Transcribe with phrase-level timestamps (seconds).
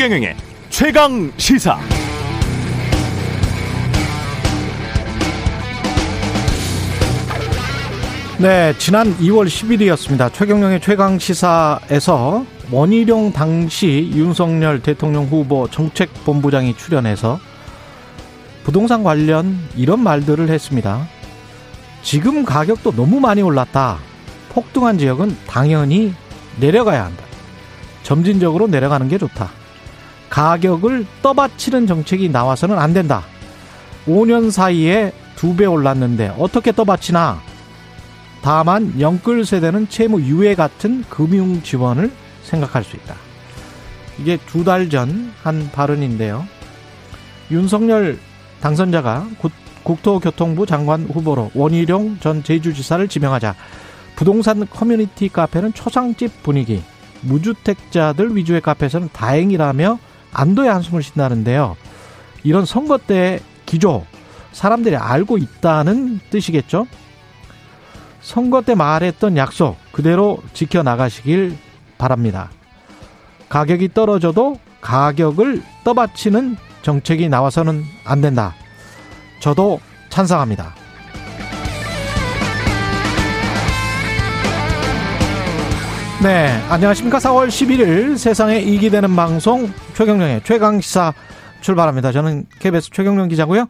[0.00, 0.34] 최경영의
[0.70, 1.78] 최강 시사.
[8.38, 10.32] 네, 지난 2월 10일이었습니다.
[10.32, 17.38] 최경영의 최강 시사에서 원희룡 당시 윤석열 대통령 후보 정책본부장이 출연해서
[18.64, 21.06] 부동산 관련 이런 말들을 했습니다.
[22.00, 23.98] 지금 가격도 너무 많이 올랐다.
[24.48, 26.14] 폭등한 지역은 당연히
[26.58, 27.22] 내려가야 한다.
[28.02, 29.59] 점진적으로 내려가는 게 좋다.
[30.30, 33.24] 가격을 떠받치는 정책이 나와서는 안 된다.
[34.06, 37.40] 5년 사이에 두 배 올랐는데 어떻게 떠받치나?
[38.42, 42.10] 다만 영끌 세대는 채무 유예 같은 금융 지원을
[42.44, 43.14] 생각할 수 있다.
[44.18, 46.46] 이게 두 달 전 한 발언인데요.
[47.50, 48.18] 윤석열
[48.60, 49.26] 당선자가
[49.82, 53.54] 국토교통부 장관 후보로 원희룡 전 제주지사를 지명하자
[54.16, 56.82] 부동산 커뮤니티 카페는 초상집 분위기,
[57.22, 59.98] 무주택자들 위주의 카페에서는 다행이라며
[60.32, 61.76] 안도의 한숨을 쉰다는데요.
[62.42, 64.04] 이런 선거 때 기조,
[64.52, 66.86] 사람들이 알고 있다는 뜻이겠죠?
[68.20, 71.56] 선거 때 말했던 약속 그대로 지켜나가시길
[71.98, 72.50] 바랍니다.
[73.48, 78.54] 가격이 떨어져도 가격을 떠받치는 정책이 나와서는 안 된다.
[79.40, 80.79] 저도 찬성합니다.
[86.22, 87.16] 네, 안녕하십니까.
[87.16, 91.14] 4월 11일 세상에 이기 되는 방송 최경령의 최강시사
[91.62, 92.12] 출발합니다.
[92.12, 93.66] 저는 KBS 최경령 기자고요.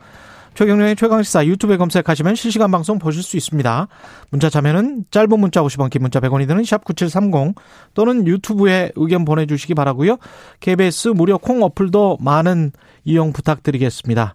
[0.54, 3.86] 최경련의 최강시사 유튜브에 검색하시면 실시간 방송 보실 수 있습니다.
[4.30, 7.54] 문자 참여는 짧은 문자 50원, 긴 문자 100원이 드는 샵 9730
[7.94, 10.16] 또는 유튜브에 의견 보내주시기 바라고요.
[10.58, 12.72] KBS 무료 콩 어플도 많은
[13.04, 14.34] 이용 부탁드리겠습니다.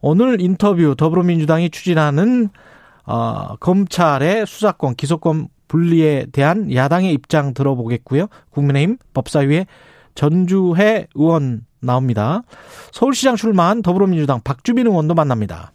[0.00, 2.50] 오늘 인터뷰 더불어민주당이 추진하는
[3.04, 8.26] 어, 검찰의 수사권, 기소권 분리에 대한 야당의 입장 들어보겠고요.
[8.50, 9.66] 국민의힘 법사위의
[10.14, 12.42] 전주혜 의원 나옵니다.
[12.92, 15.72] 서울시장 출마한 더불어민주당 박주민 의원도 만납니다.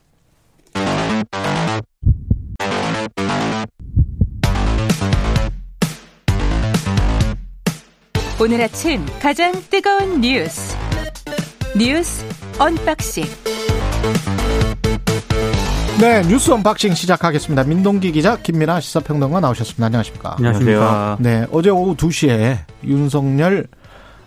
[8.40, 10.78] 오늘 아침 가장 뜨거운 뉴스
[11.76, 12.24] 뉴스
[12.60, 13.24] 언박싱
[16.00, 17.64] 네 뉴스 언박싱 시작하겠습니다.
[17.64, 19.88] 민동기 기자 김민아 시사평론가 나오셨습니다.
[19.88, 20.36] 안녕하십니까?
[20.38, 21.18] 안녕하십니까?
[21.20, 23.66] 네 어제 오후 2시에 윤석열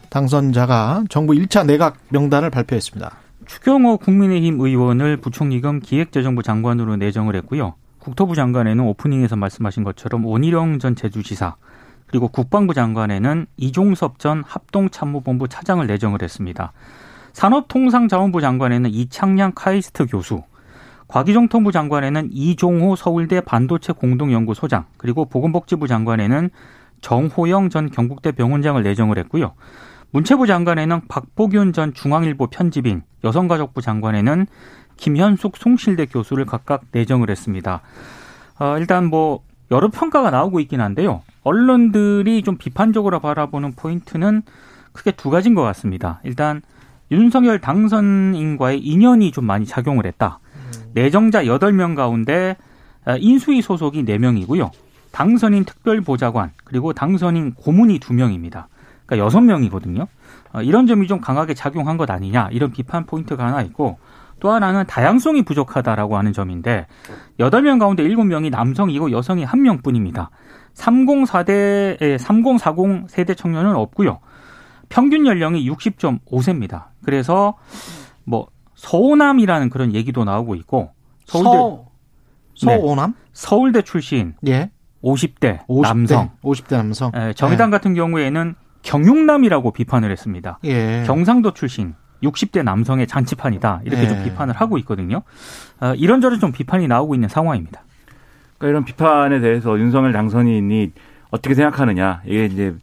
[0.09, 3.17] 당선자가 정부 1차 내각 명단을 발표했습니다.
[3.47, 7.75] 추경호 국민의힘 의원을 부총리 겸 기획재정부 장관으로 내정을 했고요.
[8.01, 11.55] 국토부 장관에는 오프닝에서 말씀하신 것처럼 원희룡 전 제주지사
[12.09, 16.73] 그리고 국방부 장관에는 이종섭 전 합동참모본부 차장을 내정을 했습니다.
[17.33, 20.43] 산업통상자원부 장관에는 이창양 카이스트 교수,
[21.11, 26.51] 과기정 통부 장관에는 이종호 서울대 반도체 공동연구소장, 그리고 보건복지부 장관에는
[27.01, 29.55] 정호영 전 경북대 병원장을 내정을 했고요.
[30.13, 34.47] 문체부 장관에는 박보균 전 중앙일보 편집인, 여성가족부 장관에는
[34.99, 37.81] 김현숙 송실대 교수를 각각 내정을 했습니다.
[38.61, 39.41] 어, 일단 뭐
[39.73, 41.23] 여러 평가가 나오고 있긴 한데요.
[41.43, 44.43] 언론들이 좀 비판적으로 바라보는 포인트는
[44.93, 46.21] 크게 두 가지인 것 같습니다.
[46.23, 46.63] 일단
[47.11, 50.39] 윤석열 당선인과의 인연이 좀 많이 작용을 했다.
[50.95, 52.57] 내정자 8명 가운데
[53.19, 54.71] 인수위 소속이 4명이고요.
[55.13, 58.67] 당선인 특별보좌관 그리고 당선인 고문이 2명입니다.
[59.07, 60.07] 그러니까 여섯 명이거든요.
[60.53, 63.99] 어, 이런 점이 좀 강하게 작용한 것 아니냐 이런 비판 포인트가 하나 있고
[64.39, 66.87] 또 하나는 다양성이 부족하다라고 하는 점인데
[67.39, 70.31] 여덟 명 가운데 일곱 명이 남성이고 여성이 한 명뿐입니다.
[70.75, 74.21] 3040대 3040 세대 청년은 없고요.
[74.89, 76.87] 평균 연령이 60.5세입니다.
[77.05, 77.55] 그래서
[78.25, 78.49] 뭐
[78.81, 80.91] 서호남이라는 그런 얘기도 나오고 있고
[81.27, 81.85] 서울대 서,
[82.57, 83.11] 서호남?
[83.11, 84.71] 네, 서울대 출신 예.
[85.05, 87.13] 50대, 50대 남성 50대 남성.
[87.15, 87.71] 예, 정의당 예.
[87.73, 90.59] 같은 경우에는 경육남이라고 비판을 했습니다.
[90.65, 91.05] 예.
[91.07, 94.09] 경상도 출신 60대 남성의 잔치판이다 이렇게 예.
[94.09, 95.23] 좀 비판을 하고 있거든요.
[95.81, 97.83] 어, 이런저런 좀 비판이 나오고 있는 상황입니다.
[98.57, 100.93] 그러니까 이런 비판에 대해서 윤석열 당선인이
[101.31, 102.75] 어떻게 생각하느냐 이게 이제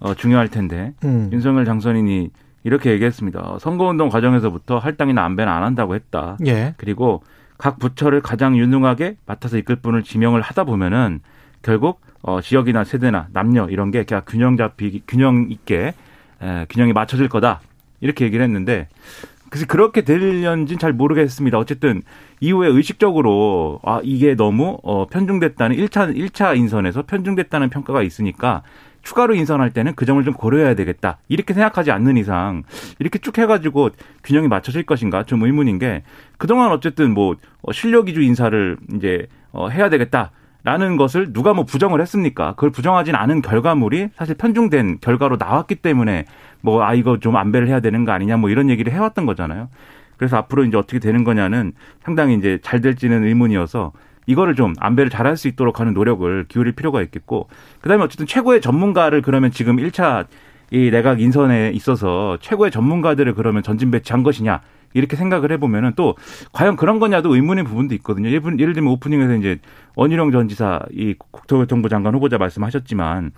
[0.00, 1.30] 어, 중요할 텐데 음.
[1.32, 2.30] 윤석열 당선인이
[2.66, 3.58] 이렇게 얘기했습니다.
[3.60, 6.36] 선거운동 과정에서부터 할당이나 안배는 안 한다고 했다.
[6.46, 6.74] 예.
[6.78, 7.22] 그리고
[7.58, 11.20] 각 부처를 가장 유능하게 맡아서 이끌 분을 지명을 하다 보면은
[11.62, 15.94] 결국 어, 지역이나 세대나 남녀 이런 게 그냥 균형 잡히 균형 있게
[16.42, 17.60] 에, 균형이 맞춰질 거다
[18.00, 18.88] 이렇게 얘기를 했는데
[19.48, 21.58] 그래서 그렇게 되려는지는 잘 모르겠습니다.
[21.58, 22.02] 어쨌든
[22.40, 28.62] 이후에 의식적으로 아 이게 너무 어 편중됐다는 1차 1차 인선에서 편중됐다는 평가가 있으니까
[29.06, 31.18] 추가로 인선할 때는 그 점을 좀 고려해야 되겠다.
[31.28, 32.64] 이렇게 생각하지 않는 이상
[32.98, 33.90] 이렇게 쭉 해가지고
[34.24, 36.02] 균형이 맞춰질 것인가 좀 의문인 게
[36.38, 40.32] 그동안 어쨌든 뭐 어, 실력 위주 인사를 이제 어 해야 되겠다.
[40.64, 42.54] 라는 것을 누가 뭐 부정을 했습니까?
[42.54, 46.24] 그걸 부정하진 않은 결과물이 사실 편중된 결과로 나왔기 때문에
[46.60, 49.68] 뭐, 아, 이거 좀 안배를 해야 되는 거 아니냐 뭐 이런 얘기를 해왔던 거잖아요.
[50.16, 53.92] 그래서 앞으로 이제 어떻게 되는 거냐는 상당히 이제 잘 될지는 의문이어서
[54.26, 57.48] 이거를 좀 안배를 잘할 수 있도록 하는 노력을 기울일 필요가 있겠고
[57.80, 60.26] 그다음에 어쨌든 최고의 전문가를 그러면 지금 1차
[60.70, 64.60] 이 내각 인선에 있어서 최고의 전문가들을 그러면 전진 배치한 것이냐
[64.94, 66.16] 이렇게 생각을 해보면은 또
[66.52, 68.30] 과연 그런 거냐도 의문의 부분도 있거든요.
[68.30, 69.58] 예를, 예를 들면 오프닝에서 이제
[69.94, 73.32] 원희룡 전 지사 이 국토교통부 장관 후보자 말씀하셨지만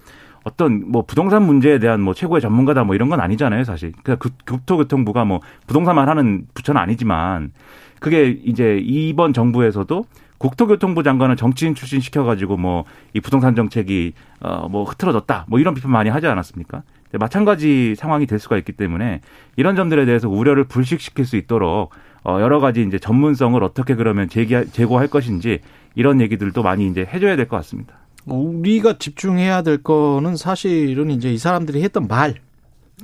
[0.44, 3.92] 어떤 뭐 부동산 문제에 대한 뭐 최고의 전문가다 뭐 이런 건 아니잖아요, 사실.
[4.02, 7.50] 그러니까 국토교통부가 뭐 부동산만 하는 부처는 아니지만
[7.98, 10.04] 그게 이제 이번 정부에서도
[10.38, 16.10] 국토교통부 장관을 정치인 출신 시켜가지고 뭐 이 부동산 정책이 어뭐 흐트러졌다 뭐 이런 비판 많이
[16.10, 16.82] 하지 않았습니까?
[17.12, 19.20] 마찬가지 상황이 될 수가 있기 때문에
[19.56, 21.90] 이런 점들에 대해서 우려를 불식시킬 수 있도록
[22.24, 25.60] 어 여러 가지 이제 전문성을 어떻게 그러면 제기 제고할 것인지
[25.94, 27.94] 이런 얘기들도 많이 이제 해줘야 될 것 같습니다.
[28.26, 32.34] 우리가 집중해야 될 거는 사실은 이제 이 사람들이 했던 말,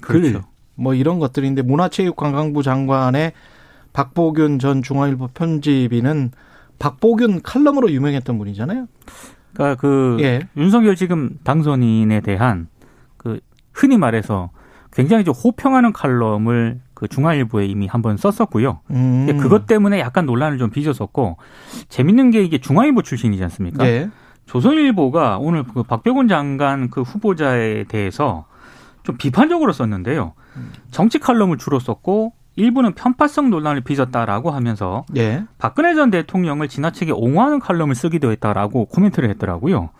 [0.02, 0.32] 그렇죠.
[0.32, 0.40] 글,
[0.74, 3.32] 뭐 이런 것들인데 문화체육관광부 장관의
[3.94, 6.32] 박보균 전 중앙일보 편집인은
[6.84, 8.86] 박보균 칼럼으로 유명했던 분이잖아요.
[9.54, 10.40] 그러니까 그 예.
[10.54, 12.68] 윤석열 지금 당선인에 대한
[13.16, 13.40] 그
[13.72, 14.50] 흔히 말해서
[14.92, 18.80] 굉장히 좀 호평하는 칼럼을 그 중앙일보에 이미 한번 썼었고요.
[18.90, 19.38] 음.
[19.40, 21.38] 그것 때문에 약간 논란을 좀 빚었었고
[21.88, 23.86] 재밌는 게 이게 중앙일보 출신이지 않습니까?
[23.86, 24.10] 예.
[24.44, 28.44] 조선일보가 오늘 그 박병훈 장관 그 후보자에 대해서
[29.04, 30.34] 좀 비판적으로 썼는데요.
[30.56, 30.72] 음.
[30.90, 35.44] 정치 칼럼을 주로 썼고 일부는 편파성 논란을 빚었다라고 하면서 예.
[35.58, 39.90] 박근혜 전 대통령을 지나치게 옹호하는 칼럼을 쓰기도 했다라고 코멘트를 했더라고요.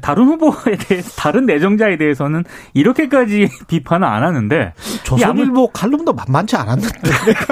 [0.00, 4.72] 다른 후보에 대해 다른 내정자에 대해서는 이렇게까지 비판은 안 하는데
[5.04, 7.10] 조선일보 칼럼도 만만치 않았는데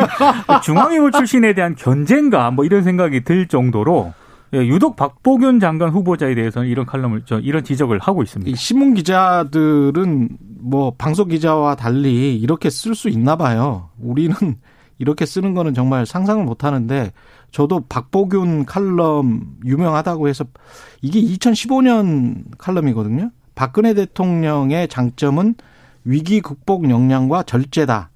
[0.63, 4.15] 중앙일보 출신에 대한 견제인가 뭐 이런 생각이 들 정도로
[4.53, 8.57] 예, 유독 박보균 장관 후보자에 대해서는 이런 칼럼을 저 이런 지적을 하고 있습니다.
[8.57, 10.29] 신문 기자들은
[10.61, 13.91] 뭐 방송 기자와 달리 이렇게 쓸 수 있나 봐요.
[13.99, 14.35] 우리는
[14.99, 17.13] 이렇게 쓰는 거는 정말 상상을 못 하는데
[17.51, 20.45] 저도 박보균 칼럼 유명하다고 해서
[21.03, 23.31] 이게 2015년 칼럼이거든요.
[23.55, 25.55] 박근혜 대통령의 장점은
[26.05, 28.11] 위기 극복 역량과 절제다.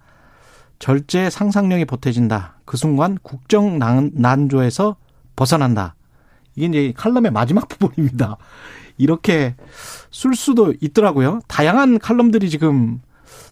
[0.78, 2.60] 절제 상상력이 보태진다.
[2.64, 4.96] 그 순간 국정 난조에서
[5.36, 5.94] 벗어난다.
[6.56, 8.36] 이게 이제 칼럼의 마지막 부분입니다.
[8.96, 9.54] 이렇게
[10.10, 11.40] 쓸 수도 있더라고요.
[11.48, 13.00] 다양한 칼럼들이 지금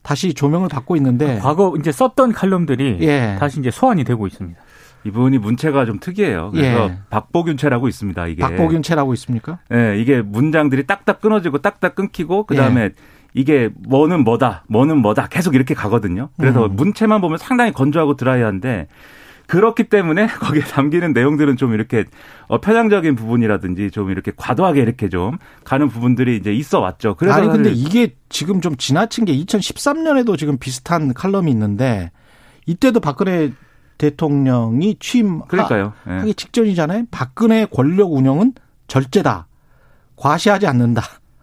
[0.02, 3.36] 다시 조명을 받고 있는데 과거 이제 썼던 칼럼들이 예.
[3.38, 4.60] 다시 이제 소환이 되고 있습니다.
[5.04, 6.50] 이분이 문체가 좀 특이해요.
[6.52, 6.98] 그래서 예.
[7.10, 8.26] 박보균체라고 있습니다.
[8.28, 9.58] 이게 박보균체라고 있습니까?
[9.68, 12.90] 네, 이게 문장들이 딱딱 끊어지고 딱딱 끊기고 그 다음에 예.
[13.34, 16.28] 이게 뭐는 뭐다, 뭐는 뭐다 계속 이렇게 가거든요.
[16.38, 16.76] 그래서 음.
[16.76, 18.88] 문체만 보면 상당히 건조하고 드라이한데
[19.46, 22.04] 그렇기 때문에 거기에 담기는 내용들은 좀 이렇게
[22.46, 27.14] 어, 편향적인 부분이라든지 좀 이렇게 과도하게 이렇게 좀 가는 부분들이 이제 있어 왔죠.
[27.16, 32.10] 그래서 아니 근데 이게 지금 좀 지나친 게 2013년에도 지금 비슷한 칼럼이 있는데
[32.66, 33.52] 이때도 박근혜
[33.98, 35.92] 대통령이 취임하기 그러니까요.
[36.06, 36.32] 네.
[36.32, 37.04] 직전이잖아요.
[37.10, 38.54] 박근혜 권력 운영은
[38.88, 39.46] 절제다.
[40.16, 41.02] 과시하지 않는다.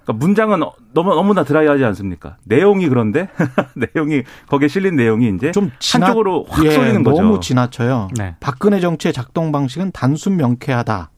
[0.09, 0.59] 그러니까 문장은
[0.94, 2.38] 너무 너무나 드라이하지 않습니까?
[2.45, 3.29] 내용이 그런데
[3.94, 7.21] 내용이 거기에 실린 내용이 이제 좀 지나, 한쪽으로 확 예, 쏠리는 거죠.
[7.21, 8.09] 너무 지나쳐요.
[8.17, 8.35] 네.
[8.39, 11.11] 박근혜 정치의 작동 방식은 단순 명쾌하다.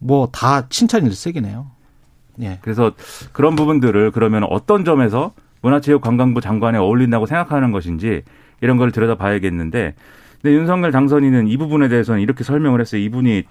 [0.00, 1.70] 뭐 다 칭찬 일색이네요.
[2.42, 2.58] 예.
[2.62, 2.92] 그래서
[3.32, 5.32] 그런 부분들을 그러면 어떤 점에서
[5.62, 8.22] 문화체육관광부 장관에 어울린다고 생각하는 것인지
[8.62, 9.94] 이런 걸 들여다봐야겠는데
[10.42, 13.00] 근데 윤석열 당선인은 이 부분에 대해서는 이렇게 설명을 했어요.
[13.02, 13.44] 이분이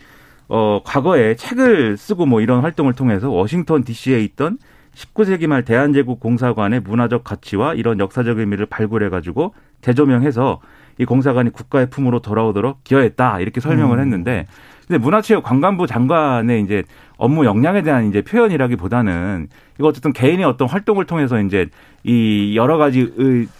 [0.49, 4.57] 어, 과거에 책을 쓰고 뭐 이런 활동을 통해서 워싱턴 DC에 있던
[4.95, 10.59] 19세기 말 대한제국 공사관의 문화적 가치와 이런 역사적 의미를 발굴해가지고 재조명해서
[10.97, 14.01] 이 공사관이 국가의 품으로 돌아오도록 기여했다 이렇게 설명을 음.
[14.01, 14.47] 했는데
[14.87, 16.83] 근데 문화체육관광부 장관의 이제
[17.19, 21.67] 업무 역량에 대한 이제 표현이라기보다는 이거 어쨌든 개인의 어떤 활동을 통해서 이제
[22.05, 23.11] 이 여러 가지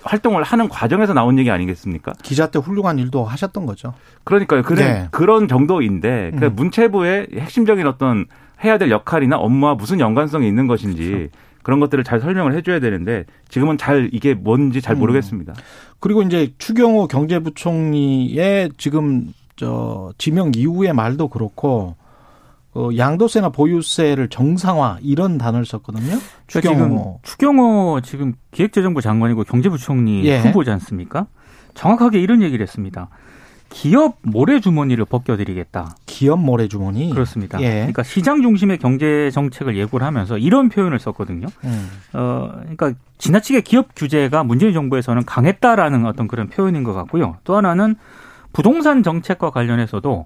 [0.01, 2.13] 활동을 하는 과정에서 나온 얘기 아니겠습니까?
[2.23, 3.93] 기자 때 훌륭한 일도 하셨던 거죠.
[4.23, 4.63] 그러니까요.
[4.63, 5.07] 그래 네.
[5.11, 6.55] 그런 정도인데 그 음.
[6.55, 8.25] 문체부의 핵심적인 어떤
[8.63, 11.29] 해야 될 역할이나 업무와 무슨 연관성이 있는 것인지 그렇죠.
[11.61, 14.99] 그런 것들을 잘 설명을 해줘야 되는데 지금은 잘 이게 뭔지 잘 음.
[14.99, 15.51] 모르겠습니다.
[15.51, 15.61] 음.
[15.99, 21.95] 그리고 이제 추경호 경제부총리의 지금 저 지명 이후의 말도 그렇고
[22.79, 26.17] 어, 양도세나 보유세를 정상화 이런 단어를 썼거든요.
[26.47, 26.77] 추경호.
[26.77, 30.39] 그러니까 지금 추경호 지금 기획재정부 장관이고 경제부총리 예.
[30.39, 31.27] 후보지 않습니까?
[31.73, 33.09] 정확하게 이런 얘기를 했습니다.
[33.69, 35.97] 기업 모래주머니를 벗겨드리겠다.
[36.05, 37.09] 기업 모래주머니?
[37.09, 37.61] 그렇습니다.
[37.61, 37.71] 예.
[37.71, 41.47] 그러니까 시장 중심의 경제 정책을 예고를 하면서 이런 표현을 썼거든요.
[41.65, 41.89] 음.
[42.13, 47.35] 어, 그러니까 지나치게 기업 규제가 문재인 정부에서는 강했다라는 어떤 그런 표현인 것 같고요.
[47.43, 47.95] 또 하나는
[48.53, 50.25] 부동산 정책과 관련해서도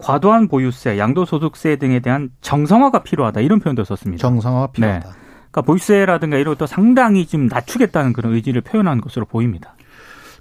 [0.00, 4.20] 과도한 보유세, 양도소득세 등에 대한 정상화가 필요하다 이런 표현도 썼습니다.
[4.20, 5.08] 정상화가 필요하다.
[5.08, 5.14] 네.
[5.50, 9.74] 그러니까 보유세라든가 이런 것도 상당히 좀 낮추겠다는 그런 의지를 표현한 것으로 보입니다.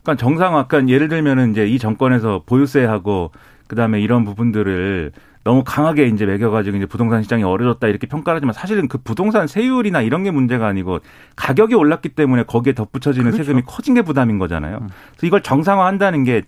[0.04, 3.32] 그러니까 정상화, 그러니까 예를 들면은 이제 이 정권에서 보유세하고
[3.68, 5.12] 그다음에 이런 부분들을
[5.44, 10.02] 너무 강하게 이제 매겨가지고 이제 부동산 시장이 어려졌다 이렇게 평가를 하지만 사실은 그 부동산 세율이나
[10.02, 11.00] 이런 게 문제가 아니고
[11.36, 13.44] 가격이 올랐기 때문에 거기에 덧붙여지는 그렇죠.
[13.44, 14.80] 세금이 커진 게 부담인 거잖아요.
[14.82, 14.90] 음.
[15.12, 16.44] 그래서 이걸 정상화한다는 게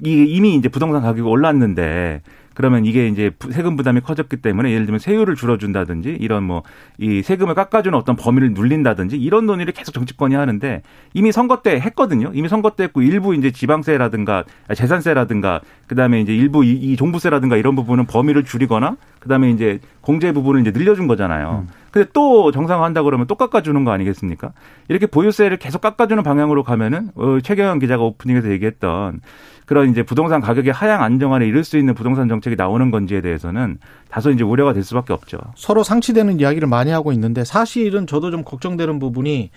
[0.00, 2.22] 이미 이제 부동산 가격이 올랐는데
[2.54, 6.62] 그러면 이게 이제 세금 부담이 커졌기 때문에 예를 들면 세율을 줄여준다든지 이런 뭐
[6.98, 10.82] 이 세금을 깎아주는 어떤 범위를 눌린다든지 이런 논의를 계속 정치권이 하는데
[11.12, 12.30] 이미 선거 때 했거든요.
[12.34, 14.44] 이미 선거 때 했고 일부 이제 지방세라든가
[14.74, 20.70] 재산세라든가 그다음에 이제 일부 이, 종부세라든가 이런 부분은 범위를 줄이거나 그다음에 이제 공제 부분을 이제
[20.70, 21.64] 늘려준 거잖아요.
[21.66, 21.72] 음.
[21.90, 24.52] 근데 또 정상화한다 그러면 또 깎아주는 거 아니겠습니까?
[24.88, 29.20] 이렇게 보유세를 계속 깎아주는 방향으로 가면은 어, 최경영 기자가 오프닝에서 얘기했던
[29.66, 33.78] 그런 이제 부동산 가격의 하향 안정화를 이룰 수 있는 부동산 정책이 나오는 건지에 대해서는
[34.10, 35.38] 다소 이제 우려가 될 수밖에 없죠.
[35.56, 39.50] 서로 상치되는 이야기를 많이 하고 있는데 사실은 저도 좀 걱정되는 부분이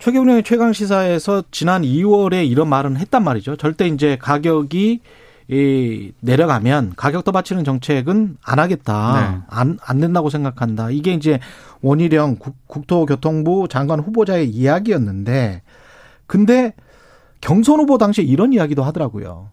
[0.00, 3.56] 최경영의 최강 시사에서 지난 2월에 이런 말은 했단 말이죠.
[3.56, 5.00] 절대 이제 가격이
[5.48, 9.20] 이 내려가면 가격 떠받치는 정책은 안 하겠다.
[9.20, 9.42] 네.
[9.48, 10.90] 안, 안 된다고 생각한다.
[10.90, 11.38] 이게 이제
[11.82, 15.62] 원희령 국 토교통부 장관 후보자의 이야기였는데
[16.26, 16.72] 근데
[17.44, 19.50] 경선 후보 당시에 이런 이야기도 하더라고요.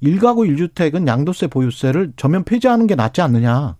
[0.00, 3.76] 일가구 일주택은 양도세 보유세를 전면 폐지하는 게 낫지 않느냐.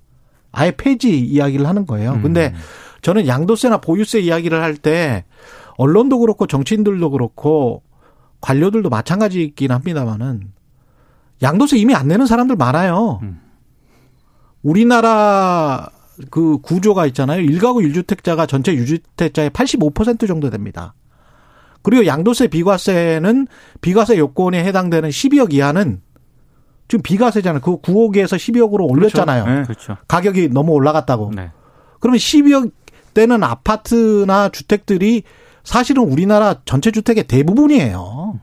[0.52, 2.12] 아예 폐지 이야기를 하는 거예요.
[2.12, 2.23] 음.
[2.23, 2.52] 근데
[3.00, 5.25] 저는 양도세나 보유세 이야기를 할 때
[5.78, 7.82] 언론도 그렇고 정치인들도 그렇고
[8.42, 10.52] 관료들도 마찬가지이긴 합니다만은
[11.40, 13.20] 양도세 이미 안 내는 사람들 많아요.
[13.23, 13.40] 음.
[14.62, 15.88] 우리나라
[16.30, 17.40] 그 구조가 있잖아요.
[17.40, 20.92] 일가구 일주택자가 전체 유주택자의 85% 정도 됩니다.
[21.82, 23.46] 그리고 양도세 비과세는
[23.80, 26.02] 비과세 요건에 해당되는 12억 이하는
[26.88, 27.60] 지금 비과세잖아요.
[27.60, 29.44] 그 9억에서 12억으로 올렸잖아요.
[29.44, 29.60] 그렇죠.
[29.60, 29.66] 네.
[29.66, 29.96] 그렇죠.
[30.08, 31.32] 가격이 너무 올라갔다고.
[31.34, 31.50] 네.
[32.00, 32.72] 그러면 12억
[33.14, 35.22] 대는 아파트나 주택들이
[35.62, 38.40] 사실은 우리나라 전체 주택의 대부분이에요.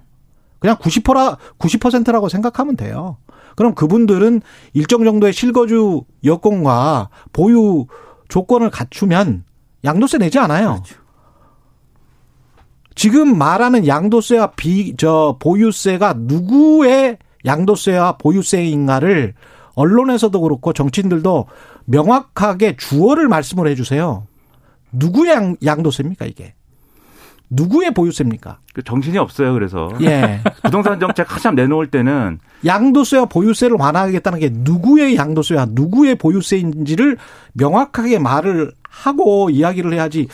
[0.60, 3.18] 그냥 90%라 90%라고 생각하면 돼요.
[3.56, 4.42] 그럼 그분들은
[4.74, 7.88] 일정 정도의 실거주 여건과 보유
[8.30, 9.44] 조건을 갖추면
[9.84, 10.82] 양도세 내지 않아요.
[10.84, 10.96] 그렇죠.
[12.98, 19.36] 지금 말하는 양도세와 비, 저, 보유세가 누구의 양도세와 보유세인가를
[19.76, 21.46] 언론에서도 그렇고 정치인들도
[21.86, 24.26] 명확하게 주어를 말씀을 해주세요.
[24.92, 26.56] 누구의 양, 양도세입니까, 이게?
[27.52, 28.58] 누구의 보유세입니까?
[28.74, 29.54] 그 정신이 없어요.
[29.54, 30.42] 그래서 예.
[30.66, 37.18] 부동산 정책 한참 내놓을 때는 양도세와 보유세를 완화하겠다는 게 누구의 양도세와 누구의 보유세인지를
[37.54, 40.28] 명확하게 말을 하고 이야기를 해야지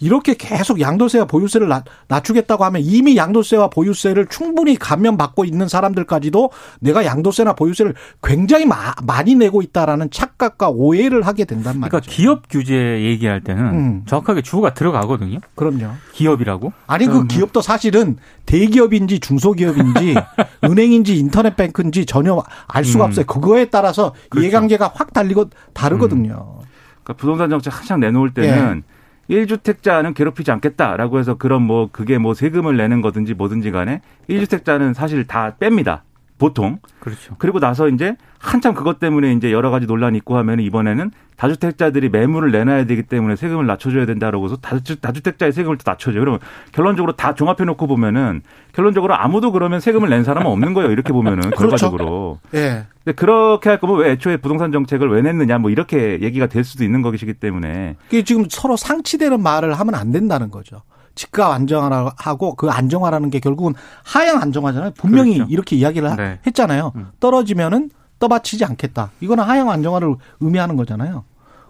[0.00, 1.68] 이렇게 계속 양도세와 보유세를
[2.08, 9.34] 낮추겠다고 하면 이미 양도세와 보유세를 충분히 감면받고 있는 사람들까지도 내가 양도세나 보유세를 굉장히 마, 많이
[9.34, 11.90] 내고 있다라는 착각과 오해를 하게 된단 말이죠.
[11.90, 14.02] 그러니까 기업 규제 얘기할 때는 음.
[14.06, 15.38] 정확하게 주어가 들어가거든요.
[15.54, 15.92] 그럼요.
[16.12, 16.72] 기업이라고?
[16.86, 18.16] 아니 그 기업도 사실은
[18.46, 20.14] 대기업인지 중소기업인지
[20.64, 23.08] 은행인지 인터넷 뱅크인지 전혀 알 수가 음.
[23.08, 23.26] 없어요.
[23.26, 24.42] 그거에 따라서 그렇죠.
[24.42, 26.58] 이해관계가 확 달리고 다르거든요.
[26.60, 26.66] 음.
[27.02, 28.99] 그러니까 부동산 정책 한창 내놓을 때는 예.
[29.30, 35.26] 1주택자는 괴롭히지 않겠다라고 해서 그런 뭐 그게 뭐 세금을 내는 거든지 뭐든지 간에 1주택자는 사실
[35.26, 36.00] 다 뺍니다.
[36.40, 36.78] 보통.
[37.00, 37.36] 그렇죠.
[37.38, 42.50] 그리고 나서 이제 한참 그것 때문에 이제 여러 가지 논란이 있고 하면 이번에는 다주택자들이 매물을
[42.50, 46.20] 내놔야 되기 때문에 세금을 낮춰줘야 된다라고 해서 다주, 다주택자의 세금을 또 낮춰줘요.
[46.20, 46.40] 그러면
[46.72, 48.40] 결론적으로 다 종합해 놓고 보면은
[48.72, 50.90] 결론적으로 아무도 그러면 세금을 낸 사람은 없는 거예요.
[50.90, 51.58] 이렇게 보면은 그렇죠.
[51.58, 52.38] 결과적으로.
[52.54, 52.86] 예.
[53.04, 56.84] 근데 그렇게 할 거면 왜 애초에 부동산 정책을 왜 냈느냐 뭐 이렇게 얘기가 될 수도
[56.84, 57.96] 있는 것이기 때문에.
[58.08, 60.82] 이게 지금 서로 상치되는 말을 하면 안 된다는 거죠.
[61.20, 63.74] 집값 안정화하고 그 안정화라는 게 결국은
[64.04, 64.92] 하향 안정화잖아요.
[64.96, 65.52] 분명히 그렇죠.
[65.52, 66.38] 이렇게 이야기를 네.
[66.46, 66.92] 했잖아요.
[66.96, 67.08] 음.
[67.20, 69.10] 떨어지면은 떠받치지 않겠다.
[69.20, 71.24] 이거는 하향 안정화를 의미하는 거잖아요.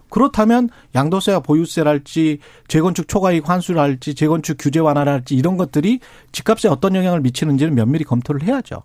[0.09, 2.39] 그렇다면 양도세와 보유세랄지
[2.69, 5.99] 재건축 초과이익 환수랄지 재건축 규제 완화랄지 이런 것들이
[6.31, 8.83] 집값에 어떤 영향을 미치는지는 면밀히 검토를 해야죠.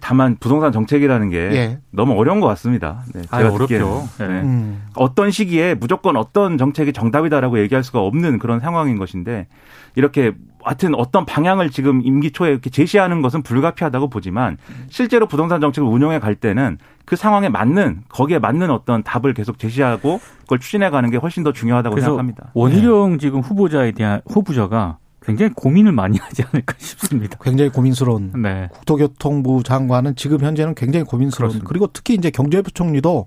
[0.00, 1.78] 다만 부동산 정책이라는 게 예.
[1.90, 3.02] 너무 어려운 것 같습니다.
[3.14, 4.08] 네, 제가 아, 어렵죠.
[4.18, 4.24] 네.
[4.26, 4.82] 음.
[4.94, 9.48] 어떤 시기에 무조건 어떤 정책이 정답이다라고 얘기할 수가 없는 그런 상황인 것인데
[9.96, 10.32] 이렇게
[10.62, 16.18] 하여튼 어떤 방향을 지금 임기 초에 이렇게 제시하는 것은 불가피하다고 보지만 실제로 부동산 정책을 운영해
[16.18, 21.16] 갈 때는 그 상황에 맞는 거기에 맞는 어떤 답을 계속 제시하고 그걸 추진해 가는 게
[21.16, 22.50] 훨씬 더 중요하다고 생각합니다.
[22.54, 23.18] 원희룡 네.
[23.18, 27.38] 지금 후보자에 대한 후보자가 굉장히 고민을 많이 하지 않을까 싶습니다.
[27.42, 28.68] 굉장히 고민스러운 네.
[28.72, 31.68] 국토교통부 장관은 지금 현재는 굉장히 고민스러운 그렇습니다.
[31.68, 33.26] 그리고 특히 이제 경제부총리도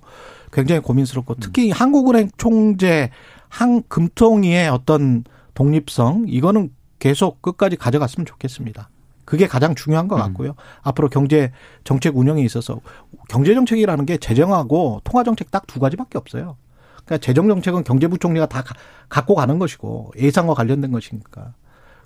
[0.51, 1.71] 굉장히 고민스럽고 특히 음.
[1.73, 3.09] 한국은행 총재
[3.49, 5.23] 한 금통위의 어떤
[5.53, 6.69] 독립성 이거는
[6.99, 8.89] 계속 끝까지 가져갔으면 좋겠습니다.
[9.25, 10.21] 그게 가장 중요한 것 음.
[10.21, 10.49] 같고요.
[10.51, 10.55] 음.
[10.81, 11.51] 앞으로 경제
[11.83, 12.81] 정책 운영에 있어서
[13.29, 16.57] 경제 정책이라는 게 재정하고 통화 정책 딱 두 가지밖에 없어요.
[17.05, 18.63] 그러니까 재정 정책은 경제부총리가 다
[19.09, 21.53] 갖고 가는 것이고 예산과 관련된 것이니까.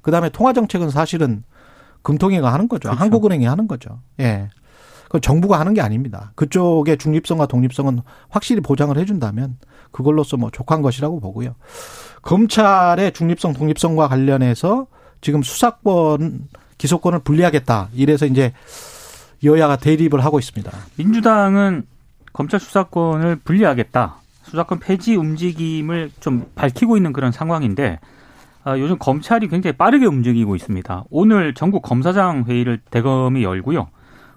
[0.07, 1.43] 그다음에 통화 정책은 사실은
[2.01, 2.87] 금통위가 하는 거죠.
[2.87, 2.97] 그렇죠.
[2.97, 3.99] 한국은행이 하는 거죠.
[4.21, 4.47] 예.
[5.09, 6.31] 그 정부가 하는 게 아닙니다.
[6.35, 7.99] 그쪽의 중립성과 독립성은
[8.29, 9.57] 확실히 보장을 해준다면
[9.91, 11.55] 그걸로서 뭐 족한 것이라고 보고요.
[12.21, 14.87] 검찰의 중립성, 독립성과 관련해서
[15.19, 16.47] 지금 수사권,
[16.77, 17.89] 기소권을 분리하겠다.
[17.93, 18.53] 이래서 이제
[19.43, 20.71] 여야가 대립을 하고 있습니다.
[20.95, 21.85] 민주당은
[22.31, 24.15] 검찰 수사권을 분리하겠다.
[24.43, 27.99] 수사권 폐지 움직임을 좀 밝히고 있는 그런 상황인데
[28.67, 31.05] 아, 요즘 검찰이 굉장히 빠르게 움직이고 있습니다.
[31.09, 33.87] 오늘 전국 검사장 회의를 대검이 열고요.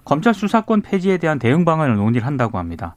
[0.05, 2.95] 검찰 수사권 폐지에 대한 대응 방안을 논의를 한다고 합니다.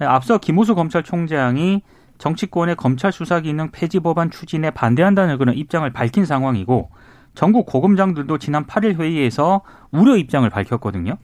[0.00, 1.82] 앞서 김호수 검찰총장이
[2.18, 6.90] 정치권의 검찰 수사 기능 폐지 법안 추진에 반대한다는 그런 입장을 밝힌 상황이고
[7.36, 9.60] 전국 고검장들도 지난 8일 회의에서
[9.92, 11.18] 우려 입장을 밝혔거든요.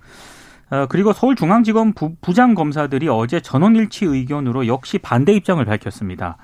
[0.70, 6.36] 어, 그리고 서울중앙지검 부, 부장 검사들이 어제 전원일치 의견으로 역시 반대 입장을 밝혔습니다.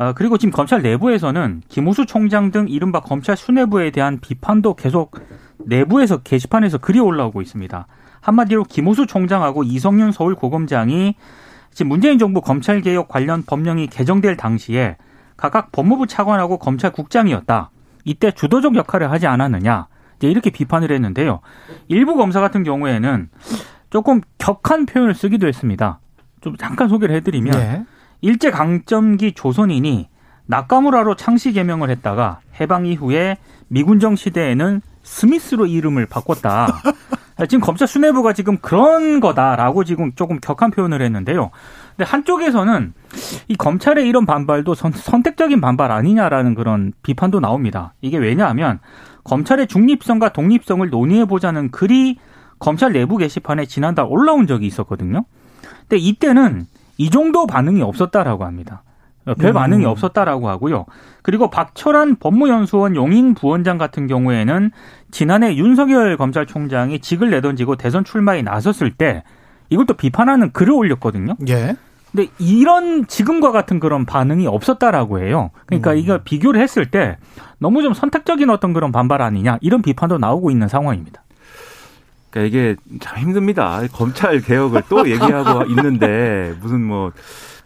[0.00, 5.14] 어, 그리고 지금 검찰 내부에서는 김호수 총장 등 이른바 검찰 수뇌부에 대한 비판도 계속
[5.58, 7.86] 내부에서 게시판에서 글이 올라오고 있습니다.
[8.22, 11.16] 한마디로 김호수 총장하고 이성윤 서울 고검장이
[11.72, 14.96] 지금 문재인 정부 검찰개혁 관련 법령이 개정될 당시에
[15.36, 17.70] 각각 법무부 차관하고 검찰국장이었다.
[18.06, 19.86] 이때 주도적 역할을 하지 않았느냐.
[20.22, 21.40] 이렇게 비판을 했는데요.
[21.88, 23.28] 일부 검사 같은 경우에는
[23.90, 26.00] 조금 격한 표현을 쓰기도 했습니다.
[26.40, 27.84] 좀 잠깐 소개를 해드리면 네.
[28.20, 30.08] 일제 강점기 조선인이
[30.46, 36.82] 낙가무라로 창씨 개명을 했다가 해방 이후에 미군정 시대에는 스미스로 이름을 바꿨다.
[37.48, 41.50] 지금 검찰 수뇌부가 지금 그런 거다라고 지금 조금 격한 표현을 했는데요.
[41.96, 42.92] 근데 한쪽에서는
[43.48, 47.94] 이 검찰의 이런 반발도 선, 택적인 반발 아니냐라는 그런 비판도 나옵니다.
[48.02, 48.78] 이게 왜냐하면
[49.24, 52.18] 검찰의 중립성과 독립성을 논의해 보자는 글이
[52.58, 55.24] 검찰 내부 게시판에 지난달 올라온 적이 있었거든요.
[55.88, 56.66] 근데 이때는
[57.00, 58.82] 이 정도 반응이 없었다라고 합니다.
[59.38, 59.88] 별 반응이 음.
[59.88, 60.84] 없었다라고 하고요.
[61.22, 64.70] 그리고 박철한 법무연수원 용인 부원장 같은 경우에는
[65.10, 71.36] 지난해 윤석열 검찰총장이 직을 내던지고 대선 출마에 나섰을 때또 비판하는 글을 올렸거든요.
[71.48, 71.74] 예.
[72.12, 75.52] 근데 이런 지금과 같은 그런 반응이 없었다라고 해요.
[75.64, 75.96] 그러니까 음.
[75.96, 77.16] 이거 비교를 했을 때
[77.58, 81.22] 너무 좀 선택적인 어떤 그런 반발 아니냐 이런 비판도 나오고 있는 상황입니다.
[82.30, 83.82] 그러니까 이게 참 힘듭니다.
[83.92, 87.12] 검찰 개혁을 또 얘기하고 있는데 무슨 뭐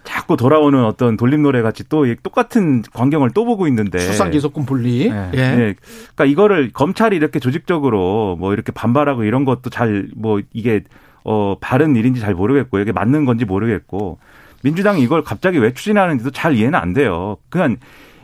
[0.05, 5.09] 자꾸 돌아오는 어떤 돌림 노래 같이 또 똑같은 광경을 또 보고 있는데 수상 기소권 분리.
[5.11, 5.31] 네.
[5.35, 5.37] 예.
[5.37, 5.74] 네.
[6.14, 10.83] 그러니까 이거를 검찰이 이렇게 조직적으로 뭐 이렇게 반발하고 이런 것도 잘 뭐 이게
[11.24, 14.18] 어 바른 일인지 잘 모르겠고 이게 맞는 건지 모르겠고
[14.62, 17.38] 민주당이 이걸 갑자기 왜 추진하는지도 잘 이해는 안 돼요.
[17.48, 17.77] 그냥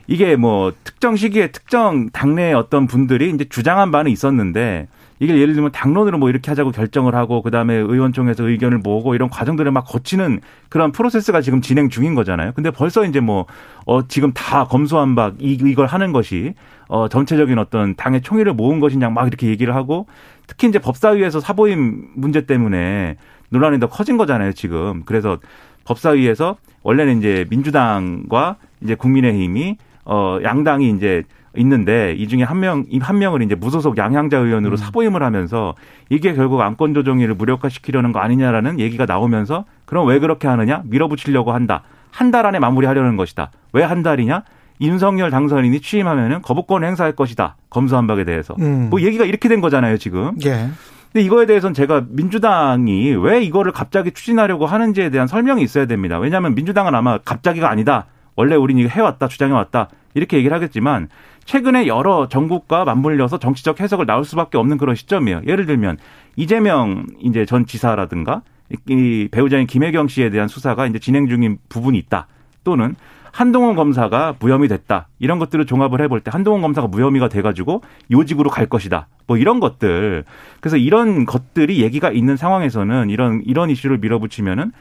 [0.06, 4.88] 이게 뭐 특정 시기에 특정 당내 어떤 분들이 이제 주장한 바는 있었는데
[5.20, 9.70] 이게 예를 들면 당론으로 뭐 이렇게 하자고 결정을 하고 그다음에 의원총회에서 의견을 모으고 이런 과정들을
[9.70, 12.52] 막 거치는 그런 프로세스가 지금 진행 중인 거잖아요.
[12.54, 13.46] 근데 벌써 이제 뭐
[13.86, 16.54] 어 지금 다 검소한 바 이걸 하는 것이
[16.88, 20.06] 어 전체적인 어떤 당의 총의를 모은 것이냐 막 이렇게 얘기를 하고
[20.46, 23.16] 특히 이제 법사위에서 사보임 문제 때문에
[23.48, 25.02] 논란이 더 커진 거잖아요, 지금.
[25.06, 25.38] 그래서
[25.84, 31.24] 법사위에서 원래는 이제 민주당과 이제 국민의힘이 어 양당이 이제
[31.56, 34.76] 있는데 이 중에 한 명, 한 명을 이제 무소속 양향자 의원으로 음.
[34.76, 35.74] 사보임을 하면서
[36.08, 40.82] 이게 결국 안건 조정위를 무력화시키려는 거 아니냐라는 얘기가 나오면서 그럼 왜 그렇게 하느냐?
[40.84, 41.82] 밀어붙이려고 한다.
[42.12, 43.50] 한 달 안에 마무리하려는 것이다.
[43.72, 44.42] 왜 한 달이냐?
[44.80, 47.56] 윤석열 당선인이 취임하면은 거부권 행사할 것이다.
[47.70, 48.54] 검수한박에 대해서.
[48.60, 48.88] 음.
[48.90, 50.32] 뭐 얘기가 이렇게 된 거잖아요, 지금.
[50.44, 50.70] 예.
[51.12, 56.18] 근데 이거에 대해서는 제가 민주당이 왜 이거를 갑자기 추진하려고 하는지에 대한 설명이 있어야 됩니다.
[56.18, 58.06] 왜냐하면 민주당은 아마 갑자기가 아니다.
[58.36, 59.88] 원래 우리는 이거 해왔다, 주장해왔다.
[60.14, 61.08] 이렇게 얘기를 하겠지만
[61.44, 65.42] 최근에 여러 정국과 맞물려서 정치적 해석을 나올 수밖에 없는 그런 시점이에요.
[65.46, 65.98] 예를 들면
[66.36, 68.42] 이재명 이제 전 지사라든가
[68.88, 72.28] 이 배우자인 김혜경 씨에 대한 수사가 이제 진행 중인 부분이 있다.
[72.62, 72.94] 또는
[73.32, 75.08] 한동훈 검사가 무혐의 됐다.
[75.18, 79.06] 이런 것들을 종합을 해볼 때 한동훈 검사가 무혐의가 돼가지고 요직으로 갈 것이다.
[79.26, 80.24] 뭐 이런 것들.
[80.60, 84.72] 그래서 이런 것들이 얘기가 있는 상황에서는 이런 이런 이슈를 밀어붙이면은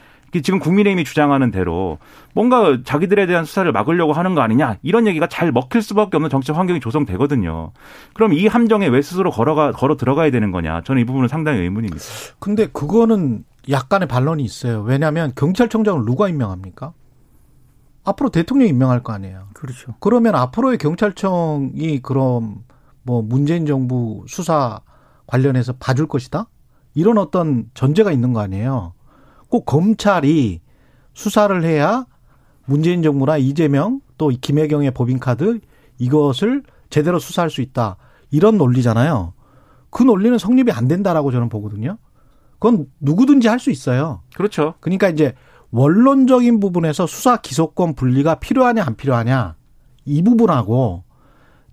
[0.42, 1.98] 지금 국민의힘이 주장하는 대로
[2.34, 6.52] 뭔가 자기들에 대한 수사를 막으려고 하는 거 아니냐 이런 얘기가 잘 먹힐 수밖에 없는 정치
[6.52, 7.72] 환경이 조성되거든요.
[8.14, 10.82] 그럼 이 함정에 왜 스스로 걸어가 걸어 들어가야 되는 거냐?
[10.82, 12.04] 저는 이 부분은 상당히 의문입니다.
[12.38, 14.82] 근데 그거는 약간의 반론이 있어요.
[14.82, 16.92] 왜냐하면 경찰청장을 누가 임명합니까?
[18.04, 19.48] 앞으로 대통령이 임명할 거 아니에요.
[19.52, 19.94] 그렇죠.
[20.00, 22.64] 그러면 앞으로의 경찰청이 그럼
[23.02, 24.80] 뭐 문재인 정부 수사
[25.26, 26.48] 관련해서 봐줄 것이다?
[26.94, 28.94] 이런 어떤 전제가 있는 거 아니에요.
[29.50, 30.60] 꼭 검찰이
[31.12, 32.06] 수사를 해야
[32.64, 35.60] 문재인 정부나 이재명 또 김혜경의 법인카드
[35.98, 37.96] 이것을 제대로 수사할 수 있다.
[38.30, 39.34] 이런 논리잖아요.
[39.90, 41.98] 그 논리는 성립이 안 된다라고 저는 보거든요.
[42.58, 44.22] 그건 누구든지 할 수 있어요.
[44.34, 44.74] 그렇죠.
[44.80, 45.34] 그러니까 이제
[45.70, 49.56] 원론적인 부분에서 수사 기소권 분리가 필요하냐 안 필요하냐
[50.04, 51.04] 이 부분하고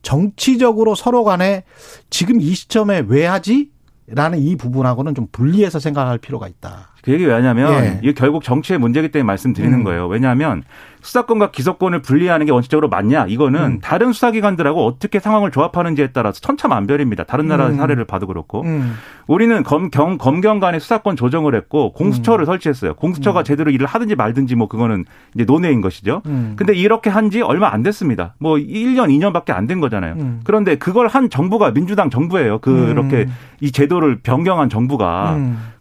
[0.02, 1.64] 정치적으로 서로 간에
[2.10, 3.72] 지금 이 시점에 왜 하지?
[4.08, 6.96] 라는 이 부분하고는 좀 분리해서 생각할 필요가 있다.
[7.08, 8.00] 그 얘기 왜 하냐면 예.
[8.04, 9.84] 이게 결국 정치의 문제이기 때문에 말씀드리는 음.
[9.86, 10.08] 거예요.
[10.08, 10.64] 왜냐하면
[11.02, 13.28] 수사권과 기소권을 분리하는 게 원칙적으로 맞냐?
[13.30, 13.80] 이거는 음.
[13.80, 17.24] 다른 수사기관들하고 어떻게 상황을 조합하는지에 따라서 천차만별입니다.
[17.24, 17.78] 다른 나라 음.
[17.78, 18.96] 사례를 봐도 그렇고 음.
[19.26, 22.96] 우리는 검경 검경 간의 수사권 조정을 했고 공수처를 설치했어요.
[22.96, 26.24] 공수처가 제대로 일을 하든지 말든지 뭐 그거는 이제 논의인 것이죠.
[26.26, 26.56] 음.
[26.58, 28.36] 근데 이렇게 한 지 얼마 안 됐습니다.
[28.40, 30.14] 뭐 1년, 2년밖에 안 된 거잖아요.
[30.18, 30.40] 음.
[30.46, 32.60] 그런데 그걸 한 정부가 민주당 정부예요.
[32.60, 33.34] 그렇게 음.
[33.62, 35.36] 이 제도를 변경한 정부가.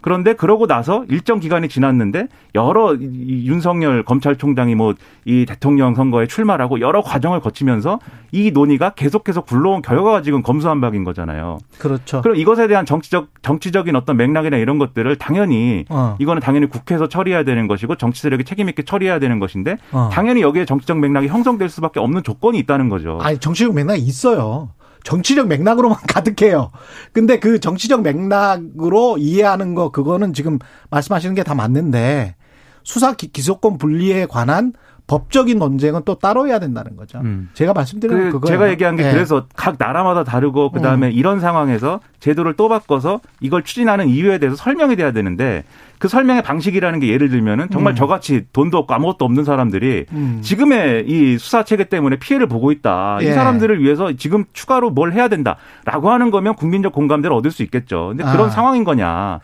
[0.07, 0.17] 음.
[0.17, 4.95] 그런데 그러고 나서 일정 기간이 지났는데 여러 이- 이 윤석열 검찰총장이 뭐
[5.29, 7.99] 이 대통령 선거에 출마하고 여러 과정을 거치면서
[8.31, 11.59] 이 논의가 계속해서 굴러온 결과가 지금 검수한박인 거잖아요.
[11.79, 12.23] 그렇죠.
[12.23, 16.15] 그럼 이것에 대한 정치적 정치적인 어떤 맥락이나 이런 것들을 당연히 어.
[16.21, 20.11] 이거는 당연히 국회에서 처리해야 되는 것이고 정치 세력이 책임 있게 처리해야 되는 것인데 어.
[20.13, 23.19] 당연히 여기에 정치적 맥락이 형성될 수밖에 없는 조건이 있다는 거죠.
[23.21, 24.69] 아니 정치적 맥락이 있어요.
[25.05, 26.71] 정치적 맥락으로만 가득해요.
[27.13, 30.59] 근데 그 정치적 맥락으로 이해하는 거 그거는 지금
[30.91, 32.35] 말씀하시는 게 다 맞는데
[32.83, 34.73] 수사 기- 기소권 분리에 관한
[35.07, 37.21] 법적인 논쟁은 또 따로 해야 된다는 거죠.
[37.21, 37.49] 음.
[37.55, 39.13] 제가 말씀드리는 그 그거 제가 얘기한 게 예.
[39.13, 41.13] 그래서 각 나라마다 다르고 그다음에 음.
[41.13, 45.63] 이런 상황에서 제도를 또 바꿔서 이걸 추진하는 이유에 대해서 설명이 돼야 되는데
[45.99, 47.97] 그 설명의 방식이라는 게 예를 들면은 정말 음.
[47.97, 50.41] 저같이 돈도 없고 아무것도 없는 사람들이 음.
[50.43, 53.19] 지금의 이 수사 체계 때문에 피해를 보고 있다.
[53.23, 53.33] 이 예.
[53.33, 58.09] 사람들을 위해서 지금 추가로 뭘 해야 된다라고 하는 거면 국민적 공감대를 얻을 수 있겠죠.
[58.09, 58.51] 근데 그런 아.
[58.51, 59.39] 상황인 거냐?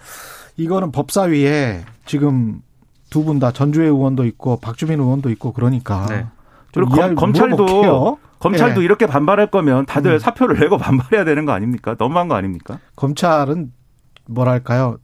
[0.56, 2.60] 이거는 법사위에 지금
[3.12, 6.26] 두 분 다 전주혜 의원도 있고 박주민 의원도 있고 그러니까 네.
[6.72, 8.18] 좀 그리고 검, 찰도 물어볼게요.
[8.40, 8.84] 검찰도 예.
[8.84, 10.18] 이렇게 반발할 거면 다들 음.
[10.18, 11.94] 사표를 내고 반발해야 되는 거 아닙니까?
[11.98, 12.78] 너무한 거 아닙니까?
[12.96, 13.72] 검찰은
[14.26, 14.96] 뭐랄까요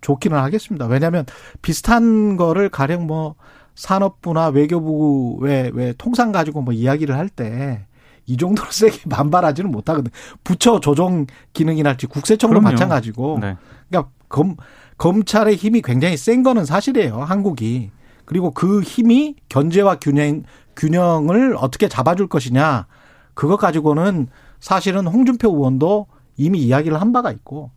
[0.00, 0.86] 좋기는 하겠습니다.
[0.86, 1.26] 왜냐하면
[1.62, 3.34] 비슷한 거를 가령 뭐
[3.74, 7.86] 산업부나 외교부 왜, 왜 통상 가지고 뭐 이야기를 할 때
[8.28, 10.10] 이 정도로 세게 반발하지는 못하거든.
[10.42, 12.72] 부처 조정 기능이랄지 국세청도 그럼요.
[12.72, 13.38] 마찬가지고.
[13.40, 13.56] 네.
[13.88, 14.56] 그러니까 검
[14.98, 17.20] 검찰의 힘이 굉장히 센 거는 사실이에요.
[17.20, 17.90] 한국이.
[18.24, 20.42] 그리고 그 힘이 견제와 균형
[20.74, 22.86] 균형을 어떻게 잡아줄 것이냐.
[23.34, 24.28] 그것 가지고는
[24.60, 27.70] 사실은 홍준표 의원도 이미 이야기를 한 바가 있고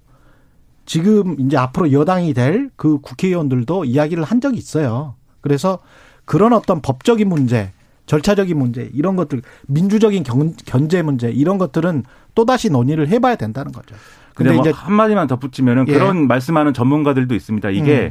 [0.85, 5.15] 지금 이제 앞으로 여당이 될 그 국회의원들도 이야기를 한 적이 있어요.
[5.41, 5.79] 그래서
[6.25, 7.71] 그런 어떤 법적인 문제,
[8.05, 12.03] 절차적인 문제, 이런 것들, 민주적인 경, 견제 문제, 이런 것들은
[12.35, 13.95] 또다시 논의를 해봐야 된다는 거죠.
[14.39, 15.93] 근데, 근데 뭐 이제 한마디만 덧붙이면은 예.
[15.93, 17.69] 그런 말씀하는 전문가들도 있습니다.
[17.69, 18.09] 이게 음.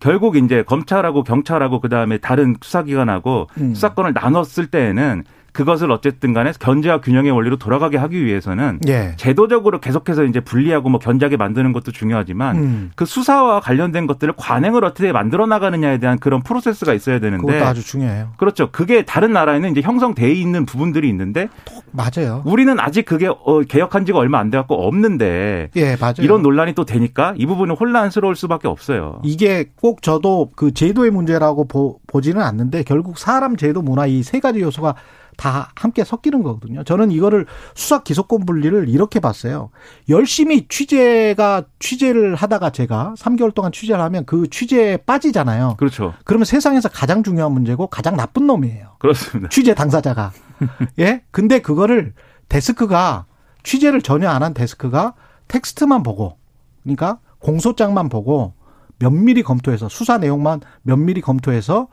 [0.00, 3.74] 결국 이제 검찰하고 경찰하고 그다음에 다른 수사기관하고 음.
[3.74, 9.14] 수사권을 나눴을 때에는 그것을 어쨌든 간에 견제와 균형의 원리로 돌아가게 하기 위해서는 예.
[9.16, 12.90] 제도적으로 계속해서 이제 분리하고 뭐 견제하게 만드는 것도 중요하지만 음.
[12.96, 17.86] 그 수사와 관련된 것들을 관행을 어떻게 만들어 나가느냐에 대한 그런 프로세스가 있어야 되는데 그것도 아주
[17.86, 18.32] 중요해요.
[18.36, 18.70] 그렇죠.
[18.72, 21.48] 그게 다른 나라에는 이제 형성돼 있는 부분들이 있는데
[21.92, 22.42] 맞아요.
[22.44, 26.14] 우리는 아직 그게 어, 개혁한 지가 얼마 안 돼 갖고 없는데 예, 맞아요.
[26.18, 29.20] 이런 논란이 또 되니까 이 부분은 혼란스러울 수밖에 없어요.
[29.22, 34.40] 이게 꼭 저도 그 제도의 문제라고 보, 보지는 않는데 결국 사람, 제도, 문화 이 세
[34.40, 34.94] 가지 요소가
[35.36, 36.84] 다 함께 섞이는 거거든요.
[36.84, 39.70] 저는 이거를 수사 기소권 분리를 이렇게 봤어요.
[40.08, 45.76] 열심히 취재가 취재를 하다가 제가 3개월 동안 취재를 하면 그 취재에 빠지잖아요.
[45.78, 46.14] 그렇죠.
[46.24, 48.96] 그러면 세상에서 가장 중요한 문제고 가장 나쁜 놈이에요.
[48.98, 49.48] 그렇습니다.
[49.50, 50.32] 취재 당사자가.
[50.98, 51.22] 예?
[51.30, 52.14] 근데 그거를
[52.48, 53.26] 데스크가
[53.62, 55.14] 취재를 전혀 안 한 데스크가
[55.48, 56.38] 텍스트만 보고
[56.82, 58.54] 그러니까 공소장만 보고
[58.98, 61.88] 면밀히 검토해서 수사 내용만 면밀히 검토해서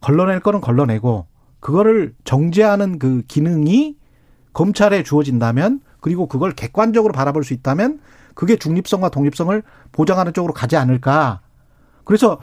[0.00, 1.26] 걸러낼 거는 걸러내고
[1.60, 3.96] 그거를 정제하는 그 기능이
[4.52, 8.00] 검찰에 주어진다면 그리고 그걸 객관적으로 바라볼 수 있다면
[8.34, 11.40] 그게 중립성과 독립성을 보장하는 쪽으로 가지 않을까.
[12.04, 12.40] 그래서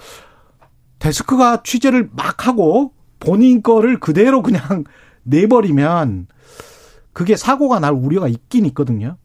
[1.00, 4.84] 데스크가 취재를 막 하고 본인 거를 그대로 그냥
[5.24, 6.28] 내버리면
[7.14, 9.18] 그게 사고가 날 우려가 있긴 있거든요.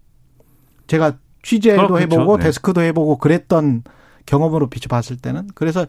[0.86, 2.16] 제가 취재도 그렇겠죠.
[2.16, 2.44] 해보고 네.
[2.44, 3.84] 데스크도 해보고 그랬던
[4.26, 5.86] 경험으로 비춰봤을 때는 그래서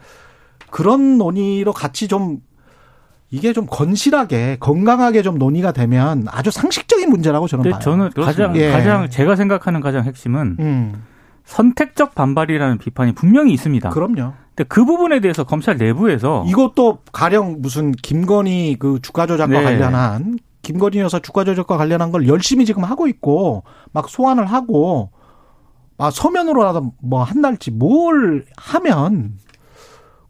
[0.70, 2.42] 그런 논의로 같이 좀
[3.34, 7.82] 이게 좀 건실하게 건강하게 좀 논의가 되면 아주 상식적인 문제라고 저는 근데 봐요.
[7.82, 8.10] 저는.
[8.12, 8.70] 가장 예.
[8.70, 11.04] 가장 제가 생각하는 가장 핵심은 음,
[11.44, 13.90] 선택적 반발이라는 비판이 분명히 있습니다.
[13.90, 14.34] 그럼요.
[14.50, 19.64] 근데 그 부분에 대해서 검찰 내부에서 이것도 가령 무슨 김건희 그 주가 조작과 네.
[19.64, 25.10] 관련한 김건희 여사 주가 조작과 관련한 걸 열심히 지금 하고 있고 막 소환을 하고
[25.98, 29.40] 아 서면으로라도 뭐 한날지 뭘 하면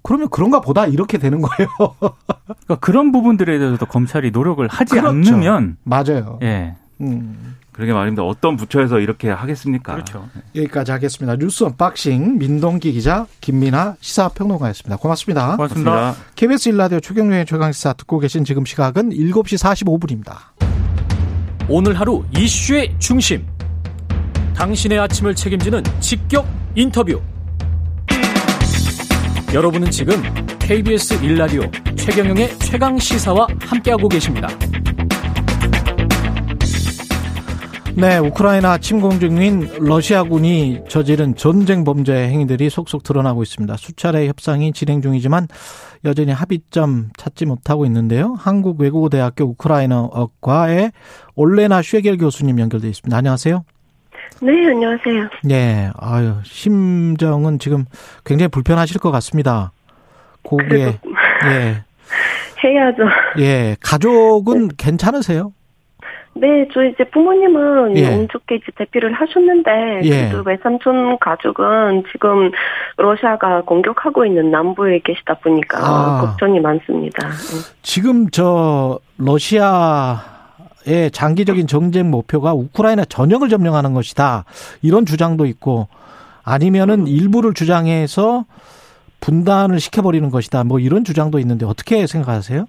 [0.04, 1.70] 그러면 그런가 보다 이렇게 되는 거예요.
[2.46, 5.08] 그러니까 그런 부분들에 대해서도 검찰이 노력을 하지 그렇죠.
[5.08, 6.40] 않으면 맞아요.
[6.44, 6.76] 예.
[7.02, 7.56] 음.
[7.72, 8.24] 그러게 말입니다.
[8.24, 9.94] 어떤 부처에서 이렇게 하겠습니까?
[9.94, 10.30] 그렇죠.
[10.56, 11.36] 여기까지 하겠습니다.
[11.38, 14.98] 뉴스 언박싱 민동기 기자 김민아 시사평론가였습니다.
[14.98, 15.56] 고맙습니다.
[15.56, 15.92] 고맙습니다.
[15.92, 16.34] 고맙습니다.
[16.36, 20.36] KBS 일라디오 최경영의 최강시사 듣고 계신 지금 시각은 7시 45분입니다.
[21.68, 23.48] 오늘 하루 이슈의 중심.
[24.56, 27.20] 당신의 아침을 책임지는 직격 인터뷰.
[29.54, 30.16] 여러분은 지금
[30.58, 31.62] KBS 일라디오
[31.96, 34.48] 최경영의 최강 시사와 함께하고 계십니다.
[37.96, 43.78] 네, 우크라이나 침공 중인 러시아군이 저지른 전쟁 범죄 행위들이 속속 드러나고 있습니다.
[43.78, 45.48] 수차례 협상이 진행 중이지만
[46.04, 48.36] 여전히 합의점 찾지 못하고 있는데요.
[48.40, 50.92] 한국외국어대학교 우크라이나과의
[51.36, 53.16] 올레나 쉐겔 교수님 연결돼 있습니다.
[53.16, 53.64] 안녕하세요.
[54.42, 55.30] 네, 안녕하세요.
[55.44, 57.86] 네, 아유, 심정은 지금
[58.26, 59.72] 굉장히 불편하실 것 같습니다.
[60.44, 61.84] 고개, 예,
[62.64, 63.04] 해야죠.
[63.40, 65.54] 예, 가족은 괜찮으세요?
[66.36, 68.16] 네, 저희 이제 부모님은 예.
[68.16, 70.30] 운 좋게 이제 대피를 하셨는데, 예.
[70.32, 72.52] 그 외삼촌 가족은 지금
[72.98, 76.22] 러시아가 공격하고 있는 남부에 계시다 보니까 아.
[76.22, 77.30] 걱정이 많습니다.
[77.84, 80.33] 지금 저 러시아
[80.86, 84.46] 의 장기적인 정쟁 목표가 우크라이나 전역을 점령하는 것이다.
[84.82, 85.88] 이런 주장도 있고
[86.44, 88.46] 아니면은 일부를 주장해서
[89.22, 90.66] 분단을 시켜버리는 것이다.
[90.66, 92.66] 뭐 이런 주장도 있는데 어떻게 생각하세요?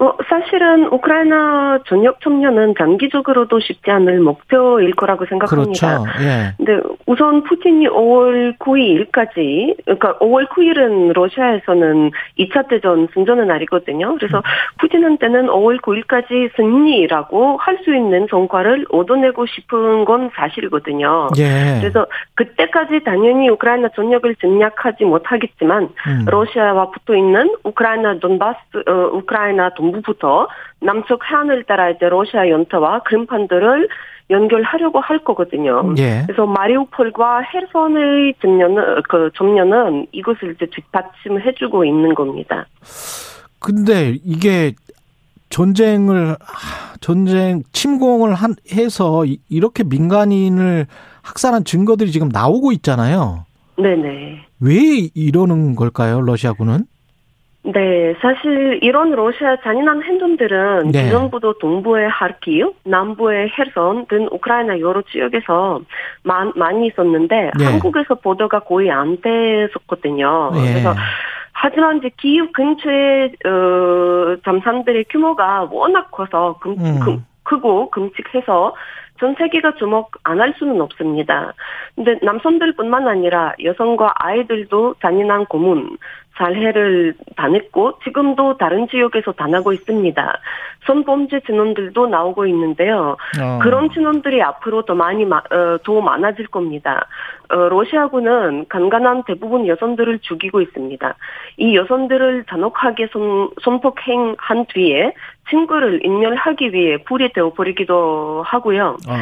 [0.00, 5.98] 뭐 사실은 우크라이나 전역 청년은 장기적으로도 쉽지 않을 목표일 거라고 생각합니다.
[5.98, 6.24] 그렇죠.
[6.24, 6.54] 예.
[6.56, 14.14] 근데 우선 푸틴이 5월 9일까지 그러니까 5월 9일은 러시아에서는 2차 대전 승전의 날이거든요.
[14.14, 14.42] 그래서
[14.78, 21.28] 푸틴한테는 5월 9일까지 승리라고 할 수 있는 성과를 얻어내고 싶은 건 사실이거든요.
[21.38, 21.78] 예.
[21.80, 26.24] 그래서 그때까지 당연히 우크라이나 전역을 점략하지 못하겠지만 음.
[26.26, 30.48] 러시아와 붙어 있는 우크라이나 돈바스, 어, 우크라이나 동부부터
[30.80, 33.88] 남쪽 해안을 따라 이제 러시아 연타와 크림판들을
[34.30, 35.92] 연결하려고 할 거거든요.
[35.98, 36.22] 예.
[36.26, 42.66] 그래서 마리우폴과 헤르손의 점령은 그 점령은 이것을 이제 뒷받침해주고 있는 겁니다.
[43.58, 44.72] 근데 이게
[45.50, 50.86] 전쟁을 하, 전쟁 침공을 한 해서 이- 이렇게 민간인을
[51.22, 53.46] 학살한 증거들이 지금 나오고 있잖아요.
[53.76, 54.46] 네네.
[54.60, 56.84] 왜 이러는 걸까요, 러시아군은?
[57.62, 61.06] 네, 사실 이런 러시아 잔인한 행동들은 네.
[61.06, 65.80] 이전부터 동부의 하르키우, 남부의 헤르손 등 우크라이나 여러 지역에서
[66.22, 67.64] 많, 많이 있었는데 네.
[67.64, 70.52] 한국에서 보도가 거의 안 됐었거든요.
[70.54, 70.72] 예.
[70.72, 70.94] 그래서
[71.52, 77.00] 하지만 이제 기후 근처의 어, 잠산들의 규모가 워낙 커서 금, 음.
[77.00, 78.74] 금- 크고 금칙해서
[79.20, 81.52] 전 세계가 주목 안 할 수는 없습니다.
[81.94, 85.98] 근데 남성들뿐만 아니라 여성과 아이들도 잔인한 고문,
[86.38, 90.38] 살해를 당했고 지금도 다른 지역에서 당하고 있습니다.
[90.86, 93.18] 성범죄 진원들도 나오고 있는데요.
[93.38, 93.58] 어.
[93.60, 97.06] 그런 진원들이 앞으로 더 많이 마- 어, 더 많아질 겁니다.
[97.50, 101.14] 어, 러시아군은 간간한 대부분 여성들을 죽이고 있습니다.
[101.58, 105.12] 이 여성들을 잔혹하게 손, 손폭행한 뒤에
[105.50, 108.96] 친구를 인멸하기 위해 불이 되어버리기도 하고요.
[109.10, 109.14] 어.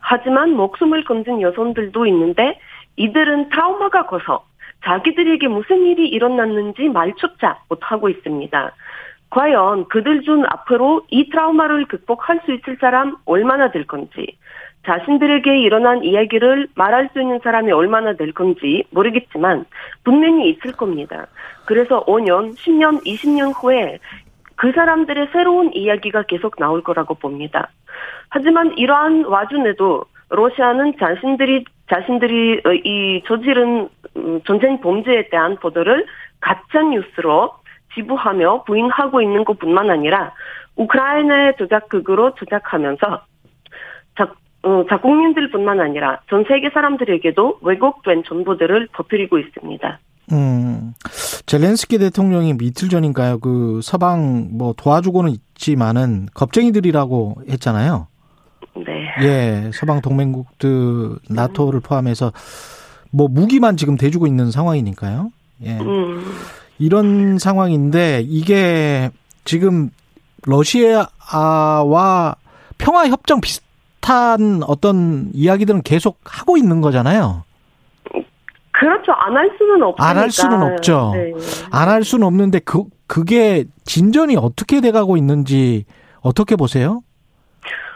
[0.00, 2.58] 하지만 목숨을 건진 여성들도 있는데
[2.96, 4.44] 이들은 트라우마가 커서
[4.84, 8.72] 자기들에게 무슨 일이 일어났는지 말조차 못하고 있습니다.
[9.30, 14.36] 과연 그들 중 앞으로 이 트라우마를 극복할 수 있을 사람 얼마나 될 건지,
[14.84, 19.64] 자신들에게 일어난 이야기를 말할 수 있는 사람이 얼마나 될 건지 모르겠지만
[20.04, 21.28] 분명히 있을 겁니다.
[21.64, 23.98] 그래서 5년, 10년, 20년 후에
[24.62, 27.70] 그 사람들의 새로운 이야기가 계속 나올 거라고 봅니다.
[28.28, 36.06] 하지만 이러한 와중에도 러시아는 자신들이 자신들이 어, 이 저지른 음, 전쟁 범죄에 대한 보도를
[36.40, 37.54] 가짜 뉴스로
[37.94, 40.32] 지부하며 부인하고 있는 것뿐만 아니라
[40.76, 43.24] 우크라이나의 조작극으로 조작하면서
[44.16, 49.98] 자, 어, 자국민들뿐만 아니라 전 세계 사람들에게도 왜곡된 정보들을 퍼뜨리고 있습니다.
[50.30, 50.94] 음,
[51.46, 53.40] 젤렌스키 대통령이 이틀 전인가요?
[53.40, 58.06] 그 서방 뭐 도와주고는 있지만은 겁쟁이들이라고 했잖아요.
[58.76, 59.26] 네.
[59.26, 62.32] 예, 서방 동맹국들 나토를 포함해서
[63.10, 65.30] 뭐 무기만 지금 대주고 있는 상황이니까요.
[65.64, 65.78] 예.
[65.78, 66.24] 음,
[66.78, 69.10] 이런 상황인데 이게
[69.44, 69.90] 지금
[70.44, 72.34] 러시아와
[72.78, 77.44] 평화 협정 비슷한 어떤 이야기들은 계속 하고 있는 거잖아요.
[78.82, 79.12] 그렇죠.
[79.12, 80.08] 안 할 수는 없으니까.
[80.10, 81.12] 안할 수는 없죠.
[81.14, 81.32] 네.
[81.70, 85.84] 안할 수는 없는데 그 그게 진전이 어떻게 돼가고 있는지
[86.22, 87.00] 어떻게 보세요?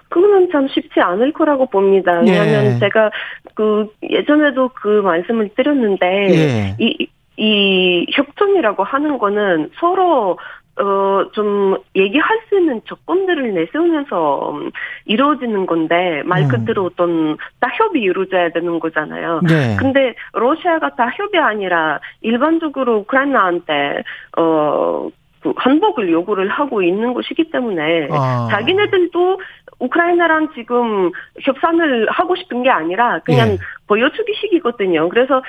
[0.08, 2.20] 그거는 참 쉽지 않을 거라고 봅니다.
[2.20, 2.78] 왜냐하면 예.
[2.78, 3.10] 제가
[3.54, 6.76] 그 예전에도 그 말씀을 드렸는데 예.
[6.78, 10.38] 이, 이 협정이라고 하는 거는 서로
[10.78, 14.70] 어, 좀, 얘기할 수 있는 조건들을 내세우면서 음,
[15.06, 16.48] 이루어지는 건데, 말 음.
[16.48, 19.40] 그대로 어떤 타협이 이루어져야 되는 거잖아요.
[19.48, 19.76] 네.
[19.78, 24.02] 근데 러시아가 타협이 아니라 일반적으로 우크라이나한테,
[24.36, 25.08] 어,
[25.40, 28.48] 그 한복을 요구를 하고 있는 것이기 때문에, 아.
[28.50, 29.40] 자기네들도
[29.78, 31.10] 우크라이나랑 지금
[31.42, 33.58] 협상을 하고 싶은 게 아니라 그냥 예.
[33.86, 35.08] 보여주기식이거든요.
[35.08, 35.42] 그래서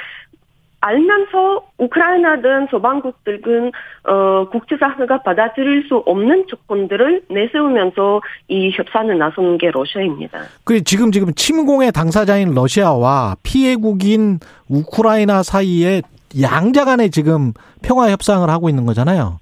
[0.88, 3.72] 알면서 우크라이나든 소방국들은
[4.06, 10.40] 어, 국제사회가 받아들일 수 없는 조건들을 내세우면서 이 협상을 나서는 게 러시아입니다.
[10.64, 16.02] 그 지금 지금 침공의 당사자인 러시아와 피해국인 우크라이나 사이에
[16.42, 19.40] 양자 간에 지금 평화 협상을 하고 있는 거잖아요.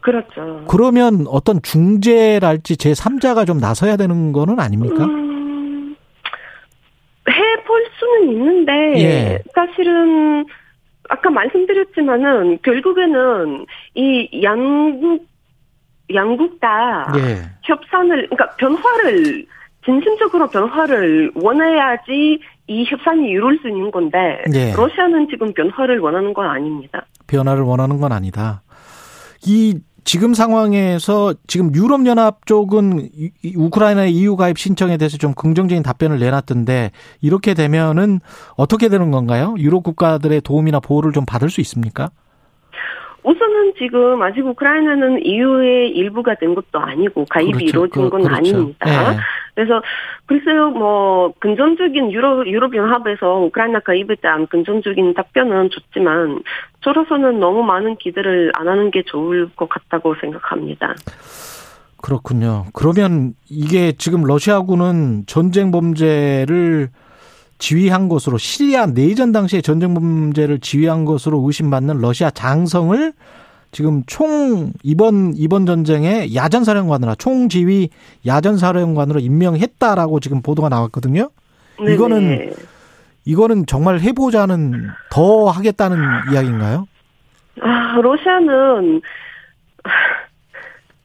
[0.00, 0.64] 그렇죠.
[0.68, 5.04] 그러면 어떤 중재랄지 제3자가 좀 나서야 되는 거는 아닙니까?
[5.04, 5.96] 음,
[7.28, 8.72] 해볼 수는 있는데
[9.02, 9.38] 예.
[9.54, 10.46] 사실은
[11.08, 15.26] 아까 말씀드렸지만은 결국에는 이 양국
[16.14, 17.42] 양국 다 예.
[17.62, 19.46] 협상을 그러니까 변화를
[19.84, 24.72] 진심적으로 변화를 원해야지 이 협상이 이룰 수 있는 건데 예.
[24.74, 27.06] 러시아는 지금 변화를 원하는 건 아닙니다.
[27.26, 28.62] 변화를 원하는 건 아니다.
[29.46, 33.10] 이 지금 상황에서 지금 유럽연합 쪽은
[33.56, 38.20] 우크라이나의 EU 가입 신청에 대해서 좀 긍정적인 답변을 내놨던데 이렇게 되면은
[38.56, 39.54] 어떻게 되는 건가요?
[39.58, 42.10] 유럽 국가들의 도움이나 보호를 좀 받을 수 있습니까?
[43.28, 47.66] 우선은 지금 아직 우크라이나는 EU의 일부가 된 것도 아니고 가입이 그렇죠.
[47.66, 48.36] 이루어진 그- 건 그렇죠.
[48.36, 49.12] 아닙니다.
[49.12, 49.16] 예.
[49.54, 49.82] 그래서
[50.26, 56.42] 글쎄요, 뭐 근전적인 유럽 유럽 연합에서 우크라이나 가입에 대한 근전적인 답변은 좋지만
[56.80, 60.94] 저로서는 너무 많은 기대를 안 하는 게 좋을 것 같다고 생각합니다.
[62.00, 62.64] 그렇군요.
[62.72, 66.88] 그러면 이게 지금 러시아군은 전쟁 범죄를
[67.58, 73.12] 지휘한 것으로 시리아 내전 당시에 전쟁 범죄를 지휘한 것으로 의심받는 러시아 장성을
[73.70, 77.90] 지금 총 이번 이번 전쟁에 야전 사령관으로 총지휘
[78.26, 81.30] 야전 사령관으로 임명했다라고 지금 보도가 나왔거든요.
[81.78, 81.94] 네네.
[81.94, 82.52] 이거는
[83.24, 85.98] 이거는 정말 해보자는 더 하겠다는
[86.32, 86.86] 이야기인가요?
[87.60, 89.02] 아, 러시아는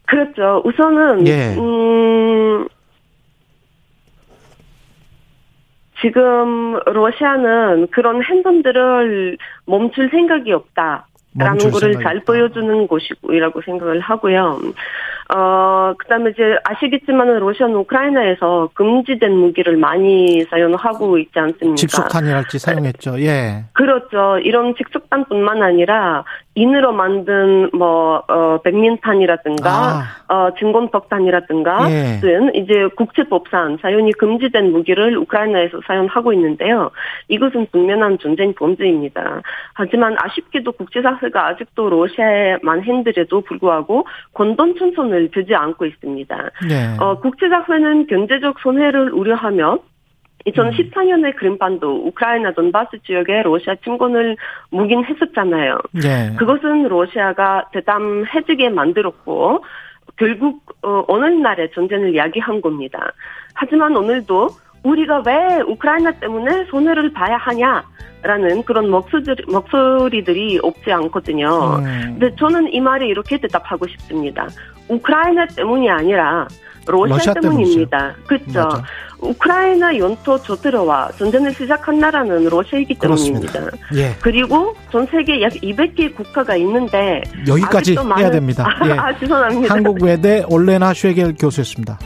[0.05, 0.61] 그렇죠.
[0.63, 1.55] 우선은 예.
[1.57, 2.65] 음
[6.03, 11.07] 지금 러시아는 그런 행동들을 멈출 생각이 없다.
[11.35, 12.19] 라는 거를 잘.
[12.19, 14.59] 보여주는 곳이라고 생각을 하고요.
[15.33, 21.75] 어, 그 다음에 이제 아시겠지만은 러시아는 우크라이나에서 금지된 무기를 많이 사용하고 있지 않습니까?
[21.75, 23.19] 집속탄이랄지 사용했죠.
[23.21, 23.65] 예.
[23.73, 24.39] 그렇죠.
[24.39, 30.33] 이런 직속탄뿐만 아니라 인으로 만든 뭐 어, 백민탄이라든가 아.
[30.33, 32.19] 어, 진공폭탄이라든가 예.
[32.19, 36.91] 등 이제 국제법상 사용이 금지된 무기를 우크라이나에서 사용하고 있는데요.
[37.29, 39.41] 이것은 분명한 전쟁 범죄입니다.
[39.73, 46.49] 하지만 아쉽게도 국제사회가 아직도 러시아의 만행들에도 불구하고 권동 천선 을 두지 않고 있습니다.
[46.71, 46.97] 예.
[46.99, 49.79] 어, 국제사회는 경제적 손해를 우려하며
[50.47, 54.35] 2014년에 크림반도 우크라이나 돈바스 지역에 러시아 침공을
[54.71, 55.77] 묵인했었잖아요.
[56.03, 56.35] 예.
[56.37, 59.63] 그것은 러시아가 대담해지게 만들었고
[60.17, 63.13] 결국 어, 오늘날의 전쟁을 야기한 겁니다.
[63.53, 64.49] 하지만 오늘도
[64.83, 71.77] 우리가 왜 우크라이나 때문에 손해를 봐야 하냐라는 그런 목소리들이, 목소리들이 없지 않거든요.
[71.77, 72.17] 음.
[72.19, 74.47] 근데 저는 이 말에 이렇게 대답하고 싶습니다.
[74.87, 76.47] 우크라이나 때문이 아니라
[76.85, 78.13] 러시아, 러시아 때문입니다.
[78.27, 78.69] 그렇죠.
[79.19, 82.95] 우크라이나 연토 저들어와 전쟁을 시작한 나라는 러시아이기.
[82.95, 83.61] 때문입니다.
[83.95, 84.13] 예.
[84.21, 88.65] 그리고 전 세계 약 200개 국가가 있는데 여기까지 아직도 해야 많은- 됩니다.
[88.67, 88.91] 아, 예.
[88.91, 89.73] 아, 죄송합니다.
[89.73, 91.97] 한국외대 올레나 쉐겔 교수였습니다.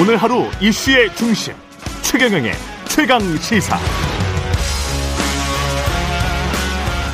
[0.00, 1.54] 오늘 하루 이슈의 중심
[2.02, 2.52] 최경영의
[2.88, 3.76] 최강 시사.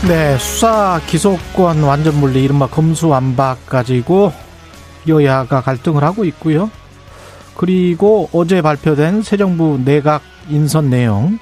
[0.07, 4.33] 네, 수사 기소권 완전 분리 이른바 검수완박 가지고
[5.09, 6.71] 여야가 갈등을 하고 있고요.
[7.57, 11.38] 그리고 어제 발표된 새 정부 내각 인선 내용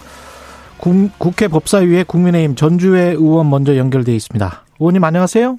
[0.79, 4.63] 국, 국회 법사위에 국민의힘 전주회 의원 먼저 연결돼 있습니다.
[4.79, 5.59] 의원님 안녕하세요.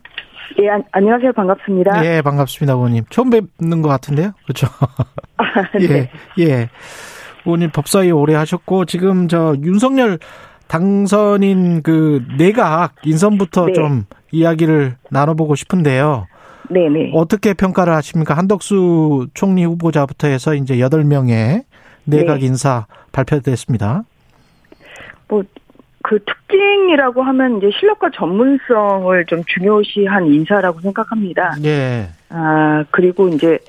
[0.61, 1.33] 예, 안, 안녕하세요.
[1.33, 2.05] 반갑습니다.
[2.05, 3.03] 예, 반갑습니다, 의원님.
[3.09, 4.67] 처음 뵙는 것 같은데요, 그렇죠?
[5.81, 6.69] 예, 예.
[7.45, 10.19] 의원님 법사위 오래 하셨고 지금 저 윤석열
[10.73, 13.73] 당선인 그 내각 인선부터 네.
[13.73, 16.25] 좀 이야기를 나눠보고 싶은데요.
[16.71, 17.11] 네네.
[17.13, 18.33] 어떻게 평가를 하십니까?
[18.33, 21.65] 한덕수 총리 후보자부터 해서 이제 8명의
[22.05, 22.47] 내각 네.
[22.47, 24.03] 인사 발표됐습니다.
[25.27, 25.43] 뭐,
[26.01, 31.53] 그 특징이라고 하면 이제 실력과 전문성을 좀 중요시한 인사라고 생각합니다.
[31.65, 32.07] 예.
[32.29, 33.59] 아, 그리고 이제,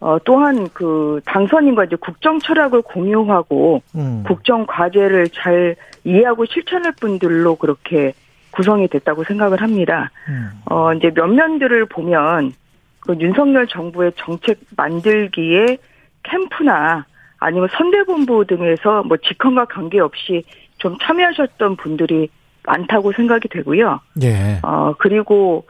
[0.00, 4.22] 어, 또한 그 당선인과 이제 국정 철학을 공유하고 음.
[4.26, 5.74] 국정 과제를 잘
[6.04, 8.12] 이해하고 실천할 분들로 그렇게
[8.52, 10.10] 구성이 됐다고 생각을 합니다.
[10.28, 10.50] 음.
[10.70, 12.52] 어, 이제 면면들을 보면
[13.00, 15.78] 그 윤석열 정부의 정책 만들기에
[16.22, 17.04] 캠프나
[17.38, 20.44] 아니면 선대본부 등에서 뭐 직헌과 관계없이
[20.78, 22.28] 좀 참여하셨던 분들이
[22.64, 24.00] 많다고 생각이 되고요.
[24.22, 24.60] 예.
[24.62, 25.64] 어, 그리고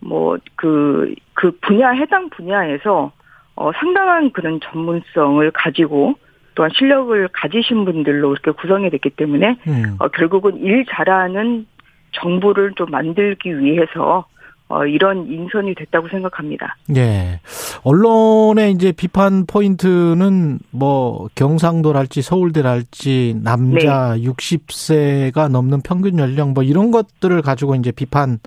[0.00, 3.12] 뭐 그, 그 분야, 해당 분야에서
[3.60, 6.14] 어, 상당한 그런 전문성을 가지고
[6.54, 9.96] 또한 실력을 가지신 분들로 이렇게 구성이 됐기 때문에 음.
[9.98, 11.66] 어, 결국은 일 잘하는
[12.12, 14.24] 정부를 좀 만들기 위해서
[14.68, 16.76] 어, 이런 인선이 됐다고 생각합니다.
[16.96, 17.40] 예.
[17.84, 24.22] 언론의 이제 비판 포인트는 뭐 경상도랄지 서울대랄지 남자 네.
[24.22, 28.38] 60세가 넘는 평균 연령 뭐 이런 것들을 가지고 이제 비판을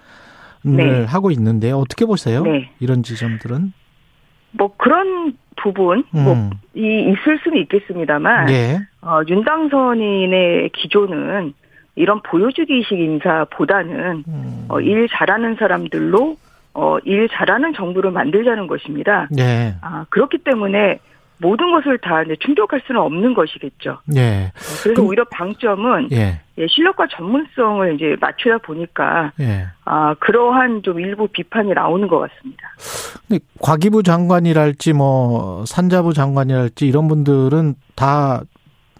[0.63, 1.03] 네.
[1.05, 2.41] 하고 있는데 어떻게 보세요?
[2.41, 2.71] 네.
[2.79, 3.73] 이런 지점들은?
[4.53, 6.49] 뭐 그런 부분 뭐 음.
[6.73, 8.79] 뭐이 있을 수는 있겠습니다만 예.
[9.01, 11.53] 어, 윤당선인의 기조는
[11.95, 14.65] 이런 보여주기식 인사보다는 음.
[14.69, 16.37] 어, 일 잘하는 사람들로
[16.73, 19.27] 어, 일 잘하는 정부를 만들자는 것입니다.
[19.29, 19.75] 네.
[19.81, 20.99] 아, 그렇기 때문에
[21.37, 23.99] 모든 것을 다 이제 충족할 수는 없는 것이겠죠.
[24.05, 24.51] 네.
[24.83, 26.41] 그래서 그, 오히려 방점은 예.
[26.57, 29.67] 예, 실력과 전문성을 이제 맞추다 보니까 예.
[29.85, 32.69] 아 그러한 좀 일부 비판이 나오는 것 같습니다.
[33.27, 38.41] 근데 과기부 장관이랄지 뭐 산자부 장관이랄지 이런 분들은 다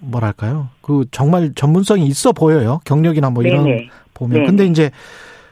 [0.01, 0.69] 뭐랄까요?
[0.81, 2.79] 그 정말 전문성이 있어 보여요.
[2.85, 3.89] 경력이나 뭐 이런 네네.
[4.13, 4.33] 보면.
[4.33, 4.45] 네네.
[4.47, 4.91] 근데 이제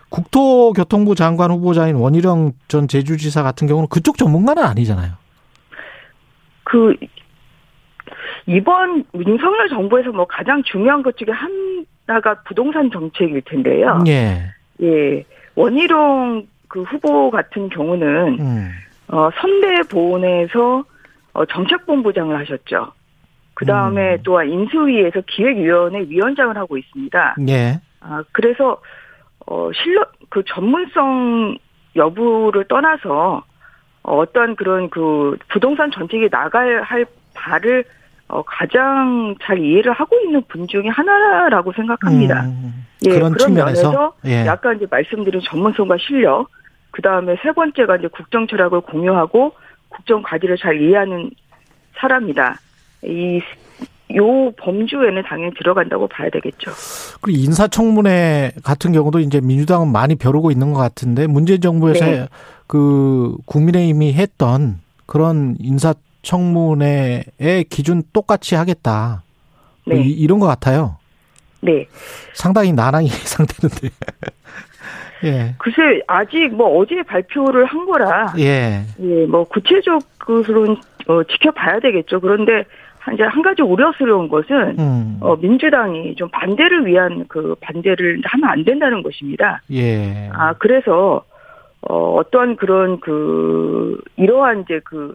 [0.09, 5.13] 국토교통부 장관 후보자인 원희룡 전 제주지사 같은 경우는 그쪽 전문가는 아니잖아요.
[6.71, 6.95] 그
[8.47, 11.27] 이번 윤석열 정부에서 뭐 가장 중요한 것 중에
[12.07, 13.99] 하나가 부동산 정책일 텐데요.
[14.07, 14.53] 예.
[14.81, 15.25] 예.
[15.55, 18.71] 원희룡 그 후보 같은 경우는 음.
[19.09, 20.85] 어 선대 보훈에서
[21.33, 22.93] 어 정책본부장을 하셨죠.
[23.53, 24.19] 그 다음에 음.
[24.23, 27.35] 또한 인수위에서 기획위원회 위원장을 하고 있습니다.
[27.49, 27.81] 예.
[27.99, 28.81] 아, 그래서,
[29.45, 31.57] 어, 실력, 그 전문성
[31.95, 33.43] 여부를 떠나서
[34.03, 37.83] 어, 어떤 그런 그 부동산 정책이 나갈 할 바를
[38.27, 42.45] 어, 가장 잘 이해를 하고 있는 분 중에 하나라고 생각합니다.
[42.45, 44.45] 음, 예, 그런, 그런 면에서 예.
[44.45, 46.47] 약간 이제 말씀드린 전문성과 실력,
[46.91, 49.53] 그 다음에 세 번째가 이제 국정 철학을 공유하고
[49.89, 51.31] 국정 과제를 잘 이해하는
[51.97, 52.55] 사람이다.
[53.03, 53.41] 이,
[54.15, 56.71] 요 범주에는 당연히 들어간다고 봐야 되겠죠.
[57.21, 62.27] 그리고 인사청문회 같은 경우도 이제 민주당은 많이 벼르고 있는 것 같은데 문재인 정부에서 네.
[62.71, 67.25] 그 국민의힘이 했던 그런 인사청문회의
[67.69, 69.23] 기준 똑같이 하겠다.
[69.85, 70.03] 뭐 네.
[70.05, 70.95] 이, 런것 같아요.
[71.59, 71.85] 네.
[72.33, 73.89] 상당히 나랑이 예상되는데.
[75.25, 75.55] 예.
[75.57, 78.33] 글쎄 아직 뭐 어제 발표를 한 거라.
[78.39, 78.83] 예.
[79.01, 82.21] 예, 뭐 구체적으로는 어, 지켜봐야 되겠죠.
[82.21, 82.63] 그런데
[83.13, 85.17] 이제 한 가지 우려스러운 것은 음.
[85.19, 89.61] 어, 민주당이 좀 반대를 위한 그 반대를 하면 안 된다는 것입니다.
[89.73, 90.29] 예.
[90.31, 91.25] 아 그래서
[91.81, 95.13] 어, 어떤 그런 그 이러한 이제 그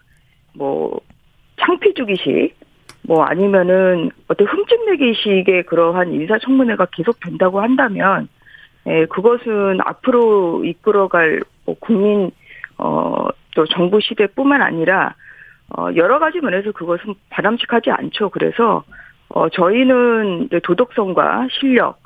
[0.59, 1.01] 뭐
[1.61, 2.55] 창피 주기식
[3.03, 8.29] 뭐 아니면은 어떤 흠집내기식의 그러한 인사청문회가 계속 된다고 한다면
[8.87, 12.31] 예, 그것은 앞으로 이끌어갈 뭐 국민
[12.79, 15.15] 어 또 정부 시대뿐만 아니라
[15.77, 18.29] 어, 여러 가지 면에서 그것은 바람직하지 않죠.
[18.29, 18.85] 그래서,
[19.31, 21.99] 어, 저희는 도덕성과 실력,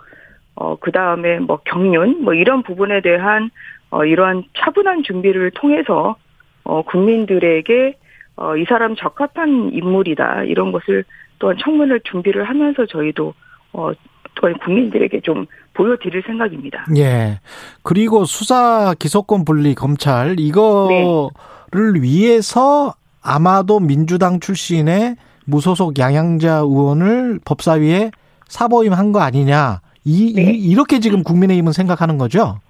[0.54, 3.50] 어, 그 다음에 뭐 경륜, 뭐 이런 부분에 대한,
[3.91, 6.16] 어, 이러한 차분한 준비를 통해서,
[6.64, 7.97] 어, 국민들에게,
[8.36, 10.45] 어, 이 사람 적합한 인물이다.
[10.45, 11.05] 이런 것을
[11.38, 13.34] 또한 청문을 준비를 하면서 저희도,
[13.72, 13.93] 어,
[14.36, 16.86] 또한 국민들에게 좀 보여드릴 생각입니다.
[16.97, 17.41] 예.
[17.82, 22.01] 그리고 수사 기소권 분리 검찰, 이거를 네.
[22.01, 28.12] 위해서 아마도 민주당 출신의 무소속 양양자 의원을 법사위에
[28.47, 29.80] 사보임한 거 아니냐.
[30.05, 30.53] 이, 네.
[30.55, 32.61] 이 렇게 지금 국민의힘은 생각하는 거죠?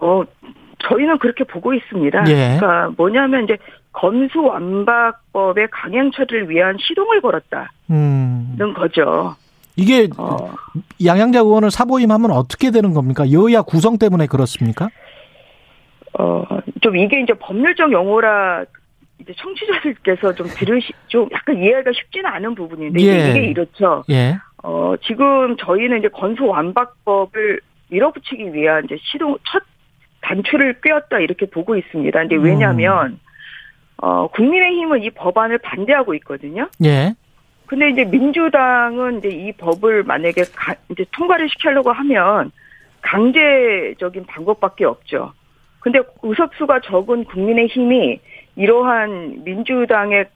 [0.00, 0.22] 어,
[0.88, 2.24] 저희는 그렇게 보고 있습니다.
[2.28, 2.58] 예.
[2.58, 3.56] 그러니까 뭐냐면 이제
[3.92, 8.74] 검수완박법의 강행 처리를 위한 시동을 걸었다는 음.
[8.76, 9.34] 거죠.
[9.76, 10.36] 이게 어.
[11.04, 13.30] 양양자 의원을 사보임하면 어떻게 되는 겁니까?
[13.30, 14.88] 여야 구성 때문에 그렇습니까?
[16.18, 16.44] 어,
[16.80, 18.64] 좀 이게 이제 법률적 용어라
[19.20, 23.30] 이제 청취자들께서 좀 들으시 좀 약간 이해가 쉽지는 않은 부분인데 예.
[23.30, 24.04] 이게 이렇죠.
[24.10, 24.36] 예.
[24.62, 29.62] 어 지금 저희는 이제 건소 완박법을 밀어붙이기 위한 이제 시동 첫
[30.26, 32.18] 단추를 꿰었다 이렇게 보고 있습니다.
[32.18, 33.20] 근데 왜냐하면 음.
[33.98, 36.68] 어 국민의힘은 이 법안을 반대하고 있거든요.
[36.84, 37.14] 예.
[37.66, 42.52] 근데 이제 민주당은 이제 이 법을 만약에 가, 이제 통과를 시키려고 하면
[43.00, 45.32] 강제적인 방법밖에 없죠.
[45.80, 48.20] 근데 의석수가 적은 국민의힘이
[48.56, 50.26] 이러한 민주당의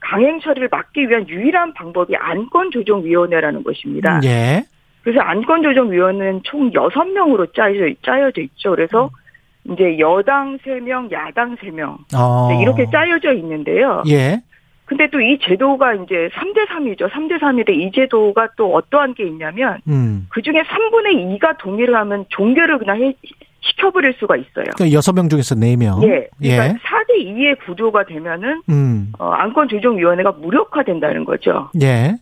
[0.00, 4.20] 강행 처리를 막기 위한 유일한 방법이 안건조정위원회라는 것입니다.
[4.24, 4.62] 예.
[5.02, 8.70] 그래서 안건조정위원회는 총 6명으로 짜여져, 짜여져 있죠.
[8.70, 9.10] 그래서
[9.72, 11.96] 이제 여당 3명, 야당 3명.
[12.16, 12.48] 어.
[12.60, 14.02] 이렇게 짜여져 있는데요.
[14.08, 14.40] 예.
[14.86, 17.08] 근데 또 이 제도가 이제 3대 3이죠.
[17.10, 20.26] 3대 3인데 이 제도가 또 어떠한 게 있냐면 음.
[20.30, 23.14] 그 중에 3분의 2가 동의를 하면 종결을 그냥 해,
[23.60, 24.64] 시켜버릴 수가 있어요.
[24.74, 26.02] 그러니까 여섯 명 중에서 네 명.
[26.02, 26.28] 예.
[26.40, 26.72] 그러니까 예.
[26.72, 29.12] 4대 2의 구조가 되면은 음.
[29.20, 31.70] 어, 안건조정위원회가 무력화된다는 거죠.
[31.80, 32.16] 예.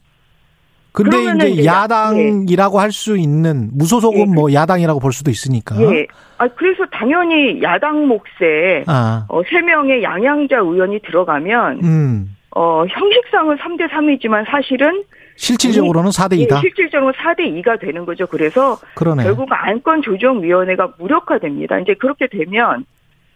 [0.92, 4.24] 근데 이제 이제 야당이라고 할수 있는 무소속은 예.
[4.24, 5.80] 뭐 야당이라고 볼 수도 있으니까.
[5.80, 6.06] 예.
[6.38, 9.26] 아 그래서 당연히 야당 몫에 아.
[9.28, 12.36] 어, 3명의 양양자 의원이 들어가면 음.
[12.56, 15.04] 어, 형식상은 3대 3이지만 사실은
[15.36, 16.60] 실질적으로는 4대 예, 2다.
[16.60, 18.26] 실질적으로 4대 2가 되는 거죠.
[18.26, 19.22] 그래서 그러네.
[19.22, 21.78] 결국 안건 조정 위원회가 무력화됩니다.
[21.78, 22.84] 이제 그렇게 되면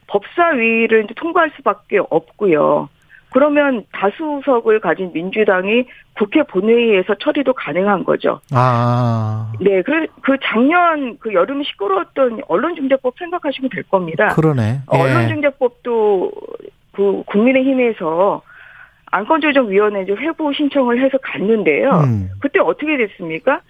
[0.09, 2.88] 법사위를 이제 통과할 수밖에 없고요.
[3.32, 8.40] 그러면 다수석을 가진 민주당이 국회 본회의에서 처리도 가능한 거죠.
[8.52, 9.50] 아.
[9.60, 14.28] 네, 그, 그 작년 그 여름 시끄러웠던 언론중재법 생각하시면 될 겁니다.
[14.34, 14.80] 그러네.
[14.94, 14.98] 예.
[14.98, 16.32] 언론중재법도
[16.92, 18.42] 그 국민의힘에서
[19.10, 21.90] 안건조정위원회 이제 회부 신청을 해서 갔는데요.
[22.04, 22.30] 음.
[22.40, 23.60] 그때 어떻게 됐습니까?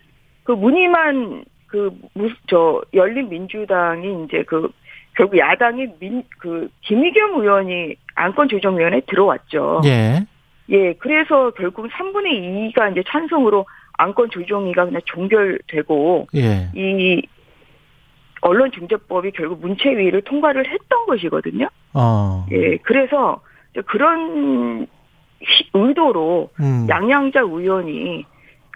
[0.45, 4.69] 그 문희만 그저 열린 민주당이 이제 그
[5.17, 9.81] 결국 야당이 민 그 김의겸 의원이 안건조정위원회에 들어왔죠.
[9.85, 10.27] 예.
[10.71, 13.67] 예, 그래서 결국 3분의 2가 이제 찬성으로
[13.99, 16.71] 안건조정위가 그냥 종결되고 예.
[16.75, 17.23] 이
[18.41, 21.69] 언론중재법이 결국 문체위를 통과를 했던 것이거든요.
[21.95, 22.47] 어.
[22.51, 23.41] 예, 그래서
[23.87, 24.87] 그런
[25.45, 26.87] 시- 의도로 음.
[26.89, 28.25] 양양자 의원이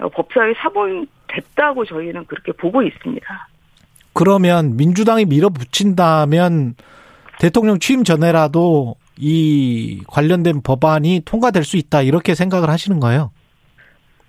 [0.00, 3.48] 어, 법사위에 사본됐다고 저희는 그렇게 보고 있습니다.
[4.12, 6.74] 그러면 민주당이 밀어붙인다면
[7.38, 13.30] 대통령 취임 전에라도 이 관련된 법안이 통과될 수 있다 이렇게 생각을 하시는 거예요?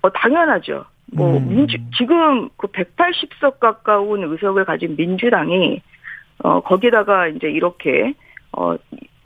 [0.02, 0.84] 어, 당연하죠.
[1.12, 1.48] 뭐, 음.
[1.48, 5.80] 민주, 지금 그 180석 가까운 의석을 가진 민주당이,
[6.44, 8.14] 어, 거기다가 이제 이렇게,
[8.52, 8.76] 어,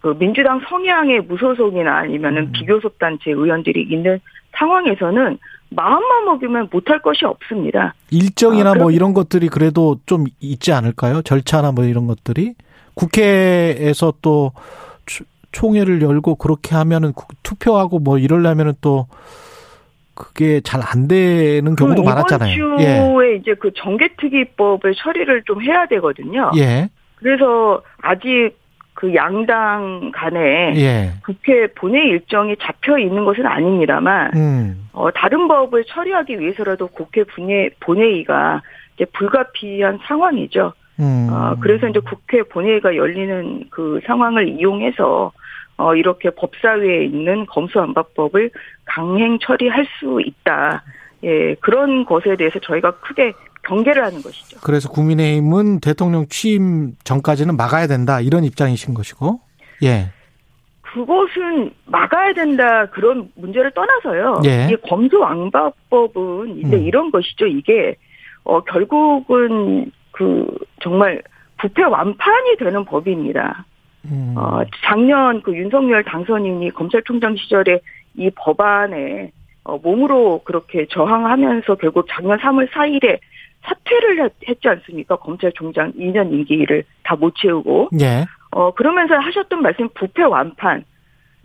[0.01, 2.53] 그 민주당 성향의 무소속이나 아니면은 음.
[2.53, 4.21] 비교섭 단체 의원들이 있는
[4.57, 5.39] 상황에서는
[5.71, 7.95] 마음만 먹으면 못할 것이 없습니다.
[8.11, 11.23] 일정이나 아, 뭐 이런 것들이 그래도 좀 있지 않을까요?
[11.23, 12.55] 절차나 뭐 이런 것들이
[12.95, 14.92] 국회에서 또 추-
[15.53, 19.07] 총회를 열고 그렇게 하면은 국- 투표하고 뭐 이러려면은 또
[20.15, 22.53] 그게 잘 안 되는 경우도 그 많았잖아요.
[22.55, 22.85] 이번 예.
[23.01, 26.51] 주에 이제 그 정개특위법을 처리를 좀 해야 되거든요.
[26.57, 26.89] 예.
[27.17, 28.51] 그래서 아직
[28.95, 31.13] 그 양당 간에 예.
[31.25, 34.89] 국회 본회의 일정이 잡혀 있는 것은 아닙니다만 음.
[34.93, 38.61] 어, 다른 법을 처리하기 위해서라도 국회 본회, 본회의가
[38.97, 40.75] 이제 불가피한 상황이죠.
[41.01, 41.29] 음.
[41.33, 45.33] 어, 그래서 이제 국회 본회의가 열리는 그 상황을 이용해서
[45.77, 48.51] 어, 이렇게 법사위에 있는 검수안박법을
[48.85, 50.85] 강행 처리할 수 있다.
[51.25, 53.33] 예, 그런 것에 대해서 저희가 크게
[53.65, 54.59] 경계를 하는 것이죠.
[54.63, 59.41] 그래서 국민의힘은 대통령 취임 전까지는 막아야 된다 이런 입장이신 것이고.
[59.85, 60.11] 예.
[60.83, 64.43] 그것은 막아야 된다 그런 문제를 떠나서요.
[64.45, 64.67] 예.
[64.67, 66.83] 이게 검수왕박법은 이제 음.
[66.83, 67.47] 이런 것이죠.
[67.47, 67.97] 이게
[68.45, 70.47] 어 결국은 그
[70.83, 71.23] 정말
[71.59, 73.65] 부패 완판이 되는 법입니다.
[74.11, 74.35] 음.
[74.37, 77.81] 어 작년 그 윤석열 당선인이 검찰총장 시절에
[78.17, 79.31] 이 법안에
[79.65, 83.19] 어 몸으로 그렇게 저항하면서 결국 작년 3월 4일에
[83.63, 85.15] 사퇴를 했- 했지 않습니까?
[85.17, 88.25] 검찰총장 2년 임기를 다 못 채우고 예.
[88.51, 90.85] 어, 그러면서 하셨던 말씀 부패 완판.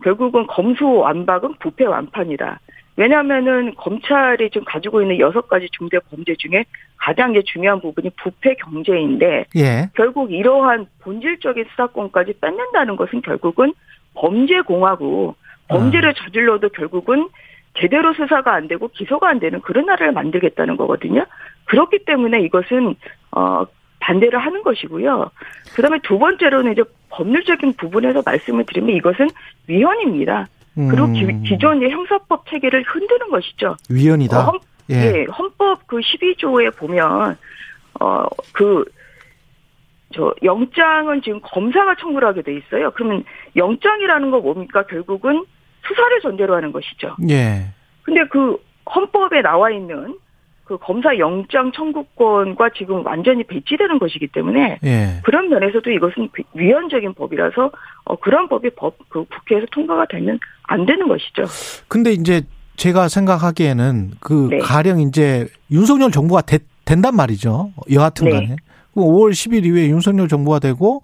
[0.03, 2.60] 결국은 검수 완박은 부패 완판이다.
[2.98, 6.66] 왜냐하면은 검찰이 지금 가지고 있는 여섯 가지 중대 범죄 중에
[6.98, 9.89] 가장 이제 중요한 부분이 부패 경제인데 예.
[9.95, 13.74] 결국 이러한 본질적인 수사권까지 뺏는다는 것은 결국은
[14.16, 15.36] 범죄 공화국
[15.68, 17.30] 범죄를 저질러도 결국은
[17.80, 21.26] 제대로 수사가 안 되고 기소가 안 되는 그런 나라를 만들겠다는 거거든요.
[21.66, 22.95] 그렇기 때문에 이것은
[23.32, 23.66] 어
[24.00, 25.30] 반대를 하는 것이고요.
[25.76, 29.28] 그다음에 두 번째로는 이제 법률적인 부분에서 말씀을 드리면 이것은
[29.68, 30.48] 위헌입니다.
[30.89, 31.43] 그리고 기, 음.
[31.43, 33.75] 기존의 형사법 체계를 흔드는 것이죠.
[33.89, 34.39] 위헌이다.
[34.39, 34.59] 어, 헌,
[34.91, 34.95] 예.
[34.95, 37.38] 예, 헌법 그 12조에 보면
[37.99, 38.86] 어그
[40.13, 42.91] 저 영장은 지금 검사가 청구를 하게 돼 있어요.
[42.91, 43.23] 그러면
[43.55, 44.86] 영장이라는 거 뭡니까?
[44.86, 45.45] 결국은
[45.86, 47.15] 수사를 전제로 하는 것이죠.
[47.30, 47.65] 예.
[48.03, 48.57] 근데 그
[48.93, 50.17] 헌법에 나와 있는
[50.68, 55.22] 그 검사 영장 청구권과 지금 완전히 배치되는 것이기 때문에 예.
[55.24, 57.72] 그런 면에서도 이것은 그 위헌적인 법이라서
[58.05, 61.43] 어 그런 법이 법 그 국회에서 통과가 되면 안 되는 것이죠.
[61.88, 62.41] 근데 이제
[62.76, 64.57] 제가 생각하기에는 그 네.
[64.59, 67.72] 가령 이제 윤석열 정부가 되- 된단 말이죠.
[67.91, 68.32] 여하튼 네.
[68.32, 68.55] 간에.
[68.95, 71.01] 5월 10일 이후에 윤석열 정부가 되고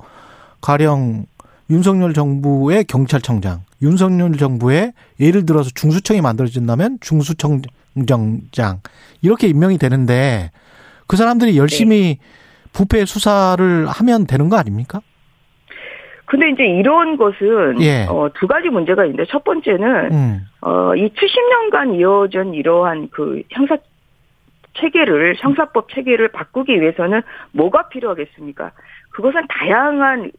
[0.62, 1.26] 가령
[1.70, 7.62] 윤석열 정부의 경찰청장, 윤석열 정부의 예를 들어서 중수청이 만들어진다면 중수청
[8.08, 8.80] 장장
[9.22, 10.52] 이렇게 임명이 되는데
[11.08, 12.70] 그 사람들이 열심히 네.
[12.74, 15.02] 부패 수사를 하면 되는 거 아닙니까?
[16.26, 18.08] 근데 이제 이런 것은 예.
[18.10, 20.48] 어, 두 가지 문제가 있는데 첫 번째는 음.
[20.62, 23.78] 어, 이 70년간 이어진 이러한 그 형사
[24.80, 27.22] 체계를 형사법 체계를 바꾸기 위해서는
[27.52, 28.72] 뭐가 필요하겠습니까?
[29.12, 30.32] 그것은 다양한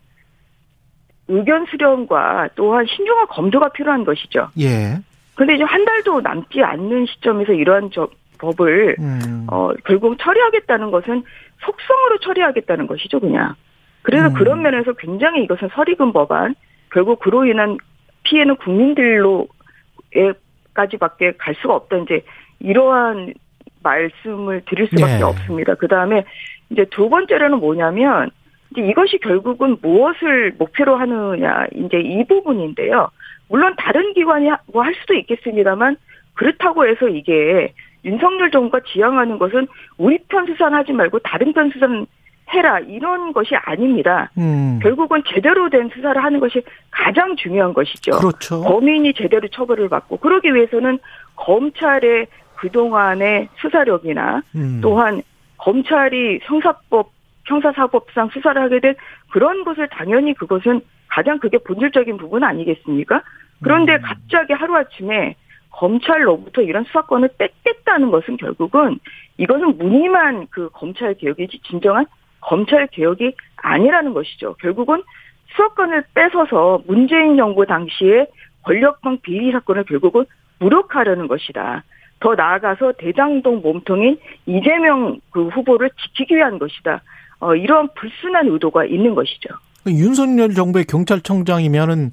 [1.29, 4.49] 의견 수렴과 또한 신중한 검토가 필요한 것이죠.
[4.59, 4.99] 예.
[5.35, 8.09] 근데 이제 한 달도 남지 않는 시점에서 이러한 저
[8.39, 9.47] 법을 음.
[9.51, 11.23] 어 결국 처리하겠다는 것은
[11.61, 13.55] 속성으로 처리하겠다는 것이죠, 그냥.
[14.03, 14.35] 그래서 음.
[14.35, 16.55] 그런 면에서 굉장히 이것은 서리금 법안
[16.93, 17.79] 결국 그로 인한
[18.25, 22.23] 피해는 국민들로까지밖에 갈 수가 없다 이제
[22.61, 23.35] 이러한
[23.83, 25.23] 말씀을 드릴 수밖에 네.
[25.23, 25.75] 없습니다.
[25.75, 26.25] 그 다음에
[26.71, 28.31] 이제 두 번째로는 뭐냐면
[28.71, 33.09] 이제 이것이 결국은 무엇을 목표로 하느냐 이제 이 부분인데요.
[33.49, 35.97] 물론 다른 기관이 뭐 할 수도 있겠습니다만
[36.35, 37.73] 그렇다고 해서 이게
[38.05, 39.67] 윤석열 정부가 지향하는 것은
[39.97, 42.07] 우리 편 수산하지 말고 다른 편 수산
[42.51, 44.31] 해라 이런 것이 아닙니다.
[44.37, 44.79] 음.
[44.83, 48.11] 결국은 제대로 된 수사를 하는 것이 가장 중요한 것이죠.
[48.19, 48.63] 그렇죠.
[48.63, 50.99] 범인이 제대로 처벌을 받고 그러기 위해서는
[51.37, 52.27] 검찰의
[52.57, 54.81] 그동안의 수사력이나 음.
[54.83, 55.23] 또한
[55.57, 57.14] 검찰이 형사법
[57.47, 58.95] 형사사법상 수사를 하게 된
[59.31, 63.23] 그런 것을 당연히 그것은 가장 그게 본질적인 부분 아니겠습니까?
[63.63, 64.03] 그런데 음.
[64.03, 65.37] 갑자기 하루아침에
[65.71, 68.99] 검찰로부터 이런 수사권을 뺏겠다는 것은 결국은
[69.39, 72.07] 이것은 무늬만 그 검찰 개혁이지 진정한
[72.41, 74.55] 검찰 개혁이 아니라는 것이죠.
[74.61, 75.03] 결국은
[75.51, 78.27] 수사권을 뺏어서 문재인 정부 당시에
[78.63, 80.25] 권력방 비리 사건을 결국은
[80.59, 81.83] 무력화하려는 것이다.
[82.21, 87.03] 더 나아가서 대장동 몸통인 이재명 그 후보를 지키기 위한 것이다.
[87.45, 89.51] 어, 이런 불순한 의도가 있는 것이죠.
[89.87, 92.13] 윤석열 정부의 경찰청장이면은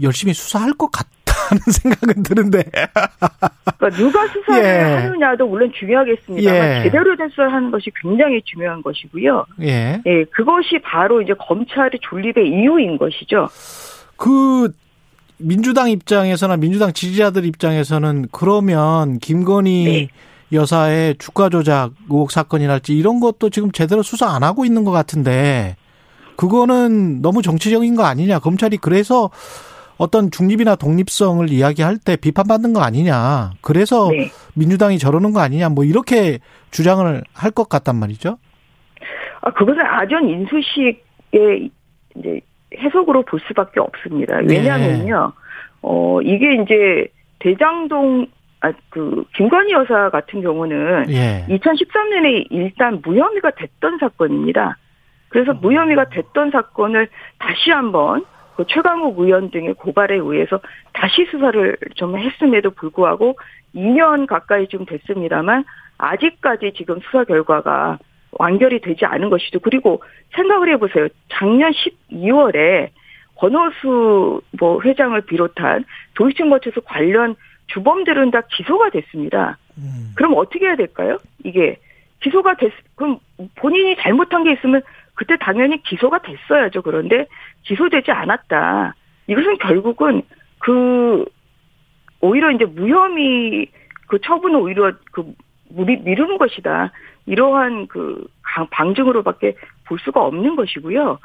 [0.00, 2.64] 열심히 수사할 것 같다는 생각은 드는데.
[3.76, 4.94] 그러니까 누가 수사를 예.
[4.94, 6.82] 하느냐도 물론 중요하겠습니다만 예.
[6.84, 9.44] 제대로 된 수사를 하는 것이 굉장히 중요한 것이고요.
[9.60, 10.00] 예.
[10.06, 13.48] 예, 그것이 바로 이제 검찰의 존립의 이유인 것이죠.
[14.16, 14.72] 그
[15.36, 20.08] 민주당 입장에서나 민주당 지지자들 입장에서는 그러면 김건희 네.
[20.52, 25.76] 여사의 주가 조작 의혹 사건이랄지 이런 것도 지금 제대로 수사 안 하고 있는 것 같은데
[26.36, 28.38] 그거는 너무 정치적인 거 아니냐.
[28.38, 29.30] 검찰이 그래서
[29.98, 33.52] 어떤 중립이나 독립성을 이야기할 때 비판받는 거 아니냐.
[33.62, 34.30] 그래서 네.
[34.54, 35.70] 민주당이 저러는 거 아니냐.
[35.70, 36.38] 뭐 이렇게
[36.70, 38.36] 주장을 할 것 같단 말이죠.
[39.40, 41.70] 아, 그것은 아전 인수식의
[42.16, 42.40] 이제
[42.78, 44.40] 해석으로 볼 수밖에 없습니다.
[44.42, 44.56] 네.
[44.58, 45.32] 왜냐하면요, 네.
[45.80, 47.06] 어, 이게 이제
[47.38, 48.26] 대장동,
[48.60, 51.46] 아, 그, 김건희 여사 같은 경우는 예.
[51.48, 54.78] 2013년에 일단 무혐의가 됐던 사건입니다.
[55.28, 55.58] 그래서 음.
[55.60, 58.24] 무혐의가 됐던 사건을 다시 한번
[58.56, 60.60] 그 최강욱 의원 등의 고발에 의해서
[60.94, 63.38] 다시 수사를 좀 했음에도 불구하고
[63.74, 65.64] 2년 가까이 좀 됐습니다만
[65.98, 67.98] 아직까지 지금 수사 결과가
[68.32, 69.60] 완결이 되지 않은 것이죠.
[69.60, 70.02] 그리고
[70.34, 71.08] 생각을 해보세요.
[71.28, 71.70] 작년
[72.10, 72.90] 12월에
[73.36, 75.84] 권호수 뭐 회장을 비롯한
[76.14, 77.36] 도시증거처에서 관련
[77.68, 79.58] 주범들은 다 기소가 됐습니다.
[79.78, 80.12] 음.
[80.14, 81.18] 그럼 어떻게 해야 될까요?
[81.44, 81.78] 이게
[82.20, 83.18] 기소가 됐 그럼
[83.56, 84.82] 본인이 잘못한 게 있으면
[85.14, 86.82] 그때 당연히 기소가 됐어야죠.
[86.82, 87.26] 그런데
[87.62, 88.94] 기소되지 않았다.
[89.28, 90.22] 이것은 결국은
[90.58, 91.24] 그
[92.20, 93.68] 오히려 이제 무혐의
[94.08, 95.34] 그 처분을 오히려 그
[95.70, 96.92] 미루는 것이다.
[97.26, 98.26] 이러한 그
[98.70, 99.56] 방증으로밖에
[99.86, 101.18] 볼 수가 없는 것이고요.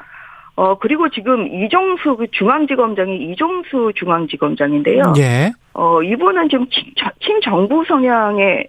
[0.56, 5.14] 어 그리고 지금 이종수 그 중앙지검장이 이종수 중앙지검장인데요.
[5.18, 5.52] 예.
[5.74, 6.68] 어 이분은 지금
[7.22, 8.68] 친정부 성향의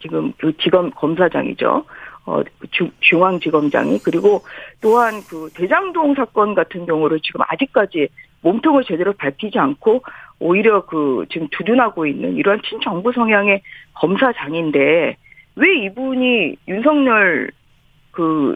[0.00, 1.84] 지금 그 지검 검사장이죠.
[2.26, 4.42] 어 주, 중앙지검장이 그리고
[4.82, 8.08] 또한 그 대장동 사건 같은 경우를 지금 아직까지
[8.42, 10.02] 몸통을 제대로 밝히지 않고
[10.38, 13.62] 오히려 그 지금 두둔하고 있는 이러한 친정부 성향의
[13.94, 15.16] 검사장인데
[15.56, 17.50] 왜 이분이 윤석열
[18.12, 18.54] 그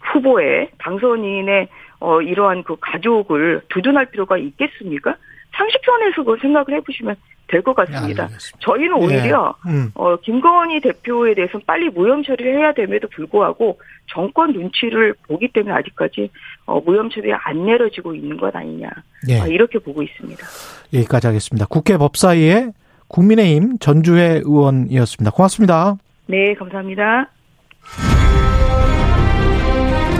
[0.00, 1.68] 후보의 당선인의
[2.00, 5.16] 어 이러한 그 가족을 두둔할 필요가 있겠습니까?
[5.56, 7.16] 상식선에서 그 생각을 해보시면
[7.48, 8.26] 될 것 같습니다.
[8.26, 9.70] 네, 저희는 오히려 예.
[9.70, 9.90] 음.
[9.94, 13.78] 어 김건희 대표에 대해서 빨리 무혐 처리를 해야 됨에도 불구하고
[14.12, 16.28] 정권 눈치를 보기 때문에 아직까지
[16.66, 18.88] 어 무혐 처리 안 내려지고 있는 것 아니냐
[19.28, 19.40] 예.
[19.40, 20.44] 어, 이렇게 보고 있습니다.
[20.92, 21.66] 여기까지 하겠습니다.
[21.66, 22.72] 국회 법사위의
[23.08, 25.30] 국민의힘 전주회 의원이었습니다.
[25.30, 25.96] 고맙습니다.
[26.26, 27.30] 네, 감사합니다.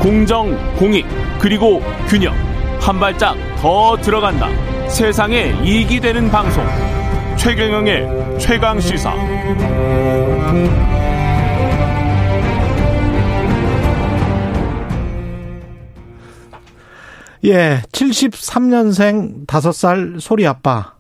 [0.07, 1.05] 공정, 공익,
[1.41, 2.33] 그리고 균형.
[2.81, 4.47] 한 발짝 더 들어간다.
[4.89, 6.65] 세상에 이익이 되는 방송.
[7.37, 9.13] 최경영의 최강 시사.
[17.43, 20.95] 예, 73년생 5살 소리 아빠.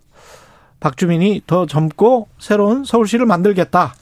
[0.80, 3.94] 박주민이 더 젊고 새로운 서울시를 만들겠다.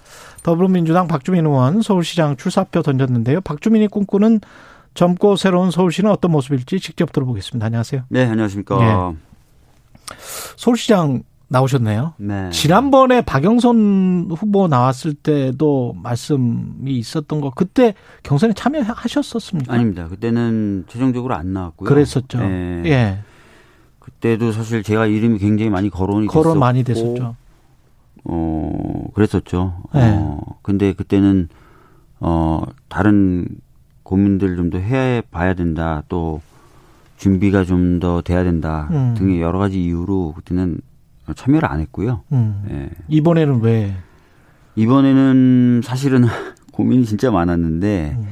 [0.42, 3.42] 더불어민주당 박주민 의원 서울시장 출사표 던졌는데요.
[3.42, 4.40] 박주민이 꿈꾸는
[4.94, 7.66] 젊고 새로운 서울시는 어떤 모습일지 직접 들어보겠습니다.
[7.66, 8.02] 안녕하세요.
[8.08, 8.78] 네, 안녕하십니까.
[9.12, 9.16] 예.
[10.56, 12.14] 서울시장 나오셨네요.
[12.16, 12.50] 네.
[12.50, 19.72] 지난번에 박영선 후보 나왔을 때도 말씀이 있었던 거 그때 경선에 참여하셨었습니까?
[19.72, 20.08] 아닙니다.
[20.08, 21.88] 그때는 최종적으로 안 나왔고요.
[21.88, 22.38] 그랬었죠.
[22.38, 22.82] 네.
[22.86, 23.18] 예.
[23.98, 27.36] 그때도 사실 제가 이름이 굉장히 많이 거론이 거론 됐었고, 많이 됐었죠.
[28.24, 29.82] 어, 그랬었죠.
[29.92, 30.16] 네.
[30.16, 31.48] 어, 근데 그때는
[32.20, 33.46] 어, 다른
[34.04, 36.02] 고민들 좀 더 해 봐야 된다.
[36.08, 36.40] 또
[37.16, 38.88] 준비가 좀 더 돼야 된다.
[38.92, 39.14] 음.
[39.16, 40.78] 등의 여러 가지 이유로 그때는
[41.34, 42.22] 참여를 안 했고요.
[42.32, 42.64] 음.
[42.70, 42.90] 예.
[43.08, 43.94] 이번에는 왜?
[44.76, 46.24] 이번에는 사실은
[46.72, 48.26] 고민이 진짜 많았는데 음.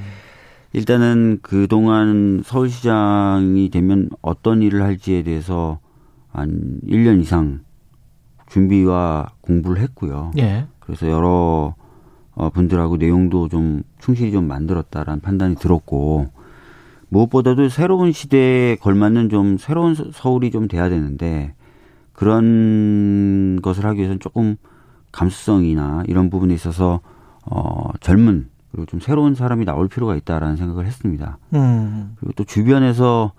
[0.74, 5.78] 일단은 그동안 서울시장이 되면 어떤 일을 할지에 대해서
[6.30, 7.60] 한 1년 이상
[8.48, 10.32] 준비와 공부를 했고요.
[10.38, 10.66] 예.
[10.80, 11.74] 그래서 여러
[12.34, 16.28] 어, 분들하고 내용도 좀 충실히 좀 만들었다라는 판단이 들었고
[17.08, 21.54] 무엇보다도 새로운 시대에 걸맞는 좀 새로운 서울이 좀 돼야 되는데
[22.14, 24.56] 그런 것을 하기 위해서는 조금
[25.12, 27.00] 감수성이나 이런 부분에 있어서
[27.44, 31.36] 어 젊은 그리고 좀 새로운 사람이 나올 필요가 있다라는 생각을 했습니다.
[31.52, 32.14] 음.
[32.18, 33.32] 그리고 또 주변에서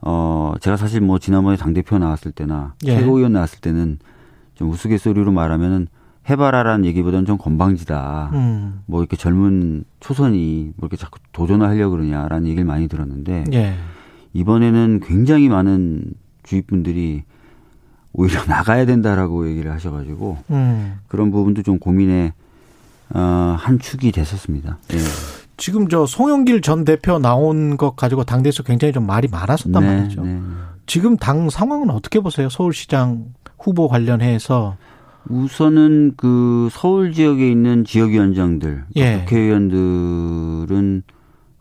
[0.00, 2.96] 어 제가 사실 뭐 지난번에 당 대표 나왔을 때나 예.
[2.96, 3.98] 최고위원 나왔을 때는
[4.54, 5.88] 좀 우스갯소리로 말하면은
[6.30, 8.30] 해봐라라는 얘기보다는 좀 건방지다.
[8.32, 8.82] 음.
[8.86, 13.74] 뭐 이렇게 젊은 초선이 뭐 이렇게 자꾸 도전을 하려고 그러냐라는 얘기를 많이 들었는데 예.
[14.32, 16.04] 이번에는 굉장히 많은
[16.42, 17.24] 주위 분들이
[18.12, 20.98] 오히려 나가야 된다라고 얘기를 하셔가지고 음.
[21.08, 22.32] 그런 부분도 좀 고민의
[23.12, 24.78] 어, 한 축이 됐었습니다.
[24.92, 24.98] 예.
[25.56, 30.22] 지금 저 송영길 전 대표 나온 것 가지고 당대에서 굉장히 좀 말이 많았었단 네, 말이죠.
[30.24, 30.40] 네.
[30.86, 32.48] 지금 당 상황은 어떻게 보세요?
[32.48, 33.26] 서울시장
[33.58, 34.76] 후보 관련해서
[35.28, 39.18] 우선은 그 서울 지역에 있는 지역위원장들, 예.
[39.20, 41.02] 국회의원들은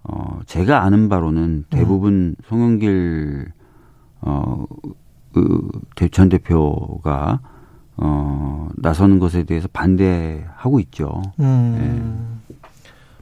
[0.03, 2.35] 어 제가 아는 바로는 대부분 음.
[2.47, 3.51] 송영길
[4.21, 4.65] 어
[5.95, 7.41] 그전 대표가
[7.97, 11.21] 어 나서는 것에 대해서 반대하고 있죠.
[11.39, 12.39] 음.
[12.49, 12.55] 예.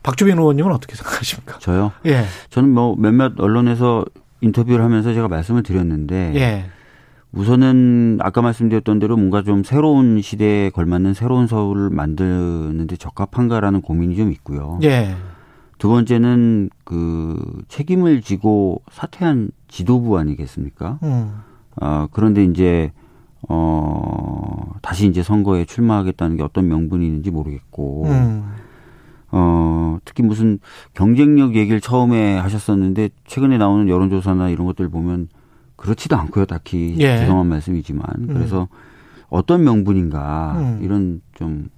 [0.03, 1.59] 박주빈 의원님은 어떻게 생각하십니까?
[1.59, 1.91] 저요?
[2.05, 2.23] 예.
[2.49, 4.05] 저는 뭐 몇몇 언론에서
[4.39, 6.69] 인터뷰를 하면서 제가 말씀을 드렸는데 예.
[7.33, 14.31] 우선은 아까 말씀드렸던 대로 뭔가 좀 새로운 시대에 걸맞는 새로운 서울을 만드는데 적합한가라는 고민이 좀
[14.31, 14.79] 있고요.
[14.83, 15.15] 예.
[15.77, 20.99] 두 번째는 그 책임을 지고 사퇴한 지도부 아니겠습니까?
[21.03, 21.41] 음.
[21.79, 22.91] 어, 그런데 이제
[23.49, 28.43] 어, 다시 이제 선거에 출마하겠다는 게 어떤 명분이 있는지 모르겠고, 음.
[29.31, 30.59] 어, 특히 무슨
[30.93, 35.29] 경쟁력 얘기를 처음에 하셨었는데, 최근에 나오는 여론조사나 이런 것들 보면
[35.77, 36.95] 그렇지도 않고요, 딱히.
[36.99, 37.19] 예.
[37.19, 38.05] 죄송한 말씀이지만.
[38.19, 38.27] 음.
[38.27, 38.67] 그래서
[39.29, 40.79] 어떤 명분인가, 음.
[40.83, 41.69] 이런 좀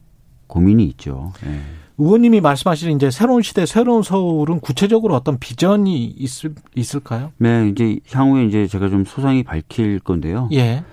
[0.47, 1.31] 고민이 있죠.
[1.45, 1.59] 예.
[1.99, 7.31] 의원님이 말씀하시는 이제 새로운 시대, 새로운 서울은 구체적으로 어떤 비전이 있을, 있을까요?
[7.37, 10.47] 네, 이제 향후에 이제 제가 좀 소상히 밝힐 건데요.
[10.53, 10.83] 예.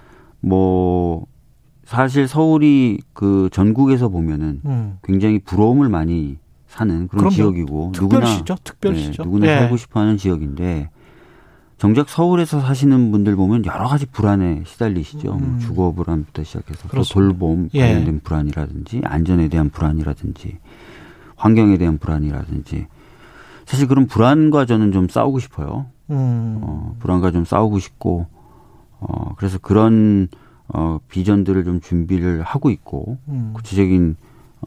[0.41, 1.27] 뭐,
[1.85, 4.99] 사실 서울이 그 전국에서 보면은 음.
[5.05, 9.23] 굉장히 부러움을 많이 사는 그런 지역이고 특별시죠, 특별시죠.
[9.23, 9.59] 네, 누구나 예.
[9.61, 10.91] 살고 싶어하는 지역인데
[11.79, 15.29] 정작 서울에서 사시는 분들 보면 여러 가지 불안에 시달리시죠.
[15.29, 15.59] 뭐 음.
[15.59, 17.81] 주거 불안부터 시작해서 또 돌봄 예.
[17.81, 18.19] 관련된 예.
[18.21, 20.59] 불안이라든지 안전에 대한 불안이라든지
[21.37, 22.87] 환경에 대한 불안이라든지
[23.67, 25.87] 사실 그런 불안과 저는 좀 싸우고 싶어요.
[26.09, 26.61] 음.
[26.63, 28.27] 어, 불안과 좀 싸우고 싶고
[28.99, 30.29] 어, 그래서 그런
[30.69, 33.51] 어, 비전들을 좀 준비를 하고 있고 음.
[33.55, 34.17] 구체적인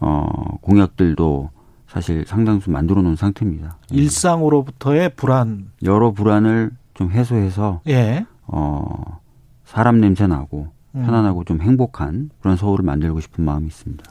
[0.01, 1.49] 어, 공약들도
[1.87, 3.77] 사실 상당수 만들어 놓은 상태입니다.
[3.89, 8.25] 일상으로부터의 불안 여러 불안을 좀 해소해서 예.
[8.45, 9.21] 어,
[9.63, 11.05] 사람 냄새 나고 음.
[11.05, 14.03] 편안하고 좀 행복한 그런 서울을 만들고 싶은 마음이 있습니다.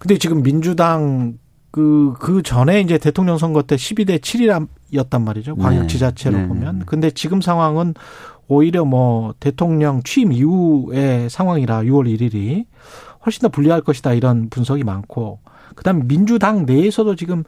[0.00, 1.38] 근데 지금 민주당
[1.70, 5.54] 그, 그 전에 이제 대통령 선거 때 12대 7이었단 말이죠.
[5.54, 6.42] 광역지자체로 네.
[6.42, 6.48] 네.
[6.48, 6.82] 보면.
[6.86, 7.94] 근데 지금 상황은
[8.48, 12.64] 오히려 뭐 대통령 취임 이후의 상황이라 6월 1일이
[13.24, 15.38] 훨씬 더 불리할 것이다 이런 분석이 많고
[15.76, 17.44] 그다음에 민주당 내에서도 지금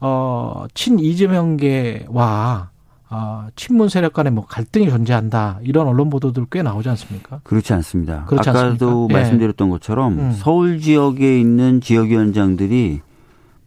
[0.00, 2.70] 어 친이재명계와
[3.08, 7.40] 어, 친문 세력 간에 뭐 갈등이 존재한다 이런 언론 보도들 꽤 나오지 않습니까?
[7.44, 8.24] 그렇지 않습니다.
[8.24, 9.06] 그렇지 아까도 않습니까?
[9.10, 9.12] 예.
[9.12, 10.32] 말씀드렸던 것처럼 음.
[10.32, 13.00] 서울 지역에 있는 지역위원장들이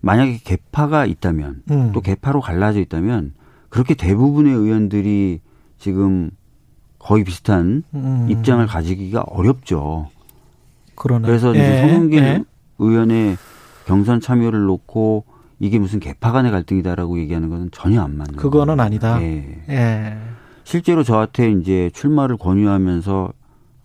[0.01, 1.91] 만약에 개파가 있다면 음.
[1.93, 3.33] 또 개파로 갈라져 있다면
[3.69, 5.39] 그렇게 대부분의 의원들이
[5.77, 6.31] 지금
[6.97, 8.27] 거의 비슷한 음.
[8.29, 10.09] 입장을 가지기가 어렵죠.
[10.95, 11.27] 그러네.
[11.27, 11.81] 그래서 이제 예.
[11.81, 12.43] 송영길 예.
[12.79, 13.37] 의원의
[13.85, 15.23] 경선 참여를 놓고
[15.59, 18.85] 이게 무슨 개파 간의 갈등이다라고 얘기하는 것은 전혀 안 맞는 그거는 거예요.
[18.85, 19.21] 아니다.
[19.21, 19.61] 예.
[19.69, 20.17] 예.
[20.63, 23.33] 실제로 저한테 이제 출마를 권유하면서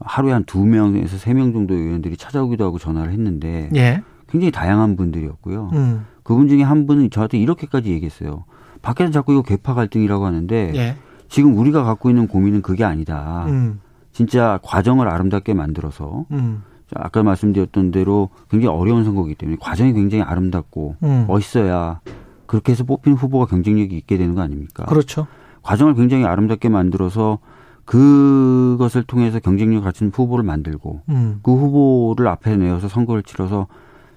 [0.00, 4.02] 하루에 한 두 명에서 세 명 정도 의원들이 찾아오기도 하고 전화를 했는데 예.
[4.28, 5.70] 굉장히 다양한 분들이었고요.
[5.72, 6.06] 음.
[6.22, 8.44] 그분 중에 한 분은 저한테 이렇게까지 얘기했어요.
[8.82, 10.96] 밖에서 자꾸 이거 개파 갈등이라고 하는데 예.
[11.28, 13.46] 지금 우리가 갖고 있는 고민은 그게 아니다.
[13.48, 13.80] 음.
[14.12, 16.62] 진짜 과정을 아름답게 만들어서 음.
[16.94, 21.24] 아까 말씀드렸던 대로 굉장히 어려운 선거이기 때문에 과정이 굉장히 아름답고 음.
[21.28, 22.00] 멋있어야
[22.46, 24.84] 그렇게 해서 뽑힌 후보가 경쟁력이 있게 되는 거 아닙니까?
[24.84, 25.26] 그렇죠.
[25.62, 27.38] 과정을 굉장히 아름답게 만들어서
[27.84, 31.40] 그것을 통해서 경쟁력 갖춘 후보를 만들고 음.
[31.42, 33.66] 그 후보를 앞에 내어서 선거를 치러서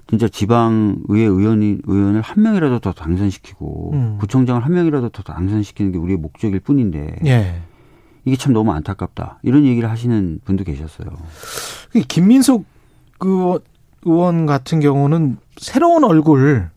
[0.08, 4.18] 진짜 지방의회 의원이 의원을 한 명이라도 더 당선시키고 음.
[4.20, 7.62] 구청장을 한 명이라도 더 당선시키는 게 우리의 목적일 뿐인데 예.
[8.28, 11.08] 이게 참 너무 안타깝다 이런 얘기를 하시는 분도 계셨어요.
[12.10, 12.66] 김민석
[13.18, 13.60] 그
[14.04, 16.70] 의원 같은 경우는 새로운 얼굴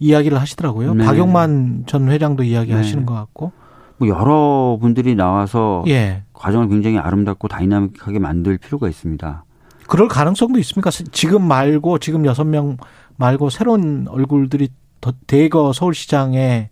[0.00, 0.94] 이야기를 하시더라고요.
[0.94, 1.04] 네.
[1.04, 3.06] 박용만 전 회장도 이야기하시는 네.
[3.06, 3.52] 것 같고.
[3.98, 6.24] 뭐 여러 분들이 나와서 예.
[6.32, 9.44] 과정을 굉장히 아름답고 다이나믹하게 만들 필요가 있습니다.
[9.86, 10.90] 그럴 가능성도 있습니까?
[10.90, 12.76] 지금 말고 지금 여섯 명
[13.16, 14.68] 말고 새로운 얼굴들이
[15.00, 16.70] 더 대거 서울시장에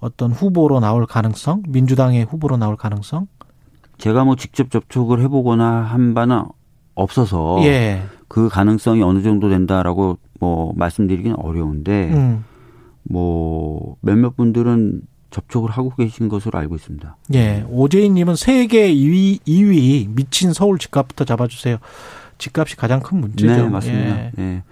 [0.00, 3.26] 어떤 후보로 나올 가능성, 민주당의 후보로 나올 가능성?
[3.98, 6.42] 제가 뭐 직접 접촉을 해보거나 한 바는
[6.94, 8.02] 없어서 예.
[8.28, 12.44] 그 가능성이 어느 정도 된다라고 뭐 말씀드리기는 어려운데 음.
[13.02, 17.16] 뭐 몇몇 분들은 접촉을 하고 계신 것으로 알고 있습니다.
[17.34, 17.64] 예.
[17.68, 21.76] 오재인님은 세계 2위, 2위 미친 서울 집값부터 잡아주세요.
[22.38, 23.64] 집값이 가장 큰 문제죠.
[23.64, 24.16] 네, 맞습니다.
[24.16, 24.32] 예.
[24.38, 24.62] 예.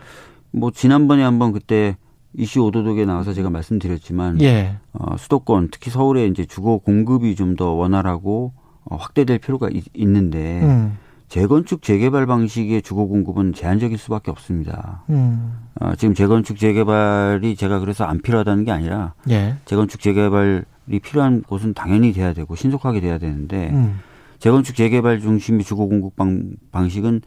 [0.51, 1.97] 뭐 지난번에 한번 그때
[2.39, 4.77] 이슈 오도독에 나와서 제가 말씀드렸지만 예.
[4.93, 8.53] 어, 수도권 특히 서울에 이제 주거 공급이 좀 더 원활하고
[8.85, 10.97] 어, 확대될 필요가 있, 는데 음.
[11.29, 15.03] 재건축 재개발 방식의 주거 공급은 제한적일 수밖에 없습니다.
[15.11, 15.59] 음.
[15.81, 19.57] 어, 지금 재건축 재개발이 제가 그래서 안 필요하다는 게 아니라 예.
[19.65, 23.99] 재건축 재개발이 필요한 곳은 당연히 돼야 되고 신속하게 돼야 되는데 음.
[24.39, 27.23] 재건축 재개발 중심의 주거 공급 방, 방식은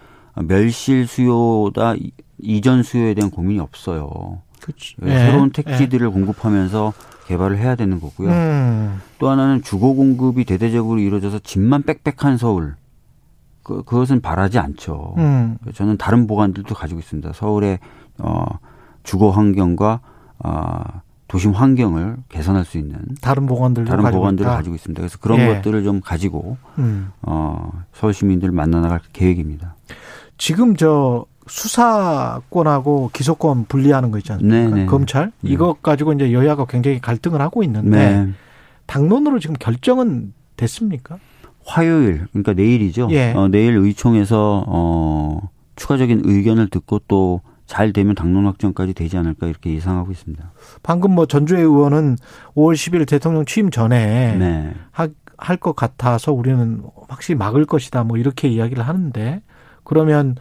[0.47, 1.95] 멸실 수요다
[2.39, 4.41] 이전 수요에 대한 고민이 없어요.
[5.03, 5.17] 예.
[5.17, 6.11] 새로운 택지들을 예.
[6.11, 6.93] 공급하면서
[7.27, 8.29] 개발을 해야 되는 거고요.
[8.29, 9.01] 음.
[9.19, 12.75] 또 하나는 주거 공급이 대대적으로 이루어져서 집만 빽빽한 서울
[13.63, 15.15] 그, 그것은 바라지 않죠.
[15.17, 15.57] 음.
[15.73, 17.31] 저는 다른 보관들도 가지고 있습니다.
[17.33, 17.79] 서울의
[18.17, 18.43] 어,
[19.03, 20.01] 주거 환경과
[20.39, 20.83] 어,
[21.27, 24.57] 도심 환경을 개선할 수 있는 다른 보관들 다른 가지고 보관들을 있다.
[24.57, 24.99] 가지고 있습니다.
[24.99, 25.47] 그래서 그런 예.
[25.47, 27.11] 것들을 좀 가지고 음.
[27.21, 29.75] 어, 서울 시민들을 만나 나갈 계획입니다.
[30.37, 34.57] 지금 저 수사권하고 기소권 분리하는 거 있지 않습니까?
[34.57, 34.81] 네네.
[34.81, 34.85] 네.
[34.85, 35.51] 검찰 네.
[35.51, 38.29] 이것 가지고 이제 여야가 굉장히 갈등을 하고 있는데 네.
[38.85, 41.17] 당론으로 지금 결정은 됐습니까?
[41.65, 43.07] 화요일 그러니까 내일이죠.
[43.11, 43.33] 예.
[43.33, 49.73] 어, 내일 의총에서 어, 추가적인 의견을 듣고 또 잘 되면 당론 확정까지 되지 않을까 이렇게
[49.73, 50.51] 예상하고 있습니다.
[50.83, 52.17] 방금 뭐 전주의 의원은
[52.53, 54.73] 5월 10일 대통령 취임 전에 네.
[55.37, 59.41] 할것 같아서 우리는 확실히 막을 것이다 뭐 이렇게 이야기를 하는데
[59.85, 60.35] 그러면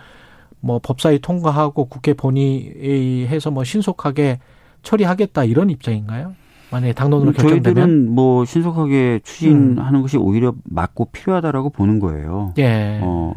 [0.61, 4.39] 뭐 법사위 통과하고 국회 본의해서 뭐 신속하게
[4.83, 6.35] 처리하겠다 이런 입장인가요?
[6.71, 10.03] 만약에 당론으로 결정되면 저희들은 뭐 신속하게 추진하는 음.
[10.03, 12.55] 것이 오히려 맞고 필요하다라고 보는 거예요.
[12.59, 13.01] 예.
[13.03, 13.35] 어,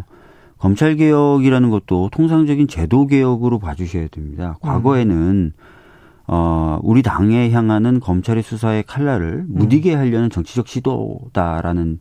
[0.59, 4.55] 검찰 개혁이라는 것도 통상적인 제도 개혁으로 봐주셔야 됩니다.
[4.61, 5.51] 과거에는 음.
[6.27, 9.99] 어, 우리 당에 향하는 검찰의 수사의 칼날을 무디게 음.
[9.99, 11.99] 하려는 정치적 시도다라는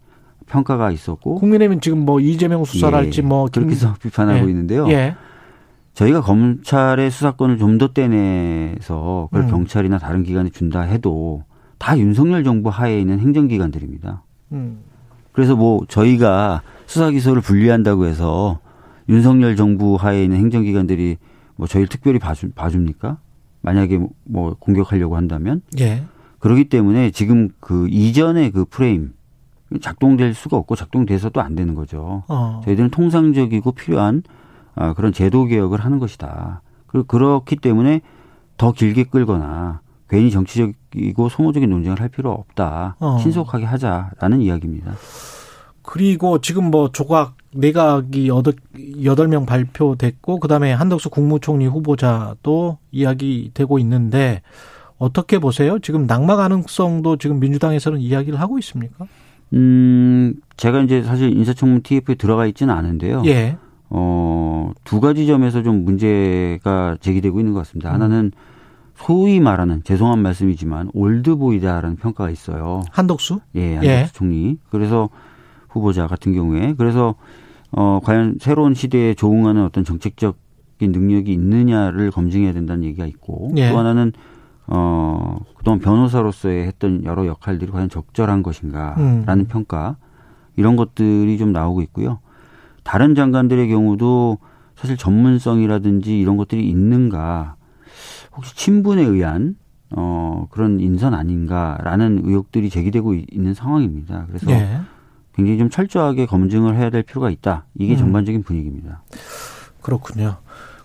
[0.52, 4.50] 평가가 있었고 국민의힘은 지금 뭐 이재명 수사랄지 예, 뭐 그렇게 해서 비판하고 예.
[4.50, 4.86] 있는데요.
[4.90, 5.16] 예.
[5.94, 9.50] 저희가 검찰의 수사권을 좀 더 떼내서 그걸 음.
[9.50, 11.42] 경찰이나 다른 기관에 준다 해도
[11.78, 14.22] 다 윤석열 정부 하에 있는 행정기관들입니다.
[14.52, 14.80] 음.
[15.32, 18.60] 그래서 뭐 저희가 수사 기소를 분리한다고 해서
[19.08, 21.16] 윤석열 정부 하에 있는 행정기관들이
[21.56, 23.16] 뭐 저희를 특별히 봐주, 봐줍니까?
[23.62, 25.62] 만약에 뭐 공격하려고 한다면?
[25.80, 26.04] 예.
[26.40, 29.12] 그렇기 때문에 지금 그 이전의 그 프레임
[29.80, 32.24] 작동될 수가 없고 작동돼서도 안 되는 거죠.
[32.28, 32.60] 어.
[32.64, 34.22] 저희들은 통상적이고 필요한
[34.74, 36.62] 아, 그런 제도 개혁을 하는 것이다.
[36.86, 38.00] 그리고 그렇기 때문에
[38.56, 42.96] 더 길게 끌거나 괜히 정치적이고 소모적인 논쟁을 할 필요 없다.
[43.00, 43.18] 어.
[43.18, 44.92] 신속하게 하자라는 이야기입니다.
[45.82, 48.28] 그리고 지금 뭐 조각 내각이
[49.04, 54.42] 여덟 명 발표됐고 그다음에 한덕수 국무총리 후보자도 이야기되고 있는데
[54.98, 55.78] 어떻게 보세요?
[55.80, 59.06] 지금 낙마 가능성도 지금 민주당에서는 이야기를 하고 있습니까?
[59.52, 63.22] 음, 제가 이제 사실 인사청문 TF에 들어가 있지는 않은데요.
[63.26, 63.56] 예.
[63.90, 67.90] 어, 두 가지 점에서 좀 문제가 제기되고 있는 것 같습니다.
[67.90, 67.94] 음.
[67.94, 68.32] 하나는
[68.94, 72.82] 소위 말하는 죄송한 말씀이지만 올드보이다라는 평가가 있어요.
[72.90, 73.40] 한덕수?
[73.56, 74.06] 예, 한덕수 예.
[74.12, 74.58] 총리.
[74.70, 75.10] 그래서
[75.68, 77.14] 후보자 같은 경우에 그래서
[77.70, 83.70] 어 과연 새로운 시대에 조응하는 어떤 정책적인 능력이 있느냐를 검증해야 된다는 얘기가 있고 예.
[83.70, 84.12] 또 하나는
[84.66, 89.46] 어, 그동안 변호사로서의 했던 여러 역할들이 과연 적절한 것인가라는 음.
[89.48, 89.96] 평가
[90.56, 92.18] 이런 것들이 좀 나오고 있고요.
[92.84, 94.38] 다른 장관들의 경우도
[94.76, 97.56] 사실 전문성이라든지 이런 것들이 있는가
[98.34, 99.56] 혹시 친분에 의한
[99.90, 104.24] 어, 그런 인선 아닌가라는 의혹들이 제기되고 있는 상황입니다.
[104.26, 104.80] 그래서 예.
[105.34, 107.66] 굉장히 좀 철저하게 검증을 해야 될 필요가 있다.
[107.74, 107.98] 이게 음.
[107.98, 109.02] 전반적인 분위기입니다.
[109.82, 110.38] 그렇군요.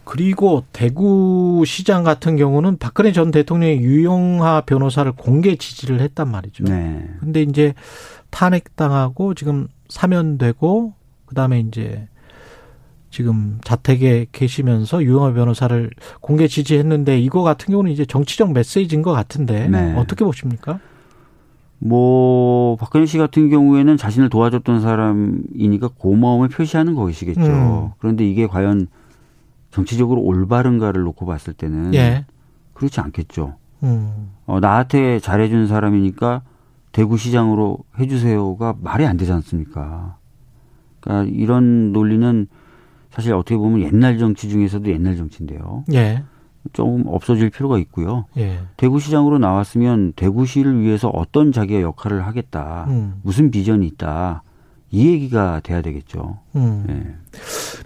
[0.07, 6.63] 그리고 대구 시장 같은 경우는 박근혜 전 대통령의 유용하 변호사를 공개 지지를 했단 말이죠.
[6.63, 7.05] 네.
[7.19, 7.73] 근데 이제
[8.29, 10.93] 탄핵당하고 지금 사면되고
[11.25, 12.07] 그다음에 이제
[13.11, 15.91] 지금 자택에 계시면서 유영하 변호사를
[16.21, 19.93] 공개 지지했는데 이거 같은 경우는 이제 정치적 메시지인 것 같은데 네.
[19.97, 20.79] 어떻게 보십니까?
[21.79, 27.41] 뭐 박근혜 씨 같은 경우에는 자신을 도와줬던 사람이니까 고마움을 표시하는 것이겠죠.
[27.41, 27.89] 음.
[27.99, 28.87] 그런데 이게 과연
[29.77, 32.25] 정치적으로 올바른가를 놓고 봤을 때는 예.
[32.73, 33.53] 그렇지 않겠죠.
[33.83, 34.31] 음.
[34.47, 36.41] 어, 나한테 잘해준 사람이니까
[36.93, 40.17] 대구시장으로 해주세요가 말이 안 되지 않습니까?
[40.99, 42.47] 그러니까 이런 논리는
[43.11, 45.83] 사실 어떻게 보면 옛날 정치 중에서도 옛날 정치인데요.
[45.93, 46.23] 예.
[46.73, 48.25] 좀 없어질 필요가 있고요.
[48.35, 48.57] 예.
[48.77, 53.19] 대구시장으로 나왔으면 대구시를 위해서 어떤 자기가 역할을 하겠다, 음.
[53.21, 54.41] 무슨 비전이 있다,
[54.89, 56.39] 이 얘기가 돼야 되겠죠.
[56.55, 56.83] 음.
[56.87, 57.15] 네.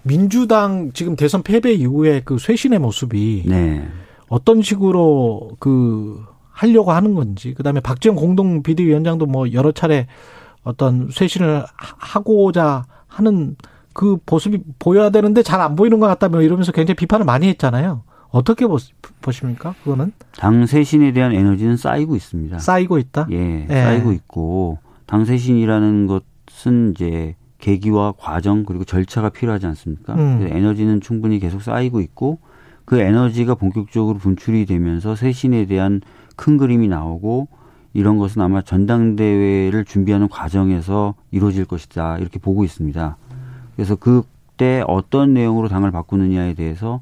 [0.02, 3.86] 민주당 지금 대선 패배 이후에 그 쇄신의 모습이 네.
[4.28, 10.06] 어떤 식으로 그 하려고 하는 건지, 그 다음에 박지원 공동 비대위원장도 뭐 여러 차례
[10.62, 13.56] 어떤 쇄신을 하고자 하는
[13.92, 18.04] 그 모습이 보여야 되는데 잘 안 보이는 것 같다 뭐 이러면서 굉장히 비판을 많이 했잖아요.
[18.30, 18.64] 어떻게
[19.20, 19.74] 보십니까?
[19.84, 22.58] 그거는 당 쇄신에 대한 에너지는 쌓이고 있습니다.
[22.60, 23.26] 쌓이고 있다.
[23.32, 23.82] 예, 예.
[23.82, 26.22] 쌓이고 있고 당 쇄신이라는 것
[26.68, 30.14] 은 이제 계기와 과정 그리고 절차가 필요하지 않습니까?
[30.14, 30.46] 음.
[30.50, 32.38] 에너지는 충분히 계속 쌓이고 있고
[32.84, 36.00] 그 에너지가 본격적으로 분출이 되면서 쇄신에 대한
[36.36, 37.48] 큰 그림이 나오고
[37.94, 43.16] 이런 것은 아마 전당대회를 준비하는 과정에서 이루어질 것이다 이렇게 보고 있습니다.
[43.76, 47.00] 그래서 그때 어떤 내용으로 당을 바꾸느냐에 대해서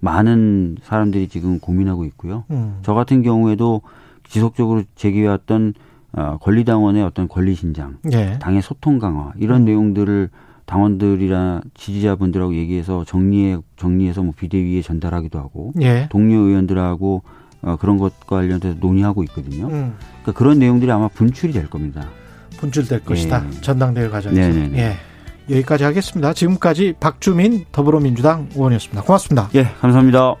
[0.00, 2.44] 많은 사람들이 지금 고민하고 있고요.
[2.50, 2.78] 음.
[2.82, 3.82] 저 같은 경우에도
[4.28, 5.74] 지속적으로 제기해왔던
[6.12, 8.38] 어, 권리당원의 어떤 권리 신장, 예.
[8.38, 9.64] 당의 소통 강화 이런 음.
[9.66, 10.30] 내용들을
[10.64, 16.08] 당원들이나 지지자분들하고 얘기해서 정리해 정리해서 뭐 비대위에 전달하기도 하고 예.
[16.10, 17.22] 동료 의원들하고
[17.62, 19.66] 어, 그런 것과 관련돼서 논의하고 있거든요.
[19.66, 19.94] 음.
[20.22, 22.06] 그러니까 그런 내용들이 아마 분출이 될 겁니다.
[22.58, 23.44] 분출될 것이다.
[23.46, 23.60] 예.
[23.60, 24.40] 전당대회 과정에서.
[24.40, 24.78] 네네네.
[24.78, 24.96] 예.
[25.48, 26.32] 여기까지 하겠습니다.
[26.32, 29.02] 지금까지 박주민 더불어민주당 의원이었습니다.
[29.02, 29.48] 고맙습니다.
[29.54, 30.34] 예, 감사합니다.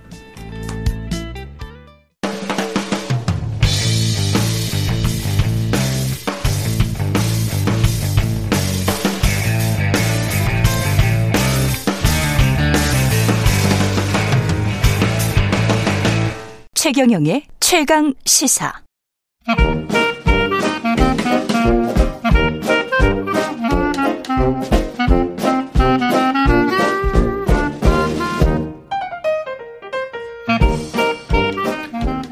[16.86, 18.72] 최경영의 최강 시사.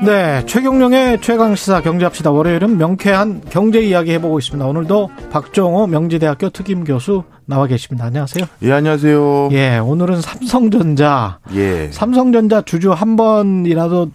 [0.07, 2.31] 네, 최경령의 최강 시사 경제합시다.
[2.31, 4.65] 월요일은 명쾌한 경제 이야기 해보고 있습니다.
[4.65, 8.05] 오늘도 박종호 명지대학교 특임 교수 나와 계십니다.
[8.05, 8.47] 안녕하세요.
[8.63, 9.49] 예, 안녕하세요.
[9.51, 11.41] 예, 오늘은 삼성전자.
[11.55, 11.91] 예.
[11.91, 14.11] 삼성전자 주주 한 번이라도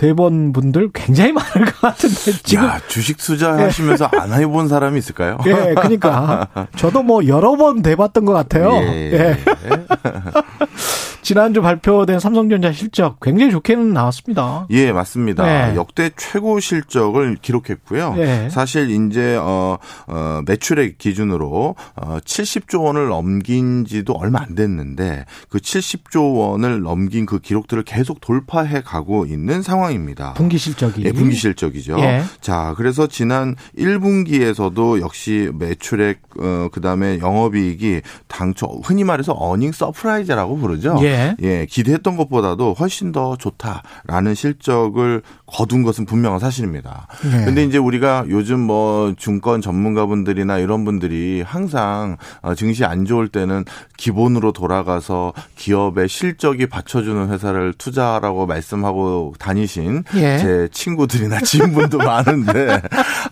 [0.00, 4.18] 대본 분들 굉장히 많을 것 같은데 지금 야, 주식 투자 하시면서 예.
[4.18, 5.36] 안 해본 사람이 있을까요?
[5.44, 8.70] 예, 그러니까 저도 뭐 여러 번 대봤던 것 같아요.
[8.76, 9.12] 예.
[9.12, 9.38] 예.
[11.30, 14.66] 지난주 발표된 삼성전자 실적 굉장히 좋게는 나왔습니다.
[14.70, 15.44] 예, 맞습니다.
[15.44, 15.76] 네.
[15.76, 18.14] 역대 최고 실적을 기록했고요.
[18.14, 18.50] 네.
[18.50, 19.78] 사실 이제 어,
[20.08, 27.26] 어 매출액 기준으로 어 70조 원을 넘긴 지도 얼마 안 됐는데 그 70조 원을 넘긴
[27.26, 30.34] 그 기록들을 계속 돌파해 가고 있는 상황입니다.
[30.34, 31.04] 분기 실적이.
[31.04, 32.00] 예, 분기 실적이죠.
[32.00, 32.24] 예.
[32.40, 40.98] 자, 그래서 지난 1분기에서도 역시 매출액 어 그다음에 영업이익이 당초 흔히 말해서 earning surprise라고 부르죠.
[41.02, 41.19] 예.
[41.20, 41.36] 예.
[41.42, 47.06] 예, 기대했던 것보다도 훨씬 더 좋다라는 실적을 거둔 것은 분명한 사실입니다.
[47.22, 47.44] 네.
[47.44, 53.64] 근데 이제 우리가 요즘 뭐 증권 전문가분들이나 이런 분들이 항상 어, 증시 안 좋을 때는
[53.96, 60.38] 기본으로 돌아가서 기업의 실적이 받쳐주는 회사를 투자하라고 말씀하고 다니신 예.
[60.38, 62.80] 제 친구들이나 지인분도 많은데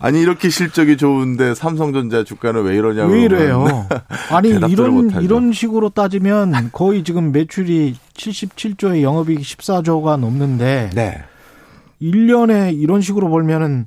[0.01, 3.87] 아니 이렇게 실적이 좋은데 삼성전자 주가는 왜 이러냐고 왜 이래요?
[4.31, 7.78] 아니 이런 이런 식으로 따지면 거의 지금 매출이
[8.15, 11.23] 77조의 영업이익 14조가 넘는데 네.
[12.01, 13.87] 1년에 이런 식으로 벌면은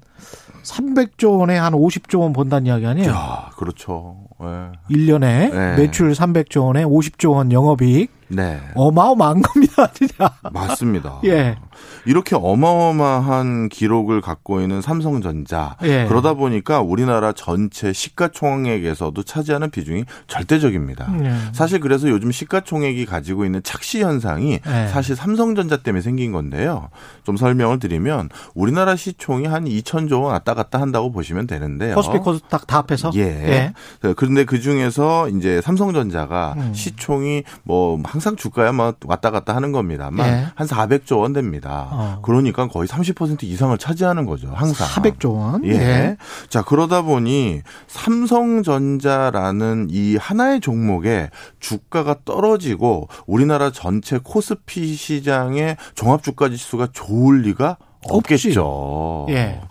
[0.64, 3.10] 300조 원에 한 50조 원 번다는 이야기 아니에요?
[3.10, 4.18] 야, 그렇죠.
[4.40, 4.72] 네.
[4.90, 5.76] 1년에 네.
[5.78, 8.62] 매출 300조 원에 50조 원 영업이익 네.
[8.76, 10.32] 어마어마한 겁니다, 진짜.
[10.52, 11.20] 맞습니다.
[11.26, 11.58] 예.
[12.06, 15.76] 이렇게 어마어마한 기록을 갖고 있는 삼성전자.
[15.84, 16.06] 예.
[16.08, 21.14] 그러다 보니까 우리나라 전체 시가총액에서도 차지하는 비중이 절대적입니다.
[21.24, 21.34] 예.
[21.54, 24.88] 사실 그래서 요즘 시가총액이 가지고 있는 착시 현상이 예.
[24.88, 26.90] 사실 삼성전자 때문에 생긴 건데요.
[27.24, 31.96] 좀 설명을 드리면 우리나라 시총이 한 2천조 원 왔다 갔다 한다고 보시면 되는데요.
[31.96, 33.12] 코스피 코스닥 다 합해서?
[33.16, 33.22] 예.
[33.22, 33.74] 예.
[34.16, 36.74] 그런데 그 중에서 이제 삼성전자가 음.
[36.74, 40.48] 시총이 뭐 항상 주가야 뭐 왔다 갔다 하는 겁니다만 예.
[40.56, 41.88] 한 400조 원 됩니다.
[41.92, 42.20] 어.
[42.22, 44.50] 그러니까 거의 30% 이상을 차지하는 거죠.
[44.54, 44.88] 항상.
[44.88, 45.66] 400조 원.
[45.66, 45.72] 예.
[45.72, 46.18] 예.
[46.50, 56.50] 자, 그러다 보니 삼성전자라는 이 하나의 종목에 주가가 떨어지고 우리나라 전체 코스피 시장의 종합 주가
[56.50, 57.78] 지수가 좋을 리가
[58.10, 59.28] 없겠죠.
[59.30, 59.62] 예.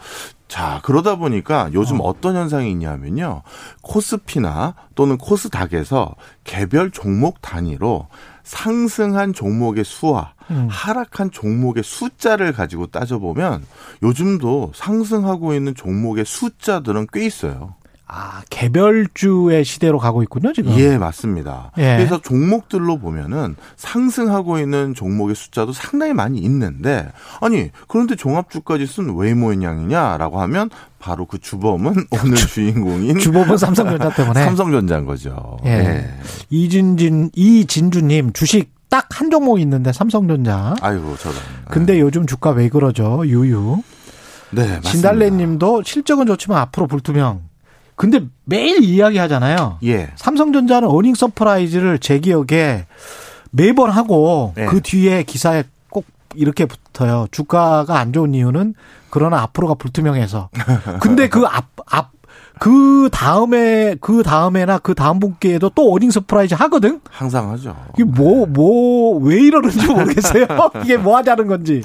[0.50, 2.12] 자, 그러다 보니까 요즘 어.
[2.20, 3.42] 떤 현상이 있냐면요.
[3.82, 8.08] 코스피나 또는 코스닥에서 개별 종목 단위로
[8.50, 10.66] 상승한 종목의 수와 음.
[10.68, 13.64] 하락한 종목의 숫자를 가지고 따져보면
[14.02, 17.76] 요즘도 상승하고 있는 종목의 숫자들은 꽤 있어요.
[18.12, 20.72] 아, 개별주의 시대로 가고 있군요, 지금.
[20.78, 21.70] 예, 맞습니다.
[21.78, 21.96] 예.
[21.96, 27.08] 그래서 종목들로 보면은 상승하고 있는 종목의 숫자도 상당히 많이 있는데,
[27.40, 35.04] 아니, 그런데 종합주가지수는 왜 모양이냐라고 하면 바로 그 주범은 오늘 주인공인 주범은 삼성전자 때문에 삼성전자인
[35.06, 35.58] 거죠.
[35.64, 35.70] 예.
[35.70, 36.10] 예.
[36.50, 40.74] 이진진 이진주님 주식 딱 한 종목 있는데 삼성전자.
[40.80, 41.36] 아이고 저런.
[41.68, 42.00] 근데 네.
[42.00, 43.22] 요즘 주가 왜 그러죠?
[43.26, 43.82] 유유.
[44.52, 44.90] 네, 맞습니다.
[44.90, 47.42] 진달래님도 실적은 좋지만 앞으로 불투명.
[48.00, 49.76] 근데 매일 이야기하잖아요.
[49.84, 50.10] 예.
[50.16, 52.86] 삼성전자는 earning surprise를 제 기억에
[53.50, 54.64] 매번 하고 예.
[54.64, 57.26] 그 뒤에 기사에 꼭 이렇게 붙어요.
[57.30, 58.72] 주가가 안 좋은 이유는
[59.10, 60.48] 그러나 앞으로가 불투명해서.
[61.02, 62.12] 근데 그 앞, 앞,
[62.60, 67.00] 그 다음에 그 다음에나 그 다음 분기에도 또 earning surprise 하거든.
[67.10, 67.74] 항상 하죠.
[67.94, 70.46] 이게 뭐 뭐 왜 이러는지 모르겠어요.
[70.84, 71.82] 이게 뭐 하자는 건지.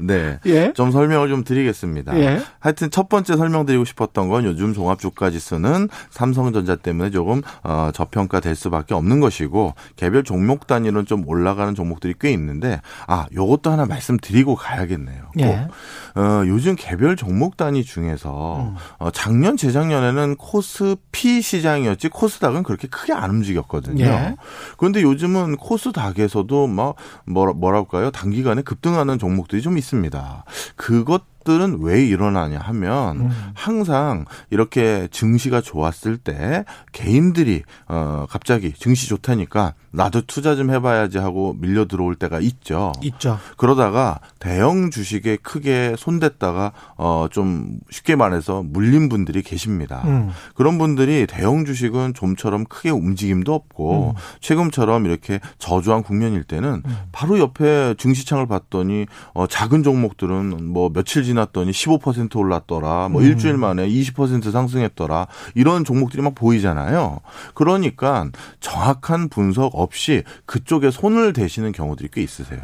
[0.00, 0.38] 네.
[0.46, 0.72] 예.
[0.72, 2.18] 좀 설명을 좀 드리겠습니다.
[2.18, 2.40] 예.
[2.58, 8.56] 하여튼 첫 번째 설명드리고 싶었던 건 요즘 종합 주가 지수는 삼성전자 때문에 조금 어, 저평가될
[8.56, 14.56] 수밖에 없는 것이고 개별 종목 단위로는 좀 올라가는 종목들이 꽤 있는데 아 요것도 하나 말씀드리고
[14.56, 15.22] 가야겠네요.
[15.40, 15.68] 예.
[16.16, 18.74] 어, 요즘 개별 종목 단위 중에서 음.
[18.98, 24.04] 어, 작년 재작년에는 코스피 시장이었지 코스닥은 그렇게 크게 안 움직였거든요.
[24.04, 24.36] 예.
[24.78, 26.96] 그런데 요즘은 코스닥에서도 막
[27.26, 30.44] 뭐라 뭐랄까요 단기간에 급등하는 종목들이 좀 있습니다.
[30.76, 33.30] 그것 것들은 왜 일어나냐 하면 음.
[33.54, 41.56] 항상 이렇게 증시가 좋았을 때 개인들이 어 갑자기 증시 좋다니까 나도 투자 좀 해봐야지 하고
[41.58, 42.92] 밀려 들어올 때가 있죠.
[43.02, 43.38] 있죠.
[43.56, 50.02] 그러다가 대형 주식에 크게 손댔다가 어 좀 쉽게 말해서 물린 분들이 계십니다.
[50.06, 50.30] 음.
[50.54, 54.20] 그런 분들이 대형 주식은 좀처럼 크게 움직임도 없고 음.
[54.40, 56.96] 최근처럼 이렇게 저조한 국면일 때는 음.
[57.12, 63.08] 바로 옆에 증시창을 봤더니 어 작은 종목들은 뭐 며칠 지났더니 15% 올랐더라.
[63.08, 63.26] 뭐 음.
[63.26, 65.26] 일주일 만에 20% 상승했더라.
[65.54, 67.20] 이런 종목들이 막 보이잖아요.
[67.54, 68.28] 그러니까
[68.60, 72.60] 정확한 분석 없이 그쪽에 손을 대시는 경우들이 꽤 있으세요.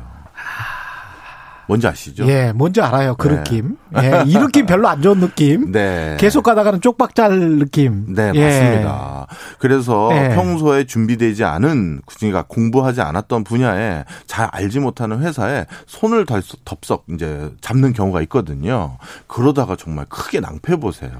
[1.73, 2.27] 뭔지 아시죠?
[2.29, 3.15] 예, 뭔지 알아요.
[3.17, 3.37] 그 네.
[3.37, 3.77] 느낌.
[3.97, 5.73] 예, 이 느낌 별로 안 좋은 느낌.
[5.73, 6.17] 네.
[6.21, 8.15] 계속 가다가는 쪽박잘 느낌.
[8.15, 8.45] 네, 예.
[8.45, 9.27] 맞습니다.
[9.59, 10.35] 그래서 예.
[10.35, 16.27] 평소에 준비되지 않은, 그러니까 공부하지 않았던 분야에 잘 알지 못하는 회사에 손을
[16.65, 18.99] 덥석 이제 잡는 경우가 있거든요.
[19.27, 21.11] 그러다가 정말 크게 낭패 보세요.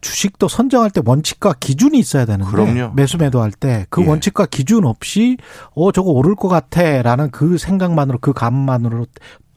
[0.00, 2.50] 주식도 선정할 때 원칙과 기준이 있어야 되는데.
[2.50, 2.92] 그럼요.
[2.94, 4.06] 매수 매도할 때그 예.
[4.08, 5.38] 원칙과 기준 없이
[5.74, 9.06] 어 저거 오를 것 같아라는 그 생각만으로 그 감만으로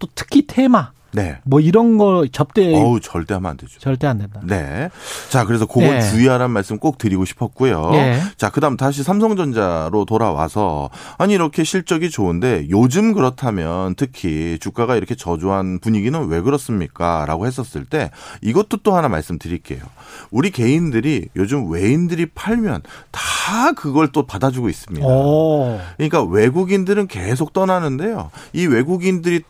[0.02, 1.38] 또 특히 테마 네.
[1.44, 2.74] 뭐 이런 거 접대.
[2.74, 3.80] 어우, 절대 하면 안 되죠.
[3.80, 4.40] 절대 안 된다.
[4.44, 4.90] 네.
[5.30, 6.02] 자, 그래서 그건 네.
[6.02, 7.92] 주의하라는 말씀 꼭 드리고 싶었고요.
[7.92, 8.22] 네.
[8.38, 15.16] 자, 그 다음 다시 삼성전자로 돌아와서 아니, 이렇게 실적이 좋은데 요즘 그렇다면 특히 주가가 이렇게
[15.16, 17.26] 저조한 분위기는 왜 그렇습니까?
[17.28, 18.12] 라고 했었을 때
[18.42, 19.82] 이것도 또 하나 말씀드릴게요.
[20.30, 25.06] 우리 개인들이 요즘 외인들이 팔면 다 그걸 또 받아주고 있습니다.
[25.06, 25.80] 오.
[25.98, 28.32] 그러니까 외국인들은 계속 떠나는데요.
[28.54, 29.44] 이 외국인들이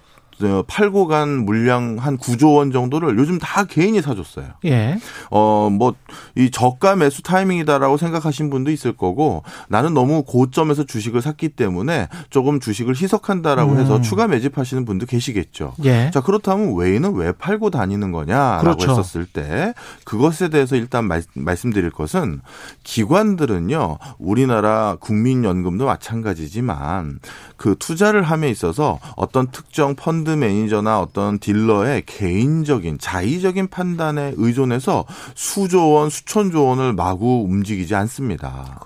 [0.68, 4.46] 팔고 간 물량 한 9조 원 정도를 요즘 다 개인이 사줬어요.
[4.66, 4.98] 예.
[5.30, 5.94] 어, 뭐,
[6.36, 12.60] 이 저가 매수 타이밍이다라고 생각하신 분도 있을 거고 나는 너무 고점에서 주식을 샀기 때문에 조금
[12.60, 13.80] 주식을 희석한다라고 음.
[13.80, 15.74] 해서 추가 매집하시는 분도 계시겠죠.
[15.84, 16.12] 예.
[16.14, 18.92] 자, 그렇다면 외인은 왜 팔고 다니는 거냐라고 그렇죠.
[18.92, 19.74] 했었을 때
[20.06, 22.42] 그것에 대해서 일단 말, 말씀드릴 것은
[22.84, 27.20] 기관들은요, 우리나라 국민연금도 마찬가지지만
[27.58, 35.06] 그 투자를 함에 있어서 어떤 특정 펀드 브랜드 매니저나 어떤 딜러의 개인적인 자의적인 판단에 의존해서
[35.36, 38.80] 수조 원, 수천조 원을 마구 움직이지 않습니다.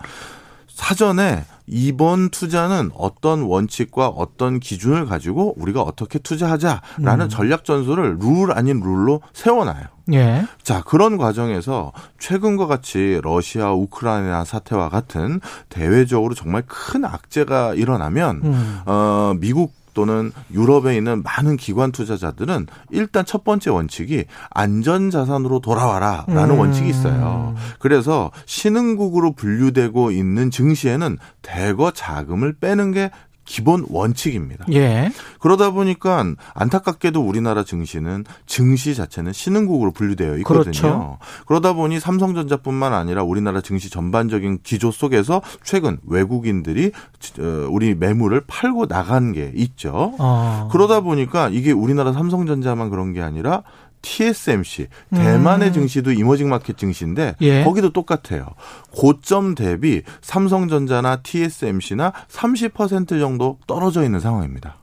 [0.67, 7.29] 사전에 이번 투자는 어떤 원칙과 어떤 기준을 가지고 우리가 어떻게 투자하자라는 음.
[7.29, 9.85] 전략 전술을 룰 아닌 룰로 세워놔요.
[10.13, 10.45] 예.
[10.61, 18.81] 자, 그런 과정에서 최근과 같이 러시아 우크라이나 사태와 같은 대외적으로 정말 큰 악재가 일어나면 음.
[18.85, 26.51] 어 미국 또는 유럽에 있는 많은 기관 투자자들은 일단 첫 번째 원칙이 안전 자산으로 돌아와라라는
[26.51, 26.59] 음.
[26.59, 27.55] 원칙이 있어요.
[27.79, 33.09] 그래서 신흥국으로 분류되고 있는 증시에는 대거 자금을 빼는 게
[33.45, 34.65] 기본 원칙입니다.
[34.73, 35.11] 예.
[35.39, 40.63] 그러다 보니까 안타깝게도 우리나라 증시는 증시 자체는 신흥국으로 분류되어 있거든요.
[40.63, 41.17] 그렇죠.
[41.45, 46.91] 그러다 보니 삼성전자뿐만 아니라 우리나라 증시 전반적인 기조 속에서 최근 외국인들이
[47.39, 50.15] 어, 우리 매물을 팔고 나간 게 있죠.
[50.19, 50.67] 어.
[50.71, 53.63] 그러다 보니까 이게 우리나라 삼성전자만 그런 게 아니라
[54.05, 55.73] TSMC 대만의 음.
[55.73, 57.63] 증시도 이머징 마켓 증시인데 예.
[57.63, 58.45] 거기도 똑같아요.
[58.91, 64.77] 고점 대비 삼성전자나 TSMC나 30% 정도 떨어져 있는 상황입니다.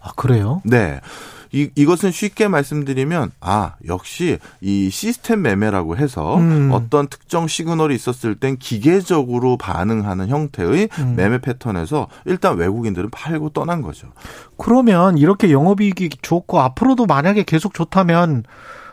[0.00, 0.60] 아, 그래요?
[0.64, 1.00] 네.
[1.52, 6.70] 이, 이것은 쉽게 말씀드리면 아 역시 이 시스템 매매라고 해서 음.
[6.72, 11.14] 어떤 특정 시그널이 있었을 땐 기계적으로 반응하는 형태의 음.
[11.16, 14.08] 매매 패턴에서 일단 외국인들은 팔고 떠난 거죠.
[14.56, 18.44] 그러면 이렇게 영업이익이 좋고 앞으로도 만약에 계속 좋다면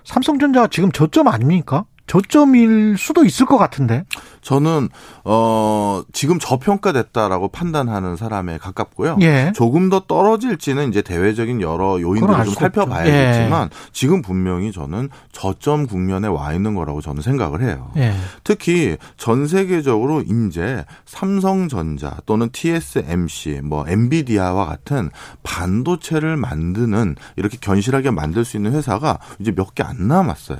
[0.03, 1.85] 삼성전자가 지금 저점 아닙니까?
[2.09, 4.03] 저점일 수도 있을 것 같은데.
[4.41, 4.89] 저는
[5.25, 9.17] 어 지금 저평가됐다라고 판단하는 사람에 가깝고요.
[9.21, 9.51] 예.
[9.53, 13.75] 조금 더 떨어질지는 이제 대외적인 여러 요인들을 좀 살펴봐야겠지만 예.
[13.91, 17.91] 지금 분명히 저는 저점 국면에 와 있는 거라고 저는 생각을 해요.
[17.97, 18.13] 예.
[18.43, 25.11] 특히 전 세계적으로 이제 삼성전자 또는 TSMC, 뭐 엔비디아와 같은
[25.43, 30.57] 반도체를 만드는 이렇게 견실하게 만들 수 있는 회사가 이제 몇 개 안 남았어요.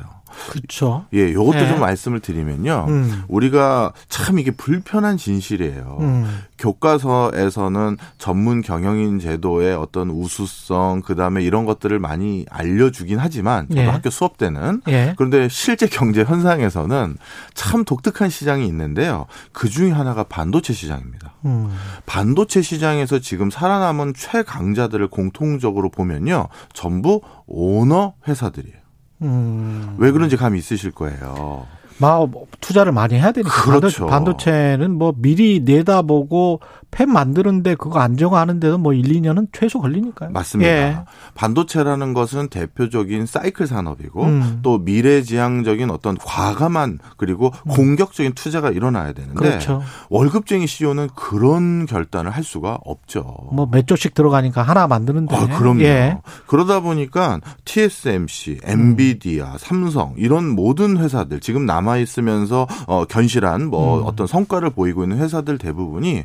[0.50, 1.06] 그렇죠.
[1.14, 1.68] 예, 요것도 네.
[1.68, 2.86] 좀 말씀을 드리면요.
[2.88, 3.24] 음.
[3.28, 5.98] 우리가 참 이게 불편한 진실이에요.
[6.00, 6.44] 음.
[6.58, 13.86] 교과서에서는 전문 경영인 제도의 어떤 우수성, 그 다음에 이런 것들을 많이 알려주긴 하지만 저도 예.
[13.86, 15.14] 학교 수업 때는 예.
[15.18, 17.18] 그런데 실제 경제 현상에서는
[17.54, 19.26] 참 독특한 시장이 있는데요.
[19.52, 21.34] 그 중에 하나가 반도체 시장입니다.
[21.46, 21.70] 음.
[22.06, 28.79] 반도체 시장에서 지금 살아남은 최강자들을 공통적으로 보면요, 전부 오너 회사들이에요.
[29.22, 29.96] 음.
[29.98, 31.68] 왜 그런지 감이 있으실 거예요.
[32.00, 32.30] 막
[32.62, 34.08] 투자를 많이 해야 되니까 그렇죠.
[34.08, 36.60] 반도체는 뭐 미리 내다보고
[36.92, 40.32] 펜 만드는데 그거 안정하는데도 뭐 1, 2년은 최소 걸리니까요.
[40.32, 40.70] 맞습니다.
[40.72, 40.98] 예.
[41.36, 44.60] 반도체라는 것은 대표적인 사이클 산업이고 음.
[44.64, 47.72] 또 미래지향적인 어떤 과감한 그리고 음.
[47.72, 49.82] 공격적인 투자가 일어나야 되는데 그렇죠.
[50.10, 53.50] 월급쟁이 CEO는 그런 결단을 할 수가 없죠.
[53.52, 55.36] 뭐 몇 조씩 들어가니까 하나 만드는데.
[55.36, 55.82] 아, 그럼요.
[55.84, 56.18] 예.
[56.48, 59.58] 그러다 보니까 TSMC, 엔비디아, 음.
[59.58, 64.06] 삼성 이런 모든 회사들 지금 남아 있으면서 어 견실한 뭐 음.
[64.06, 66.24] 어떤 성과를 보이고 있는 회사들 대부분이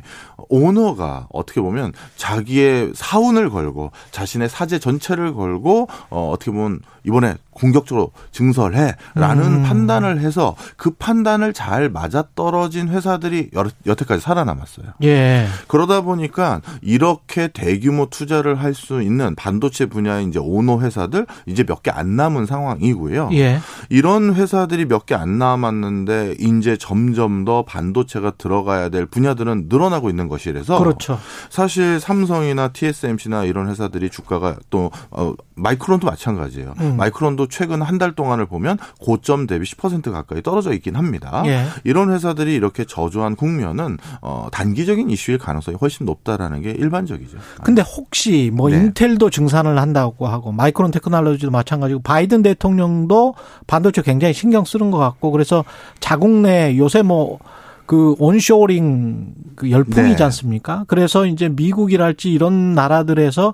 [0.49, 8.11] 오너가 어떻게 보면 자기의 사운을 걸고 자신의 사제 전체를 걸고 어 어떻게 보면 이번에 공격적으로
[8.31, 9.63] 증설해라는 음.
[9.63, 13.49] 판단을 해서 그 판단을 잘 맞아떨어진 회사들이
[13.87, 14.87] 여태까지 살아남았어요.
[15.03, 15.47] 예.
[15.67, 21.81] 그러다 보니까 이렇게 대규모 투자를 할 수 있는 반도체 분야의 이제 오너 회사들 이제 몇
[21.81, 23.29] 개 안 남은 상황이고요.
[23.31, 23.59] 예.
[23.89, 30.27] 이런 회사들이 몇 개 안 남았는데 이제 점점 더 반도체가 들어가야 될 분야들은 늘어나고 있는
[30.27, 31.17] 것이라서 그렇죠.
[31.49, 36.73] 사실 삼성이나 TSMC나 이런 회사들이 주가가 또 어, 마이크론도 마찬가지예요.
[36.81, 36.97] 음.
[36.97, 41.43] 마이크론도 최근 한 달 동안을 보면 고점 대비 10% 가까이 떨어져 있긴 합니다.
[41.45, 41.65] 예.
[41.85, 47.37] 이런 회사들이 이렇게 저조한 국면은 어, 단기적인 이슈일 가능성이 훨씬 높다라는 게 일반적이죠.
[47.63, 48.75] 근데 혹시 뭐 네.
[48.75, 53.35] 인텔도 증산을 한다고 하고 마이크론 테크놀로지도 마찬가지고 바이든 대통령도
[53.65, 55.63] 반도체 굉장히 신경 쓰는 것 같고 그래서
[56.01, 60.23] 자국 내 요새 뭐그 온쇼링 그 열풍이지 네.
[60.25, 60.83] 않습니까?
[60.87, 63.53] 그래서 이제 미국이랄지 이런 나라들에서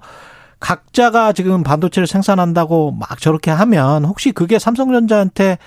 [0.61, 5.57] 각자가 지금 반도체를 생산한다고 막 저렇게 하면 혹시 그게 삼성전자한테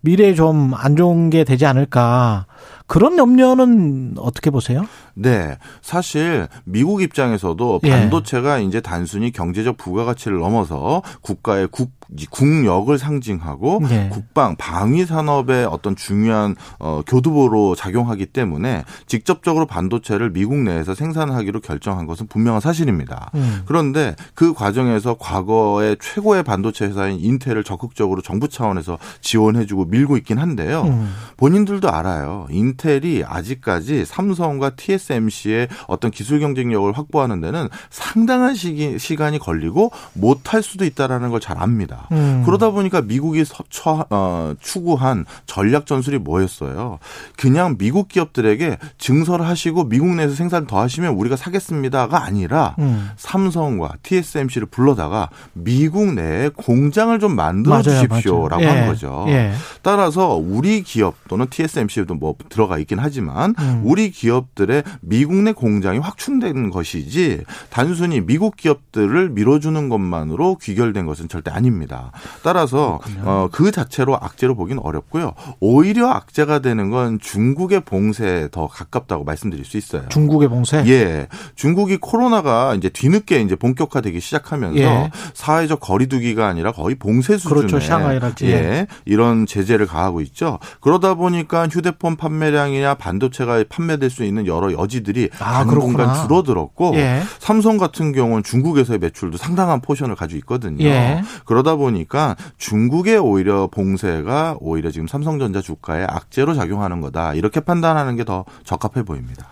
[0.00, 2.46] 미래에 좀 안 좋은 게 되지 않을까.
[2.86, 4.86] 그런 염려는 어떻게 보세요?
[5.18, 5.56] 네.
[5.80, 7.90] 사실 미국 입장에서도 예.
[7.90, 8.64] 반도체가 예.
[8.64, 11.92] 이제 단순히 경제적 부가가치를 넘어서 국가의 국,
[12.30, 14.10] 국력을 상징하고 예.
[14.12, 22.06] 국방, 방위 산업의 어떤 중요한 어, 교두보로 작용하기 때문에 직접적으로 반도체를 미국 내에서 생산하기로 결정한
[22.06, 23.30] 것은 분명한 사실입니다.
[23.34, 23.62] 음.
[23.64, 30.82] 그런데 그 과정에서 과거의 최고의 반도체 회사인 인텔을 적극적으로 정부 차원에서 지원해주고 밀고 있긴 한데요.
[30.82, 31.10] 음.
[31.38, 32.46] 본인들도 알아요.
[32.50, 34.76] 인텔이 아직까지 삼성과
[35.06, 41.62] TSMC의 어떤 기술 경쟁력을 확보하는 데는 상당한 시기, 시간이 걸리고 못할 수도 있다라는 걸 잘
[41.62, 42.08] 압니다.
[42.10, 42.42] 음.
[42.44, 46.98] 그러다 보니까 미국이 처, 어, 추구한 전략 전술이 뭐였어요?
[47.36, 53.10] 그냥 미국 기업들에게 증설을 하시고 미국 내에서 생산 더 하시면 우리가 사겠습니다가 아니라 음.
[53.16, 58.66] 삼성과 TSMC를 불러다가 미국 내에 공장을 좀 만들어 주십시오라고 예.
[58.66, 59.26] 한 거죠.
[59.28, 59.52] 예.
[59.82, 63.82] 따라서 우리 기업 또는 TSMC도 뭐 들어가 있긴 하지만 음.
[63.84, 71.50] 우리 기업들의 미국 내 공장이 확충된 것이지 단순히 미국 기업들을 밀어주는 것만으로 귀결된 것은 절대
[71.50, 72.12] 아닙니다.
[72.42, 75.32] 따라서 어, 그 자체로 악재로 보기는 어렵고요.
[75.60, 80.08] 오히려 악재가 되는 건 중국의 봉쇄에 더 가깝다고 말씀드릴 수 있어요.
[80.08, 80.84] 중국의 봉쇄?
[80.86, 81.28] 예.
[81.54, 85.10] 중국이 코로나가 이제 뒤늦게 이제 본격화되기 시작하면서 예.
[85.34, 87.80] 사회적 거리두기가 아니라 거의 봉쇄 수준의 그렇죠.
[87.80, 88.46] 샹하이랄지.
[88.46, 88.86] 예.
[89.04, 90.58] 이런 제재를 가하고 있죠.
[90.80, 97.22] 그러다 보니까 휴대폰 판매량이나 반도체가 판매될 수 있는 여러 여지들이 아, 당분간 줄어들었고 예.
[97.38, 100.84] 삼성 같은 경우는 중국에서의 매출도 상당한 포션을 가지고 있거든요.
[100.84, 101.22] 예.
[101.44, 107.34] 그러다 보니까 중국의 오히려 봉쇄가 오히려 지금 삼성전자 주가에 악재로 작용하는 거다.
[107.34, 109.46] 이렇게 판단하는 게 더 적합해 보입니다.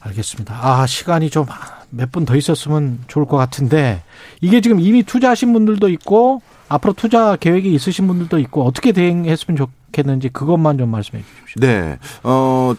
[0.00, 0.58] 알겠습니다.
[0.62, 1.46] 아, 시간이 좀
[1.90, 4.02] 몇 분 더 있었으면 좋을 것 같은데
[4.42, 10.28] 이게 지금 이미 투자하신 분들도 있고 앞으로 투자 계획이 있으신 분들도 있고 어떻게 대응했으면 좋겠는지
[10.28, 11.60] 그것만 좀 말씀해 주십시오.
[11.66, 11.98] 네.
[12.22, 12.74] 어,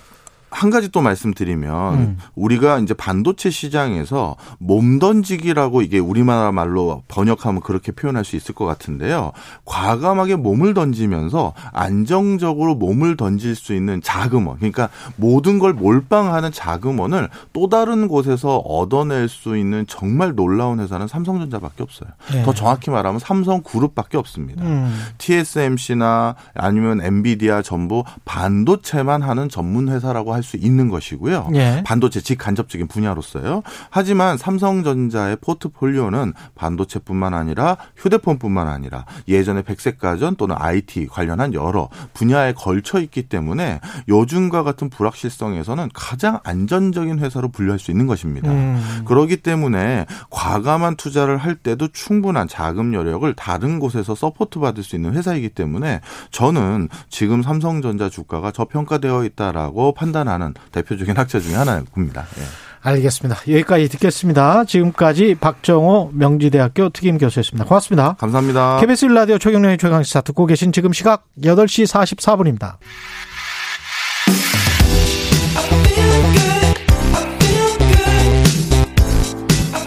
[0.51, 2.17] 한 가지 또 말씀드리면 음.
[2.35, 8.65] 우리가 이제 반도체 시장에서 몸 던지기라고 이게 우리나라 말로 번역하면 그렇게 표현할 수 있을 것
[8.65, 9.31] 같은데요.
[9.65, 17.69] 과감하게 몸을 던지면서 안정적으로 몸을 던질 수 있는 자금원, 그러니까 모든 걸 몰빵하는 자금원을 또
[17.69, 22.09] 다른 곳에서 얻어낼 수 있는 정말 놀라운 회사는 삼성전자밖에 없어요.
[22.31, 22.43] 네.
[22.43, 24.63] 더 정확히 말하면 삼성그룹밖에 없습니다.
[24.63, 24.93] 음.
[25.17, 31.49] TSMC나 아니면 엔비디아 전부 반도체만 하는 전문 회사라고 할수 있는 것이고요.
[31.55, 31.83] 예.
[31.85, 33.63] 반도체 직간접적인 분야로서요.
[33.89, 42.99] 하지만 삼성전자의 포트폴리오는 반도체뿐만 아니라 휴대폰뿐만 아니라 예전에 백색가전 또는 IT 관련한 여러 분야에 걸쳐
[43.01, 48.51] 있기 때문에 요즘과 같은 불확실성에서는 가장 안정적인 회사로 분류할 수 있는 것입니다.
[48.51, 49.03] 음.
[49.05, 55.13] 그렇기 때문에 과감한 투자를 할 때도 충분한 자금 여력을 다른 곳에서 support 받을 수 있는
[55.13, 56.01] 회사이기 때문에
[56.31, 62.25] 저는 지금 삼성전자 주가가 저평가되어 있다라고 판단 판 단하는 대표적인 학자 중에 하나입니다.
[62.37, 62.43] 예.
[62.81, 63.41] 알겠습니다.
[63.49, 64.63] 여기까지 듣겠습니다.
[64.63, 67.65] 지금까지 박정호 명지대학교 특임 교수였습니다.
[67.65, 68.13] 고맙습니다.
[68.13, 68.79] 감사합니다.
[68.79, 72.77] KBS 라디오 최경영의 최강시사 듣고 계신 지금 시각 8시 44분입니다.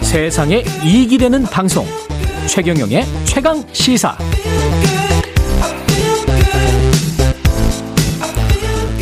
[0.02, 1.86] 세상에 이익이 되는 방송
[2.46, 4.14] 최경영의 최강 시사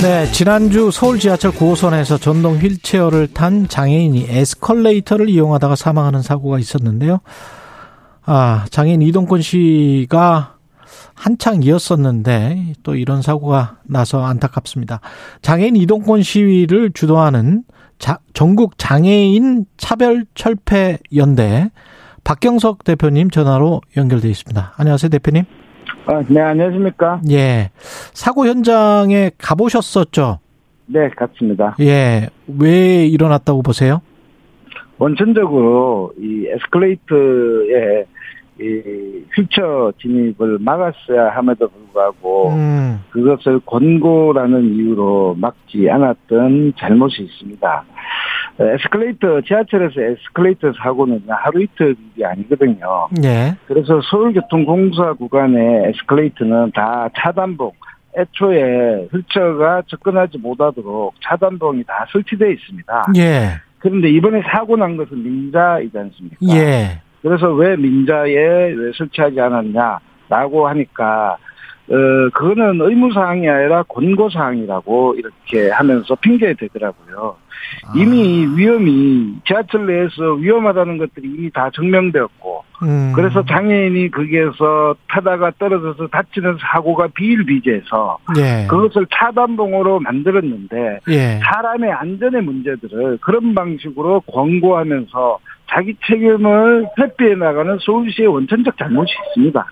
[0.02, 7.18] 네, 지난주 서울 지하철 9호선에서 전동 휠체어를 탄 장애인이 에스컬레이터를 이용하다가 사망하는 사고가 있었는데요.
[8.24, 10.56] 아, 장애인 이동권 씨가
[11.14, 15.01] 한창 이었었는데 또 이런 사고가 나서 안타깝습니다.
[15.43, 17.64] 장애인 이동권 시위를 주도하는
[17.98, 21.70] 자, 전국 장애인 차별 철폐 연대
[22.24, 24.72] 박경석 대표님 전화로 연결돼 있습니다.
[24.78, 25.44] 안녕하세요, 대표님.
[26.10, 27.20] 아, 네, 안녕하십니까?
[27.30, 27.70] 예.
[28.12, 30.40] 사고 현장에 가보셨었죠?
[30.86, 31.76] 네, 갔습니다.
[31.78, 32.28] 예.
[32.58, 34.02] 왜 일어났다고 보세요?
[34.98, 38.06] 원천적으로 이 에스컬레이터에
[38.60, 43.00] 이 휠체어 진입을 막았어야 함에도 불구하고 음.
[43.10, 47.84] 그것을 권고라는 이유로 막지 않았던 잘못이 있습니다.
[48.60, 53.08] 에스컬레이터 지하철에서 에스컬레이터 사고는 하루 이틀 일이 아니거든요.
[53.20, 53.54] 네.
[53.66, 57.72] 그래서 서울교통공사 구간의 에스컬레이터는 다 차단봉
[58.18, 63.04] 애초에 휠체어가 접근하지 못하도록 차단봉이 다 설치되어 있습니다.
[63.16, 63.60] 예.
[63.78, 66.36] 그런데 이번에 사고 난 것은 민자이지 않습니까?
[66.54, 67.00] 예.
[67.22, 71.36] 그래서 왜 민자에 왜 설치하지 않았냐라고 하니까
[71.90, 77.36] 어 그거는 의무사항이 아니라 권고사항이라고 이렇게 하면서 핑계 대더라고요.
[77.86, 77.92] 아.
[77.96, 83.12] 이미 위험이 지하철 내에서 위험하다는 것들이 이미 다 증명되었고 음.
[83.14, 88.66] 그래서 장애인이 거기에서 타다가 떨어져서 다치는 사고가 비일비재해서 예.
[88.68, 91.40] 그것을 차단봉으로 만들었는데 예.
[91.42, 95.38] 사람의 안전의 문제들을 그런 방식으로 권고하면서
[95.68, 99.64] 자기 책임을 회피해 나가는 서울시의 원천적 잘못이 있습니다.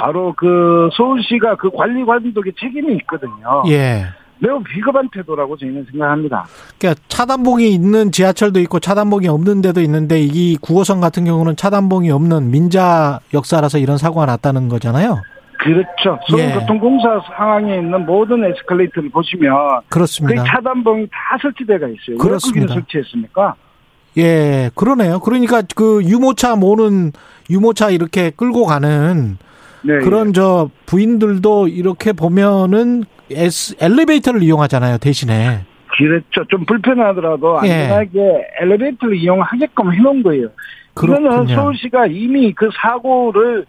[0.00, 3.62] 바로 그 서울시가 그 관리 감독의 책임이 있거든요.
[3.68, 4.06] 예.
[4.38, 6.46] 매우 비겁한 태도라고 저희는 생각합니다.
[6.78, 12.50] 그러니까 차단봉이 있는 지하철도 있고 차단봉이 없는 데도 있는데 이 9호선 같은 경우는 차단봉이 없는
[12.50, 15.20] 민자 역사라서 이런 사고가 났다는 거잖아요.
[15.58, 16.18] 그렇죠.
[16.30, 17.36] 서울교통공사 예.
[17.36, 19.52] 상황에 있는 모든 에스컬레이터를 보시면
[19.90, 20.42] 그렇습니다.
[20.42, 22.16] 그 차단봉이 다 설치돼가 있어요.
[22.16, 22.72] 그렇습니다.
[22.72, 23.54] 왜 설치했습니까?
[24.16, 25.20] 예, 그러네요.
[25.20, 27.12] 그러니까 그 유모차 모는
[27.50, 29.36] 유모차 이렇게 끌고 가는
[29.82, 30.32] 네, 그런 예.
[30.32, 35.64] 저 부인들도 이렇게 보면은 에스, 엘리베이터를 이용하잖아요, 대신에.
[35.96, 36.44] 그렇죠.
[36.48, 37.72] 좀 불편하더라도 예.
[37.72, 38.46] 안전하게 예.
[38.62, 40.48] 엘리베이터를 이용하게끔 해놓은 거예요.
[40.94, 43.66] 그거는 서울시가 이미 그 사고를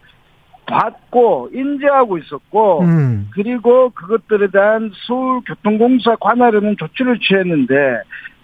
[0.65, 3.29] 받고 인지하고 있었고 음.
[3.33, 7.73] 그리고 그것들에 대한 서울교통공사 관할에는 조치를 취했는데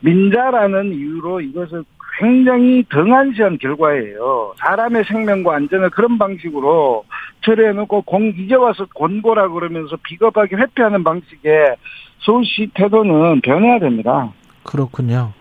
[0.01, 1.83] 민자라는 이유로 이것을
[2.17, 4.53] 굉장히 등한시한 결과예요.
[4.57, 7.03] 사람의 생명과 안전을 그런 방식으로
[7.45, 11.75] 처리해놓고 공 이제 와서 권고라 그러면서 비겁하게 회피하는 방식의
[12.19, 14.31] 서울시 태도는 변해야 됩니다.
[14.63, 15.31] 그렇군요.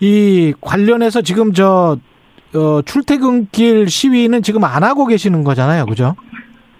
[0.00, 1.96] 이 관련해서 지금 저
[2.54, 6.14] 어, 출퇴근길 시위는 지금 안 하고 계시는 거잖아요, 그죠?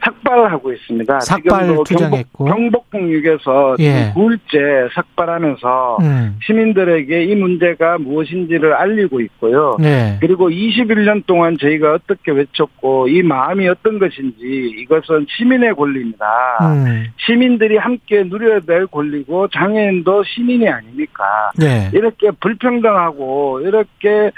[0.04, 1.20] 삭발하고 있습니다.
[1.20, 4.12] 삭발 투쟁했고 경복, 경북북육에서 예.
[4.14, 6.38] 9일째 삭발하면서 음.
[6.44, 9.76] 시민들에게 이 문제가 무엇인지를 알리고 있고요.
[9.82, 10.18] 예.
[10.20, 16.26] 그리고 21년 동안 저희가 어떻게 외쳤고 이 마음이 어떤 것인지 이것은 시민의 권리입니다.
[16.62, 17.06] 음.
[17.18, 21.52] 시민들이 함께 누려야 될 권리고 장애인도 시민이 아닙니까?
[21.62, 21.90] 예.
[21.92, 24.32] 이렇게 불평등하고 이렇게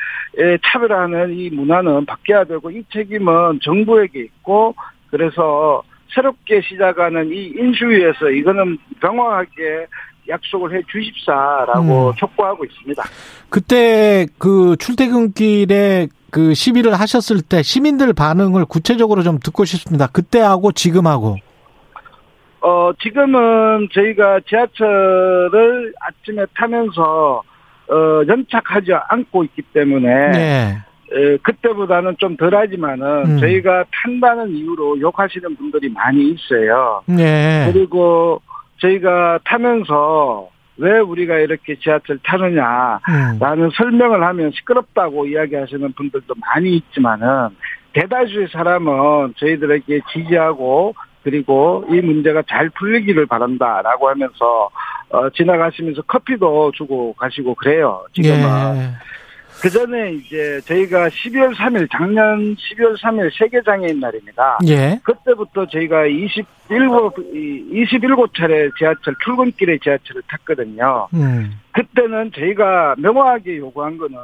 [0.66, 4.74] 차별하는 이 문화는 바뀌어야 되고 이 책임은 정부에게 있고
[5.15, 5.81] 그래서
[6.12, 9.86] 새롭게 시작하는 이 인수위에서 이거는 명확하게
[10.28, 12.15] 약속을 해 주십사라고 음.
[12.16, 13.01] 촉구하고 있습니다.
[13.49, 20.09] 그때 그 출퇴근길에 그 시비를 하셨을 때 시민들 반응을 구체적으로 좀 듣고 싶습니다.
[20.09, 21.36] 그때하고 지금하고.
[22.62, 27.41] 어, 지금은 저희가 지하철을 아침에 타면서
[27.89, 30.78] 어, 연착하지 않고 있기 때문에 네.
[31.43, 33.39] 그때보다는 좀 덜하지만은 음.
[33.39, 37.02] 저희가 탄다는 이유로 욕하시는 분들이 많이 있어요.
[37.06, 37.70] 네.
[37.72, 38.40] 그리고
[38.78, 43.70] 저희가 타면서 왜 우리가 이렇게 지하철 타느냐라는 음.
[43.74, 47.51] 설명을 하면 시끄럽다고 이야기하시는 분들도 많이 있지만은
[47.93, 54.68] 대다수의 사람은 저희들에게 지지하고 그리고 이 문제가 잘 풀리기를 바란다라고 하면서
[55.10, 58.05] 어, 지나가시면서 커피도 주고 가시고 그래요.
[58.12, 58.36] 지금은.
[58.76, 58.90] 예.
[59.60, 64.59] 그 전에 이제 저희가 12월 3일, 작년 12월 3일 세계 장애인 날입니다.
[64.66, 65.01] 예.
[65.02, 71.09] 그때부터 저희가 27, 27차례 지하철, 출근길에 지하철을 탔거든요.
[71.14, 71.59] 음.
[71.72, 74.18] 그때는 저희가 명확하게 요구한 거는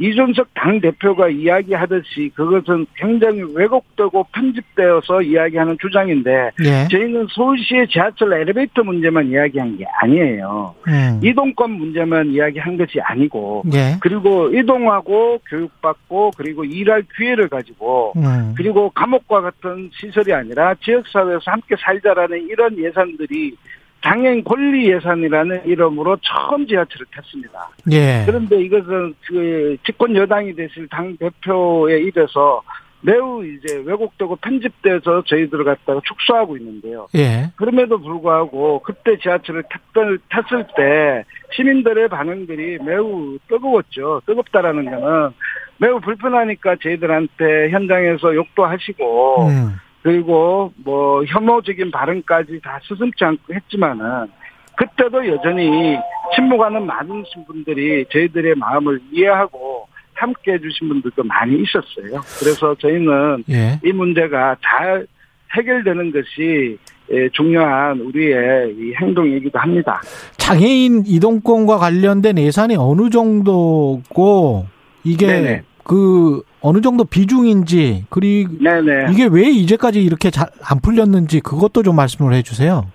[0.00, 6.88] 이준석 당대표가 이야기하듯이 그것은 굉장히 왜곡되고 편집되어서 이야기하는 주장인데 예.
[6.88, 10.74] 저희는 서울시의 지하철 엘리베이터 문제만 이야기한 게 아니에요.
[10.86, 11.20] 음.
[11.22, 13.96] 이동권 문제만 이야기한 것이 아니고 예.
[14.00, 18.54] 그리고 이동하고 교육받고 그리고 일할 기회를 가지고 음.
[18.56, 23.56] 그리고 감옥과 같은 시설이 아니라 지역사회에서 함께 살자라는 이런 예산들이
[24.02, 27.70] 장애인 권리 예산이라는 이름으로 처음 지하철을 탔습니다.
[27.90, 28.22] 예.
[28.26, 32.62] 그런데 이것은 그 집권 여당이 되실 당 대표의 입에서
[33.00, 37.06] 매우 이제 왜곡되고 편집돼서 저희들을 갖다가 축소하고 있는데요.
[37.14, 37.50] 예.
[37.56, 39.64] 그럼에도 불구하고 그때 지하철을
[39.94, 44.22] 탔을, 탔을 때 시민들의 반응들이 매우 뜨거웠죠.
[44.26, 45.30] 뜨겁다라는 거는
[45.78, 49.76] 매우 불편하니까 저희들한테 현장에서 욕도 하시고 음.
[50.08, 54.26] 그리고 뭐 혐오적인 발언까지 다 스승치 않고 했지만은
[54.74, 55.98] 그때도 여전히
[56.34, 62.22] 침묵하는 많은 분들이 저희들의 마음을 이해하고 함께 해주신 분들도 많이 있었어요.
[62.40, 63.78] 그래서 저희는 예.
[63.84, 65.06] 이 문제가 잘
[65.54, 66.78] 해결되는 것이
[67.12, 70.00] 예, 중요한 우리의 이 행동이기도 합니다.
[70.38, 74.66] 장애인 이동권과 관련된 예산이 어느 정도고
[75.04, 75.62] 이게 네네.
[75.88, 79.10] 그 어느 정도 비중인지 그리고 네네.
[79.10, 82.86] 이게 왜 이제까지 이렇게 잘 안 풀렸는지 그것도 좀 말씀을 해주세요.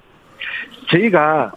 [0.91, 1.51] 저희가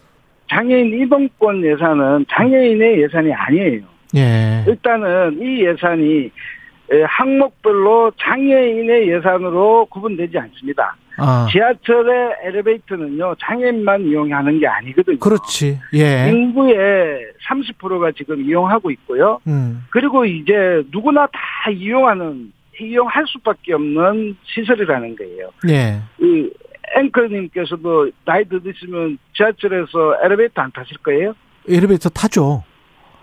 [0.49, 3.81] 장애인 이동권 예산은 장애인의 예산이 아니에요.
[4.15, 4.63] 예.
[4.67, 6.31] 일단은 이 예산이
[7.07, 10.95] 항목별로 장애인의 예산으로 구분되지 않습니다.
[11.17, 11.47] 아.
[11.51, 15.17] 지하철의 엘리베이터는요, 장애인만 이용하는 게 아니거든요.
[15.19, 15.79] 그렇지.
[15.95, 16.29] 예.
[16.29, 19.39] 인구의 30%가 지금 이용하고 있고요.
[19.47, 19.83] 음.
[19.89, 25.49] 그리고 이제 누구나 다 이용하는, 이용할 수밖에 없는 시설이라는 거예요.
[25.69, 25.99] 예.
[26.19, 26.49] 이
[26.95, 31.33] 앵커님께서도 나이 드시면 지하철에서 엘리베이터 안 타실 거예요?
[31.67, 32.63] 엘리베이터 타죠.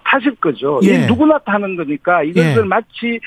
[0.04, 0.80] 타실 거죠.
[0.82, 1.06] 예.
[1.06, 2.62] 누구나 타는 거니까 이것을 예.
[2.62, 3.20] 마치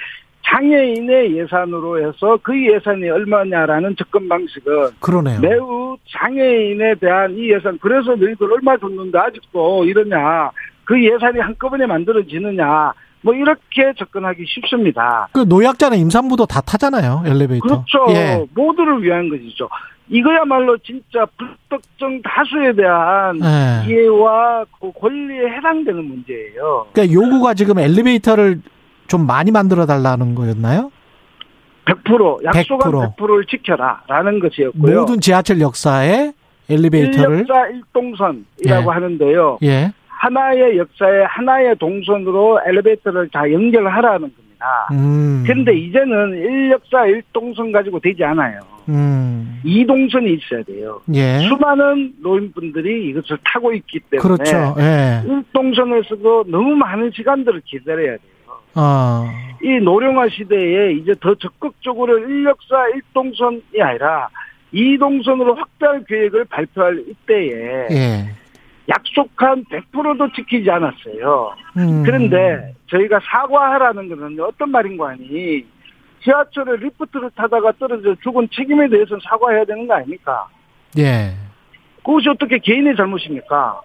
[0.50, 5.40] 장애인의 예산으로 해서 그 예산이 얼마냐라는 접근 방식은 그러네요.
[5.42, 10.52] 매우 장애인에 대한 이 예산 그래서 너희들 얼마 줬는데 아직도 이러냐
[10.86, 15.28] 그 예산이 한꺼번에 만들어지느냐 뭐 이렇게 접근하기 쉽습니다.
[15.34, 17.68] 그 노약자는 임산부도 다 타잖아요 엘리베이터.
[17.68, 18.06] 그렇죠.
[18.10, 18.46] 예.
[18.56, 19.68] 모두를 위한 것이죠.
[20.10, 23.84] 이거야말로 진짜 불특정 다수에 대한 네.
[23.88, 26.88] 이해와 그 권리에 해당되는 문제예요.
[26.94, 28.62] 그러니까 요구가 지금 엘리베이터를
[29.08, 30.92] 좀 많이 만들어 달라는 거였나요?
[31.86, 33.16] 100% 약속한 100%.
[33.16, 35.00] 100%를 지켜라라는 것이었고요.
[35.00, 36.34] 모든 지하철 역사에
[36.70, 38.92] 엘리베이터를 1역사 1동선이라고 예.
[38.92, 39.60] 하는데요.
[39.64, 39.92] 예.
[40.08, 44.88] 하나의 역사에 하나의 동선으로 엘리베이터를 다 연결하라는 겁니다.
[44.92, 45.44] 음.
[45.46, 48.60] 그런데 이제는 1역사 1동선 가지고 되지 않아요.
[48.90, 49.62] 음.
[49.64, 51.02] 2동선이 있어야 돼요.
[51.14, 51.40] 예.
[51.48, 54.76] 수많은 노인분들이 이것을 타고 있기 때문에 그렇죠.
[54.80, 55.24] 예.
[55.26, 58.37] 1동선에서도 너무 많은 시간들을 기다려야 돼요.
[58.78, 59.34] 아.
[59.62, 64.30] 이 노령화 시대에 이제 더 적극적으로 1역사 1동선이 아니라
[64.74, 68.30] 2동선으로 확대할 계획을 발표할 이때에 예.
[68.88, 71.54] 약속한 100%도 지키지 않았어요.
[71.78, 72.04] 음.
[72.04, 75.66] 그런데 저희가 사과하라는 것은 어떤 말인가 하니
[76.24, 80.48] 지하철에 리프트를 타다가 떨어져 죽은 책임에 대해서는 사과해야 되는 거 아닙니까?
[80.98, 81.34] 예.
[81.98, 83.82] 그것이 어떻게 개인의 잘못입니까?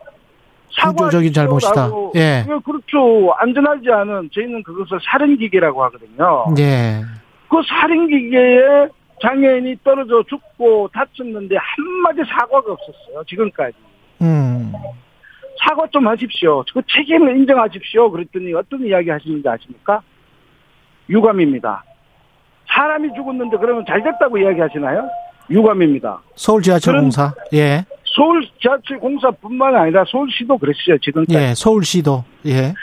[0.81, 1.91] 구조적인 잘못이다.
[2.17, 2.21] 예.
[2.21, 2.45] 예.
[2.65, 3.33] 그렇죠.
[3.39, 6.47] 안전하지 않은 저희는 그것을 살인기계라고 하거든요.
[6.59, 7.01] 예.
[7.49, 8.89] 그 살인기계에
[9.23, 13.25] 장애인이 떨어져 죽고 다쳤는데 한마디 사과가 없었어요.
[13.29, 13.77] 지금까지.
[14.23, 14.73] 음.
[15.59, 16.65] 사과 좀 하십시오.
[16.73, 18.11] 그 책임을 인정하십시오.
[18.11, 20.01] 그랬더니 어떤 이야기 하시는지 아십니까?
[21.09, 21.85] 유감입니다.
[22.69, 25.09] 사람이 죽었는데 그러면 잘 됐다고 이야기 하시나요?
[25.51, 26.21] 유감입니다.
[26.35, 27.33] 서울 지하철 공사.
[27.53, 27.85] 예.
[28.15, 30.99] 서울 지하철 공사뿐만 아니라 서울시도 그랬어요.
[30.99, 31.39] 지금까지.
[31.39, 32.25] 예, 서울시도.
[32.47, 32.75] 예.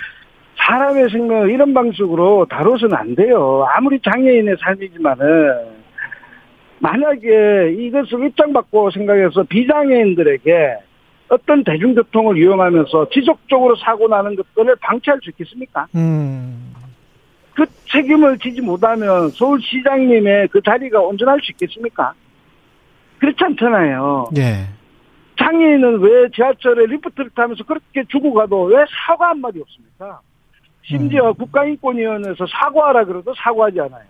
[0.58, 3.66] 사람의 생명을 이런 방식으로 다뤄서는 안 돼요.
[3.76, 5.80] 아무리 장애인의 삶이지만은
[6.80, 10.78] 만약에 이것을 입장받고 생각해서 비장애인들에게
[11.30, 15.88] 어떤 대중교통을 이용하면서 지속적으로 사고 나는 것들을 방치할 수 있겠습니까?
[15.96, 16.74] 음.
[17.54, 22.14] 그 책임을 지지 못하면 서울시장님의 그 자리가 온전할 수 있겠습니까?
[23.20, 24.30] 그렇지 않잖아요.
[24.38, 24.79] 예.
[25.40, 30.20] 장애인은 왜 지하철에 리프트를 타면서 그렇게 죽어가도 왜 사과 한마디 없습니까?
[30.84, 31.34] 심지어 음.
[31.36, 34.06] 국가인권위원회에서 사과하라 그래도 사과하지 않아요.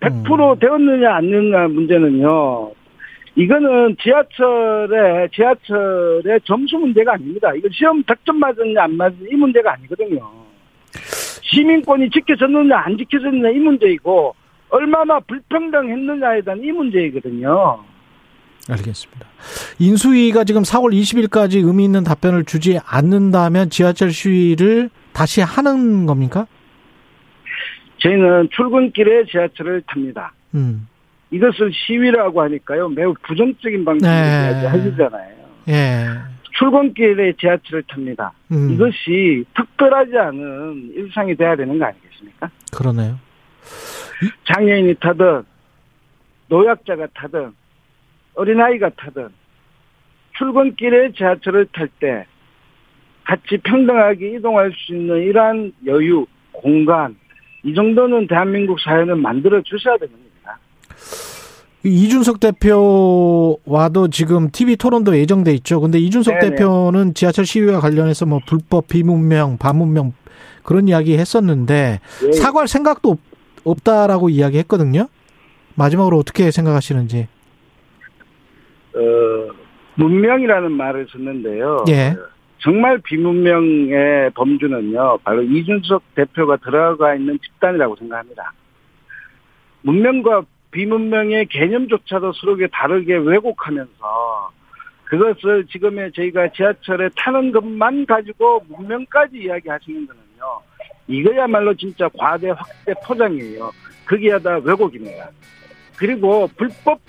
[0.00, 0.58] 100% 음.
[0.58, 2.72] 되었느냐 안 되느냐 문제는요.
[3.36, 7.52] 이거는 지하철의 지하철의 점수 문제가 아닙니다.
[7.54, 10.30] 이거 시험 득점 맞았냐 안 맞았냐 이 문제가 아니거든요.
[11.42, 14.34] 시민권이 지켜졌느냐 안 지켜졌느냐 이 문제이고
[14.70, 17.93] 얼마나 불평등했느냐에 대한 이 문제이거든요.
[18.68, 19.26] 알겠습니다.
[19.78, 26.46] 인수위가 지금 4월 20일까지 의미 있는 답변을 주지 않는다면 지하철 시위를 다시 하는 겁니까?
[27.98, 30.32] 저희는 출근길에 지하철을 탑니다.
[30.54, 30.88] 음.
[31.30, 32.88] 이것을 시위라고 하니까요.
[32.90, 34.66] 매우 부정적인 방식으로 네.
[34.66, 35.34] 하시잖아요.
[35.68, 36.06] 예.
[36.58, 38.32] 출근길에 지하철을 탑니다.
[38.52, 38.70] 음.
[38.72, 42.50] 이것이 특별하지 않은 일상이 돼야 되는 거 아니겠습니까?
[42.72, 43.18] 그러네요.
[44.46, 45.42] 장애인이 타든
[46.48, 47.52] 노약자가 타든
[48.34, 49.28] 어린아이가 타든
[50.36, 52.26] 출근길에 지하철을 탈 때
[53.24, 57.16] 같이 평등하게 이동할 수 있는 이러한 여유, 공간,
[57.62, 60.58] 이 정도는 대한민국 사회는 만들어 주셔야 됩니다.
[61.82, 65.80] 이준석 대표와도 지금 TV 토론도 예정돼 있죠.
[65.80, 66.56] 근데 이준석 네네.
[66.56, 70.12] 대표는 지하철 시위와 관련해서 뭐 불법, 비문명, 반문명
[70.62, 72.32] 그런 이야기 했었는데 네.
[72.32, 73.18] 사과할 생각도
[73.64, 75.08] 없 다라고 이야기했거든요.
[75.74, 77.28] 마지막으로 어떻게 생각하시는지?
[78.94, 79.52] 어,
[79.96, 81.84] 문명이라는 말을 썼는데요.
[81.88, 82.14] 예.
[82.58, 88.52] 정말 비문명의 범주는요, 바로 이준석 대표가 들어가 있는 집단이라고 생각합니다.
[89.82, 94.52] 문명과 비문명의 개념조차도 서로게 다르게 왜곡하면서
[95.04, 100.62] 그것을 지금의 저희가 지하철에 타는 것만 가지고 문명까지 이야기하시는 거는요.
[101.06, 103.70] 이거야말로 진짜 과대 확대 포장이에요.
[104.06, 105.28] 그게 다 왜곡입니다.
[105.96, 107.00] 그리고 불법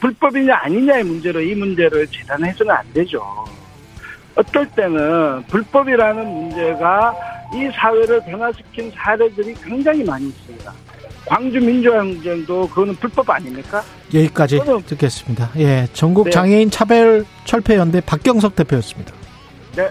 [0.00, 3.22] 불법이냐 아니냐의 문제로 이 문제를 재단해서는 안 되죠.
[4.34, 7.14] 어떨 때는 불법이라는 문제가
[7.54, 10.72] 이 사회를 변화시킨 사례들이 굉장히 많이 있습니다.
[11.26, 13.82] 광주 민주항쟁도 그거는 불법 아닙니까?
[14.14, 15.50] 여기까지 듣겠습니다.
[15.58, 16.30] 예, 전국 네.
[16.30, 19.12] 장애인 차별 철폐 연대 박경석 대표였습니다.
[19.76, 19.88] 네.